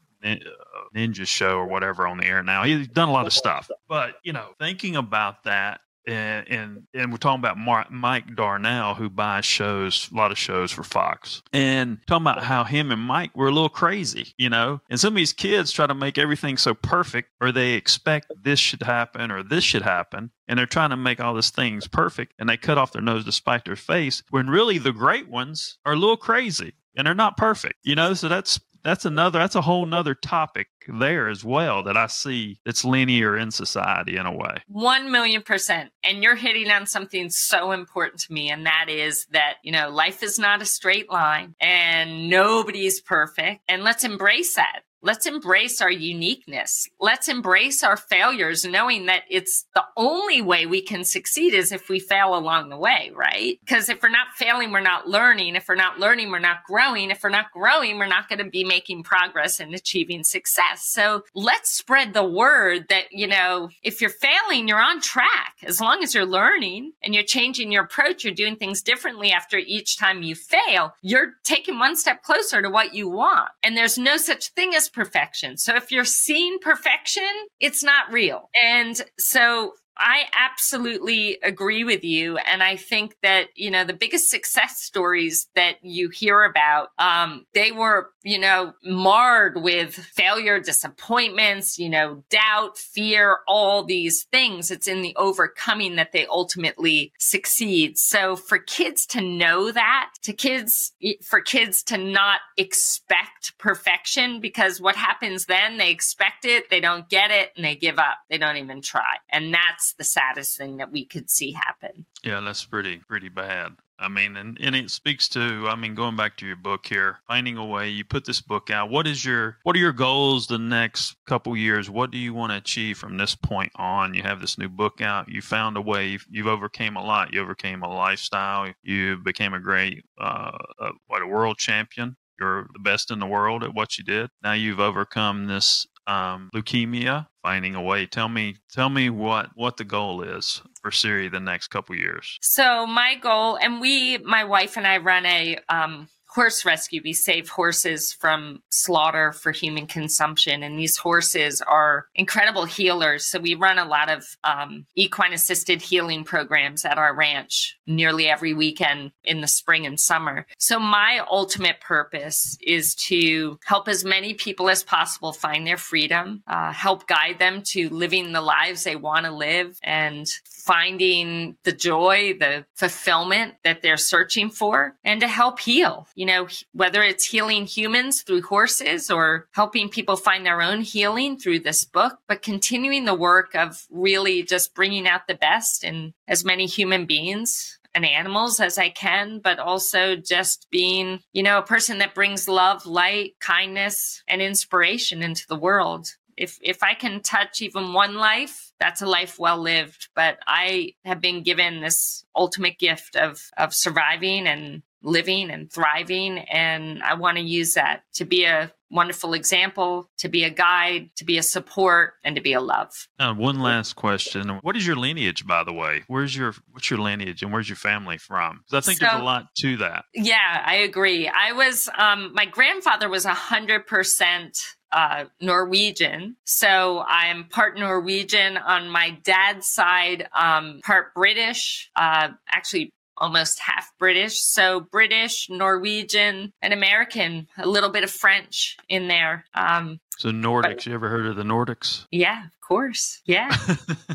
ninja 0.95 1.27
show 1.27 1.58
or 1.58 1.67
whatever 1.67 2.08
on 2.08 2.17
the 2.17 2.25
air 2.25 2.43
now. 2.43 2.63
He's 2.63 2.88
done 2.88 3.10
a 3.10 3.12
lot 3.12 3.27
of 3.27 3.34
stuff, 3.34 3.69
but 3.88 4.15
you 4.23 4.34
know, 4.34 4.49
thinking 4.60 4.95
about 4.95 5.43
that. 5.43 5.82
And, 6.07 6.47
and 6.47 6.83
and 6.93 7.11
we're 7.11 7.17
talking 7.17 7.39
about 7.39 7.57
Mark, 7.57 7.91
Mike 7.91 8.35
Darnell, 8.35 8.95
who 8.95 9.09
buys 9.09 9.45
shows, 9.45 10.09
a 10.11 10.15
lot 10.15 10.31
of 10.31 10.37
shows 10.37 10.71
for 10.71 10.83
Fox, 10.83 11.41
and 11.51 11.99
talking 12.07 12.23
about 12.23 12.43
how 12.43 12.63
him 12.63 12.91
and 12.91 13.01
Mike 13.01 13.35
were 13.35 13.47
a 13.47 13.51
little 13.51 13.69
crazy, 13.69 14.33
you 14.37 14.49
know. 14.49 14.79
And 14.89 14.99
some 14.99 15.13
of 15.13 15.17
these 15.17 15.33
kids 15.33 15.71
try 15.71 15.85
to 15.85 15.93
make 15.93 16.17
everything 16.17 16.55
so 16.55 16.73
perfect, 16.73 17.29
or 17.41 17.51
they 17.51 17.73
expect 17.73 18.31
this 18.41 18.59
should 18.59 18.83
happen 18.83 19.31
or 19.31 19.43
this 19.43 19.65
should 19.65 19.81
happen, 19.81 20.31
and 20.47 20.57
they're 20.57 20.65
trying 20.65 20.91
to 20.91 20.97
make 20.97 21.19
all 21.19 21.35
these 21.35 21.49
things 21.49 21.87
perfect, 21.87 22.33
and 22.39 22.47
they 22.47 22.57
cut 22.57 22.77
off 22.77 22.93
their 22.93 23.01
nose 23.01 23.25
to 23.25 23.31
spite 23.33 23.65
their 23.65 23.75
face. 23.75 24.23
When 24.29 24.49
really 24.49 24.77
the 24.77 24.93
great 24.93 25.27
ones 25.27 25.77
are 25.85 25.93
a 25.93 25.97
little 25.97 26.17
crazy 26.17 26.73
and 26.97 27.05
they're 27.05 27.13
not 27.13 27.37
perfect, 27.37 27.75
you 27.83 27.95
know. 27.95 28.13
So 28.13 28.27
that's 28.27 28.59
that's 28.83 29.05
another 29.05 29.39
that's 29.39 29.55
a 29.55 29.61
whole 29.61 29.85
nother 29.85 30.15
topic 30.15 30.67
there 30.87 31.27
as 31.27 31.43
well 31.43 31.83
that 31.83 31.97
I 31.97 32.07
see 32.07 32.59
that's 32.65 32.85
linear 32.85 33.37
in 33.37 33.51
society 33.51 34.17
in 34.17 34.25
a 34.25 34.31
way. 34.31 34.57
One 34.67 35.11
million 35.11 35.41
percent. 35.41 35.91
And 36.03 36.23
you're 36.23 36.35
hitting 36.35 36.71
on 36.71 36.85
something 36.85 37.29
so 37.29 37.71
important 37.71 38.21
to 38.21 38.33
me. 38.33 38.49
And 38.49 38.65
that 38.65 38.85
is 38.89 39.25
that, 39.31 39.55
you 39.63 39.71
know, 39.71 39.89
life 39.89 40.23
is 40.23 40.39
not 40.39 40.61
a 40.61 40.65
straight 40.65 41.11
line 41.11 41.55
and 41.59 42.29
nobody's 42.29 43.01
perfect. 43.01 43.61
And 43.67 43.83
let's 43.83 44.03
embrace 44.03 44.55
that. 44.55 44.81
Let's 45.03 45.25
embrace 45.25 45.79
our 45.79 45.91
uniqueness. 45.91 46.89
Let's 46.99 47.27
embrace 47.27 47.83
our 47.83 47.97
failures, 47.97 48.65
knowing 48.65 49.05
that 49.05 49.23
it's 49.29 49.65
the 49.75 49.83
only 49.95 50.41
way 50.41 50.65
we 50.65 50.81
can 50.81 51.03
succeed 51.03 51.53
is 51.53 51.71
if 51.71 51.88
we 51.88 51.99
fail 51.99 52.36
along 52.36 52.69
the 52.69 52.77
way, 52.77 53.12
right? 53.15 53.60
Because 53.62 53.89
if 53.89 54.01
we're 54.01 54.10
not 54.10 54.27
failing, 54.36 54.71
we're 54.71 54.79
not 54.81 55.07
learning. 55.07 55.55
If 55.55 55.67
we're 55.67 55.75
not 55.75 55.99
learning, 55.99 56.31
we're 56.31 56.39
not 56.39 56.63
growing. 56.65 57.12
If 57.12 57.21
we're 57.23 57.29
not 57.29 57.51
growing, 57.51 57.99
we're 57.99 58.07
not 58.07 58.27
going 58.27 58.39
to 58.39 58.49
be 58.49 58.63
making 58.63 59.03
progress 59.03 59.60
and 59.60 59.73
achieving 59.75 60.23
success. 60.23 60.86
So 60.86 61.23
let's 61.36 61.69
spread 61.69 62.13
the 62.13 62.25
word 62.25 62.88
that, 62.89 63.12
you 63.12 63.27
know, 63.27 63.69
if 63.83 64.01
you're 64.01 64.10
failing, 64.10 64.67
you're 64.67 64.81
on 64.81 64.99
track. 64.99 65.53
As 65.63 65.79
long 65.79 66.01
as 66.01 66.15
you're 66.15 66.25
learning 66.25 66.93
and 67.03 67.13
you're 67.13 67.23
changing 67.23 67.71
your 67.71 67.83
approach, 67.83 68.23
you're 68.23 68.33
doing 68.33 68.55
things 68.55 68.81
differently 68.81 69.31
after 69.31 69.57
each 69.57 69.97
time 69.97 70.23
you 70.23 70.33
fail, 70.33 70.93
you're 71.01 71.33
taking 71.43 71.77
one 71.77 71.95
step 71.95 72.23
closer 72.23 72.62
to 72.62 72.69
what 72.69 72.95
you 72.95 73.10
want. 73.10 73.49
And 73.62 73.77
there's 73.77 73.97
no 73.97 74.17
such 74.17 74.49
thing 74.49 74.73
as 74.73 74.87
perfection. 74.89 75.58
So 75.58 75.76
if 75.76 75.91
you're 75.91 76.06
seeing 76.06 76.58
perfection, 76.62 77.23
it's 77.60 77.84
not 77.84 78.12
real. 78.12 78.50
And 78.62 79.02
so 79.17 79.73
I 79.99 80.25
absolutely 80.33 81.39
agree 81.43 81.83
with 81.83 82.03
you. 82.03 82.38
And 82.38 82.62
I 82.62 82.75
think 82.75 83.15
that, 83.23 83.47
you 83.55 83.71
know, 83.71 83.83
the 83.83 83.93
biggest 83.93 84.29
success 84.29 84.77
stories 84.81 85.47
that 85.55 85.83
you 85.83 86.10
hear 86.10 86.43
about, 86.43 86.89
um, 86.99 87.45
they 87.53 87.71
were, 87.71 88.12
you 88.23 88.39
know, 88.39 88.73
marred 88.83 89.62
with 89.62 89.95
failure, 89.95 90.60
disappointments, 90.60 91.79
you 91.79 91.89
know, 91.89 92.23
doubt, 92.29 92.77
fear, 92.77 93.39
all 93.47 93.83
these 93.83 94.23
things. 94.31 94.71
It's 94.71 94.88
in 94.88 95.01
the 95.01 95.15
overcoming 95.15 95.95
that 95.95 96.12
they 96.12 96.25
ultimately 96.27 97.12
succeed. 97.17 97.97
So 97.97 98.36
for 98.36 98.60
kids 98.60 99.05
to 99.07 99.21
know 99.21 99.71
that, 99.71 100.12
to 100.23 100.33
kids, 100.33 100.93
for 101.23 101.41
kids 101.41 101.83
to 101.83 101.97
not 101.97 102.41
expect 102.57 103.57
perfection, 103.57 104.39
because 104.41 104.79
what 104.79 104.95
happens 104.95 105.45
then, 105.45 105.77
they 105.77 105.91
expect 105.91 106.45
it, 106.45 106.69
they 106.69 106.79
don't 106.79 107.10
get 107.10 107.31
it, 107.31 107.51
and 107.55 107.65
they 107.65 107.75
give 107.75 107.97
up. 107.97 108.17
They 108.29 108.38
don't 108.38 108.57
even 108.57 108.81
try. 108.81 109.17
And 109.29 109.53
that's 109.53 109.87
the 109.93 110.04
saddest 110.04 110.58
thing 110.58 110.77
that 110.77 110.92
we 110.92 111.06
could 111.06 111.29
see 111.29 111.52
happen. 111.52 112.06
Yeah, 112.23 112.42
that's 112.42 112.65
pretty 112.65 113.02
pretty 113.08 113.29
bad. 113.29 113.73
I 114.00 114.10
mean, 114.10 114.38
and, 114.38 114.58
and 114.62 114.75
it 114.75 114.92
speaks 114.92 115.27
to, 115.29 115.67
I 115.67 115.75
mean, 115.75 115.96
going 115.96 116.15
back 116.15 116.38
to 116.38 116.46
your 116.46 116.56
book 116.56 116.85
here, 116.85 117.17
finding 117.27 117.58
a 117.58 117.65
way, 117.65 117.90
you 117.90 118.06
put 118.06 118.25
this 118.25 118.42
book 118.42 118.69
out. 118.69 118.92
What 118.92 119.08
is 119.08 119.25
your, 119.25 119.58
what 119.63 119.75
are 119.75 119.79
your 119.79 119.92
goals 119.92 120.46
the 120.46 120.60
next 120.60 121.15
couple 121.25 121.58
years? 121.58 121.90
What 121.90 122.12
do 122.12 122.19
you 122.19 122.31
want 122.31 122.52
to 122.52 122.58
achieve 122.58 123.00
from 123.00 123.17
this 123.17 123.33
point 123.33 123.71
on? 123.75 124.13
You 124.13 124.21
have 124.21 124.40
this 124.40 124.60
new 124.60 124.69
book 124.69 125.02
out. 125.02 125.29
You 125.29 125.42
found 125.42 125.77
a 125.77 125.81
way. 125.81 126.10
You've, 126.10 126.27
you've 126.29 126.46
overcame 126.46 126.96
a 126.96 127.04
lot. 127.04 127.33
You 127.33 127.42
overcame 127.42 127.81
a 127.81 127.92
lifestyle. 127.92 128.71
You 128.83 129.17
became 129.17 129.56
a 129.56 129.60
great, 129.60 130.06
uh, 130.21 130.56
uh, 130.79 130.92
what, 131.08 131.23
a 131.23 131.27
world 131.27 131.58
champion. 131.58 132.17
You're 132.40 132.67
the 132.73 132.79
best 132.79 133.10
in 133.10 133.17
the 133.17 133.25
world 133.25 133.63
at 133.63 133.73
what 133.73 133.98
you 133.98 134.04
did. 134.04 134.29
Now 134.44 134.54
you've 134.54 134.79
overcome 134.79 135.48
this 135.48 135.88
um, 136.08 136.49
leukemia, 136.55 137.27
finding 137.43 137.75
a 137.75 137.81
way. 137.81 138.05
Tell 138.05 138.29
me, 138.29 138.55
tell 138.71 138.89
me 138.89 139.10
what 139.10 139.49
what 139.55 139.77
the 139.77 139.83
goal 139.83 140.21
is 140.23 140.62
for 140.81 140.91
Siri 140.91 141.27
the 141.27 141.39
next 141.39 141.67
couple 141.67 141.95
years. 141.95 142.37
So 142.41 142.87
my 142.87 143.15
goal, 143.15 143.58
and 143.62 143.79
we, 143.79 144.17
my 144.19 144.43
wife 144.43 144.77
and 144.77 144.87
I, 144.87 144.97
run 144.97 145.25
a 145.25 145.58
um, 145.69 146.08
horse 146.38 146.63
rescue. 146.65 147.02
We 147.04 147.13
save 147.13 147.50
horses 147.50 148.13
from 148.13 148.62
slaughter 148.69 149.31
for 149.31 149.52
human 149.52 149.88
consumption. 149.88 150.62
And 150.62 150.77
these 150.77 150.96
horses 150.96 151.63
are 151.63 152.06
incredible 152.13 152.65
healers. 152.65 153.25
So 153.25 153.40
we 153.40 153.56
run 153.56 153.79
a 153.79 153.85
lot 153.85 154.12
of 154.12 154.38
um, 154.44 154.85
equine 154.94 155.33
assisted 155.33 155.81
healing 155.81 156.23
programs 156.23 156.85
at 156.85 157.00
our 157.00 157.15
ranch 157.15 157.79
nearly 157.88 158.29
every 158.29 158.54
weekend 158.54 159.13
in 159.23 159.42
the 159.42 159.48
spring 159.48 159.88
and 159.88 160.00
summer. 160.00 160.46
So 160.60 160.79
my 160.79 161.25
ultimate 161.27 161.81
purpose 161.81 162.56
is 162.62 162.94
to 163.10 163.58
help 163.65 163.88
as 163.88 164.06
many 164.06 164.35
people 164.35 164.69
as 164.69 164.83
possible 164.83 165.33
find 165.33 165.65
their 165.65 165.77
freedom, 165.77 166.44
uh, 166.46 166.71
help 166.71 167.08
guide 167.08 167.40
them 167.40 167.63
to 167.71 167.90
living 167.90 168.31
the 168.31 168.42
lives 168.42 168.83
they 168.83 168.96
want 168.96 169.25
to 169.25 169.31
live 169.31 169.79
and 169.81 170.27
finding 170.46 171.58
the 171.63 171.71
joy, 171.71 172.35
the 172.40 172.63
fulfillment 172.75 173.56
that 173.63 173.81
they're 173.81 173.98
searching 173.98 174.52
for, 174.52 174.96
and 175.04 175.21
to 175.21 175.27
help 175.27 175.60
heal. 175.60 176.08
You 176.13 176.27
know, 176.28 176.48
whether 176.73 177.02
it's 177.02 177.25
healing 177.25 177.65
humans 177.65 178.21
through 178.21 178.44
horses 178.44 179.10
or 179.10 179.48
helping 179.54 179.90
people 179.90 180.15
find 180.15 180.46
their 180.46 180.62
own 180.62 180.82
healing 180.82 181.40
through 181.40 181.62
this 181.62 181.84
book, 181.84 182.19
but 182.28 182.44
continuing 182.44 183.06
the 183.06 183.15
work 183.15 183.56
of 183.56 183.88
really 183.90 184.44
just 184.44 184.75
bringing 184.75 185.08
out 185.08 185.28
the 185.28 185.36
best 185.36 185.84
in 185.84 186.13
as 186.28 186.46
many 186.46 186.67
human 186.67 187.06
beings 187.06 187.80
and 187.96 188.06
animals 188.06 188.60
as 188.60 188.78
I 188.78 188.90
can, 188.90 189.40
but 189.40 189.58
also 189.58 190.15
just 190.15 190.67
being, 190.69 191.21
you 191.34 191.42
know, 191.42 191.58
a 191.58 191.63
person 191.63 191.98
that 191.98 192.13
brings 192.13 192.48
love, 192.48 192.86
light, 192.86 193.34
kindness, 193.40 194.21
and 194.28 194.40
inspiration 194.40 195.23
into 195.23 195.48
the 195.48 195.58
world. 195.58 196.10
If 196.38 196.60
if 196.62 196.84
I 196.84 196.94
can 196.94 197.21
touch 197.21 197.63
even 197.63 197.94
one 197.94 198.13
life, 198.13 198.71
that's 198.80 199.02
a 199.02 199.08
life 199.08 199.40
well 199.40 199.58
lived. 199.58 200.10
But 200.15 200.38
I 200.46 200.94
have 201.04 201.19
been 201.19 201.42
given 201.42 201.82
this 201.82 202.23
ultimate 202.36 202.78
gift 202.78 203.15
of 203.15 203.42
of 203.58 203.73
surviving 203.73 204.46
and 204.46 204.84
living 205.04 205.50
and 205.50 205.71
thriving. 205.71 206.39
And 206.39 207.02
I 207.04 207.13
want 207.13 207.37
to 207.37 207.43
use 207.43 207.73
that 207.75 208.04
to 208.15 208.25
be 208.25 208.45
a 208.45 208.71
wonderful 208.89 209.33
example, 209.33 210.10
to 210.17 210.29
be 210.29 210.43
a 210.43 210.50
guide, 210.50 211.10
to 211.17 211.25
be 211.25 211.37
a 211.37 211.43
support, 211.43 212.13
and 212.23 212.35
to 212.35 212.41
be 212.41 212.54
a 212.54 212.62
love. 212.62 213.08
Now, 213.19 213.33
one 213.33 213.60
last 213.60 213.93
question. 213.93 214.50
What 214.62 214.77
is 214.77 214.87
your 214.87 214.95
lineage, 214.95 215.45
by 215.45 215.63
the 215.63 215.73
way? 215.73 216.04
Where's 216.08 216.35
your 216.35 216.54
what's 216.71 216.89
your 216.89 217.00
lineage 217.00 217.43
and 217.43 217.52
where's 217.52 217.69
your 217.69 217.75
family 217.75 218.17
from? 218.17 218.62
Because 218.65 218.85
I 218.85 218.85
think 218.85 219.00
so, 219.00 219.06
there's 219.06 219.21
a 219.21 219.25
lot 219.25 219.48
to 219.60 219.77
that. 219.77 220.06
Yeah, 220.13 220.63
I 220.65 220.75
agree. 220.77 221.27
I 221.27 221.52
was 221.54 221.89
um 221.98 222.31
my 222.33 222.45
grandfather 222.45 223.10
was 223.10 223.25
a 223.25 223.33
hundred 223.33 223.87
percent 223.87 224.58
uh, 224.91 225.25
Norwegian. 225.41 226.37
So 226.45 227.04
I'm 227.08 227.45
part 227.50 227.77
Norwegian 227.77 228.58
on 228.58 228.89
my 228.89 229.17
dad's 229.23 229.67
side, 229.67 230.27
um, 230.33 230.79
part 230.83 231.13
British, 231.13 231.89
uh, 231.95 232.29
actually 232.50 232.93
almost 233.17 233.59
half 233.59 233.91
British. 233.97 234.41
So 234.41 234.79
British, 234.79 235.49
Norwegian, 235.49 236.53
and 236.61 236.73
American, 236.73 237.47
a 237.57 237.67
little 237.67 237.89
bit 237.89 238.03
of 238.03 238.11
French 238.11 238.77
in 238.89 239.07
there. 239.07 239.45
Um, 239.53 239.99
so 240.17 240.29
Nordics, 240.29 240.85
you 240.85 240.93
ever 240.93 241.09
heard 241.09 241.27
of 241.27 241.35
the 241.35 241.43
Nordics? 241.43 242.05
Yeah, 242.11 242.45
of 242.45 242.59
course. 242.67 243.21
Yeah. 243.25 243.55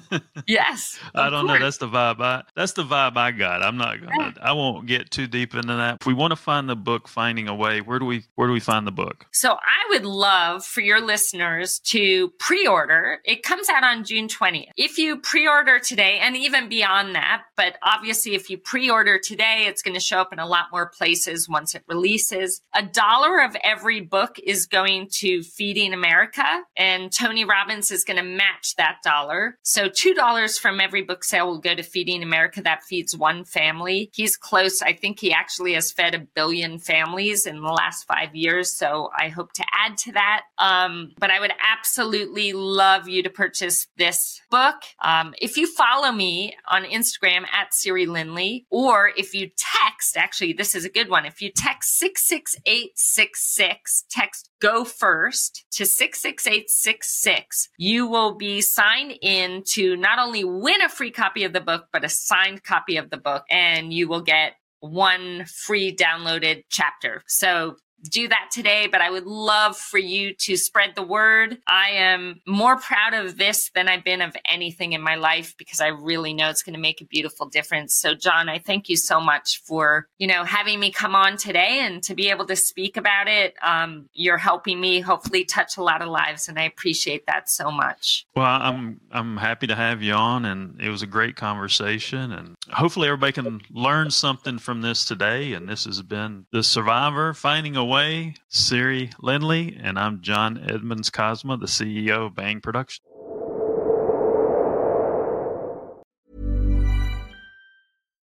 yes. 0.46 0.98
I 1.14 1.30
don't 1.30 1.46
course. 1.46 1.60
know. 1.60 1.64
That's 1.64 1.78
the 1.78 1.88
vibe. 1.88 2.20
I, 2.20 2.42
that's 2.56 2.72
the 2.72 2.82
vibe 2.82 3.16
I 3.16 3.30
got. 3.30 3.62
I'm 3.62 3.76
not 3.76 4.00
gonna. 4.00 4.12
Yeah. 4.18 4.32
I 4.42 4.52
won't 4.52 4.86
get 4.86 5.10
too 5.10 5.26
deep 5.26 5.54
into 5.54 5.74
that. 5.74 5.98
If 6.00 6.06
we 6.06 6.14
want 6.14 6.32
to 6.32 6.36
find 6.36 6.68
the 6.68 6.76
book, 6.76 7.08
finding 7.08 7.48
a 7.48 7.54
way, 7.54 7.80
where 7.80 7.98
do 7.98 8.04
we 8.04 8.24
where 8.34 8.48
do 8.48 8.52
we 8.52 8.60
find 8.60 8.86
the 8.86 8.92
book? 8.92 9.26
So 9.32 9.52
I 9.52 9.88
would 9.90 10.04
love 10.04 10.64
for 10.64 10.80
your 10.80 11.00
listeners 11.00 11.78
to 11.86 12.30
pre-order. 12.38 13.20
It 13.24 13.42
comes 13.42 13.68
out 13.68 13.84
on 13.84 14.04
June 14.04 14.28
20th. 14.28 14.70
If 14.76 14.98
you 14.98 15.18
pre-order 15.18 15.78
today, 15.78 16.18
and 16.20 16.36
even 16.36 16.68
beyond 16.68 17.14
that, 17.14 17.44
but 17.56 17.76
obviously 17.82 18.34
if 18.34 18.50
you 18.50 18.58
pre-order 18.58 19.18
today, 19.18 19.66
it's 19.66 19.82
going 19.82 19.94
to 19.94 20.00
show 20.00 20.20
up 20.20 20.32
in 20.32 20.38
a 20.38 20.46
lot 20.46 20.66
more 20.72 20.86
places 20.86 21.48
once 21.48 21.74
it 21.74 21.84
releases. 21.88 22.60
A 22.74 22.82
dollar 22.82 23.40
of 23.40 23.56
every 23.62 24.00
book 24.00 24.38
is 24.44 24.66
going 24.66 25.08
to 25.12 25.42
Feeding 25.42 25.91
America, 25.94 26.62
and 26.76 27.10
Tony 27.12 27.44
Robbins 27.44 27.90
is 27.90 28.04
going 28.04 28.16
to 28.16 28.22
match 28.22 28.76
that 28.76 28.98
dollar. 29.02 29.58
So 29.62 29.88
$2 29.88 30.58
from 30.58 30.80
every 30.80 31.02
book 31.02 31.24
sale 31.24 31.46
will 31.46 31.58
go 31.58 31.74
to 31.74 31.82
Feeding 31.82 32.22
America. 32.22 32.62
That 32.62 32.82
feeds 32.82 33.16
one 33.16 33.44
family. 33.44 34.10
He's 34.12 34.36
close. 34.36 34.82
I 34.82 34.92
think 34.92 35.18
he 35.18 35.32
actually 35.32 35.74
has 35.74 35.92
fed 35.92 36.14
a 36.14 36.20
billion 36.20 36.78
families 36.78 37.46
in 37.46 37.60
the 37.60 37.68
last 37.68 38.04
five 38.04 38.34
years. 38.34 38.76
So 38.76 39.10
I 39.16 39.28
hope 39.28 39.52
to 39.54 39.64
add 39.72 39.96
to 39.98 40.12
that. 40.12 40.42
Um, 40.58 41.12
but 41.18 41.30
I 41.30 41.40
would 41.40 41.52
absolutely 41.72 42.52
love 42.52 43.08
you 43.08 43.22
to 43.22 43.30
purchase 43.30 43.86
this 43.96 44.41
book. 44.52 44.76
Um, 45.02 45.34
if 45.40 45.56
you 45.56 45.66
follow 45.66 46.12
me 46.12 46.54
on 46.68 46.84
Instagram 46.84 47.46
at 47.50 47.72
Siri 47.72 48.04
Lindley, 48.04 48.66
or 48.70 49.10
if 49.16 49.32
you 49.34 49.50
text, 49.56 50.14
actually, 50.16 50.52
this 50.52 50.74
is 50.74 50.84
a 50.84 50.90
good 50.90 51.08
one. 51.08 51.24
If 51.24 51.40
you 51.40 51.50
text 51.50 51.96
66866, 51.98 54.04
text 54.10 54.50
go 54.60 54.84
first 54.84 55.64
to 55.72 55.86
66866, 55.86 57.70
you 57.78 58.06
will 58.06 58.36
be 58.36 58.60
signed 58.60 59.14
in 59.22 59.62
to 59.68 59.96
not 59.96 60.18
only 60.18 60.44
win 60.44 60.82
a 60.82 60.90
free 60.90 61.10
copy 61.10 61.44
of 61.44 61.54
the 61.54 61.60
book, 61.60 61.86
but 61.90 62.04
a 62.04 62.10
signed 62.10 62.62
copy 62.62 62.98
of 62.98 63.08
the 63.08 63.16
book, 63.16 63.44
and 63.48 63.90
you 63.90 64.06
will 64.06 64.20
get 64.20 64.52
one 64.80 65.46
free 65.46 65.96
downloaded 65.96 66.64
chapter. 66.68 67.22
So 67.26 67.76
do 68.02 68.28
that 68.28 68.50
today, 68.52 68.88
but 68.90 69.00
I 69.00 69.10
would 69.10 69.26
love 69.26 69.76
for 69.76 69.98
you 69.98 70.34
to 70.40 70.56
spread 70.56 70.94
the 70.94 71.02
word. 71.02 71.58
I 71.68 71.90
am 71.90 72.40
more 72.46 72.76
proud 72.76 73.14
of 73.14 73.38
this 73.38 73.70
than 73.74 73.88
I've 73.88 74.04
been 74.04 74.20
of 74.20 74.36
anything 74.50 74.92
in 74.92 75.00
my 75.00 75.14
life 75.14 75.54
because 75.56 75.80
I 75.80 75.88
really 75.88 76.34
know 76.34 76.50
it's 76.50 76.62
going 76.62 76.74
to 76.74 76.80
make 76.80 77.00
a 77.00 77.04
beautiful 77.04 77.46
difference. 77.46 77.94
So 77.94 78.14
John, 78.14 78.48
I 78.48 78.58
thank 78.58 78.88
you 78.88 78.96
so 78.96 79.20
much 79.20 79.62
for, 79.64 80.08
you 80.18 80.26
know, 80.26 80.44
having 80.44 80.80
me 80.80 80.90
come 80.90 81.14
on 81.14 81.36
today 81.36 81.80
and 81.80 82.02
to 82.04 82.14
be 82.14 82.30
able 82.30 82.46
to 82.46 82.56
speak 82.56 82.96
about 82.96 83.28
it. 83.28 83.54
Um, 83.62 84.08
you're 84.12 84.38
helping 84.38 84.80
me 84.80 85.00
hopefully 85.00 85.44
touch 85.44 85.76
a 85.76 85.82
lot 85.82 86.02
of 86.02 86.08
lives 86.08 86.48
and 86.48 86.58
I 86.58 86.64
appreciate 86.64 87.26
that 87.26 87.48
so 87.48 87.70
much. 87.70 88.26
Well, 88.34 88.46
I'm, 88.46 89.00
I'm 89.10 89.36
happy 89.36 89.66
to 89.68 89.74
have 89.74 90.02
you 90.02 90.14
on 90.14 90.44
and 90.44 90.80
it 90.80 90.88
was 90.88 91.02
a 91.02 91.06
great 91.06 91.36
conversation 91.36 92.32
and 92.32 92.56
hopefully 92.70 93.08
everybody 93.08 93.32
can 93.32 93.60
learn 93.70 94.10
something 94.10 94.58
from 94.58 94.82
this 94.82 95.04
today. 95.04 95.52
And 95.52 95.68
this 95.68 95.84
has 95.84 96.02
been 96.02 96.46
the 96.52 96.62
survivor 96.62 97.34
finding 97.34 97.76
a 97.76 97.91
way, 97.92 98.32
Siri 98.48 99.10
Lindley, 99.20 99.76
and 99.78 99.98
I'm 99.98 100.22
John 100.22 100.64
Edmonds 100.66 101.10
Cosma, 101.10 101.60
the 101.60 101.66
CEO 101.66 102.28
of 102.28 102.34
Bang 102.34 102.62
Production. 102.62 103.04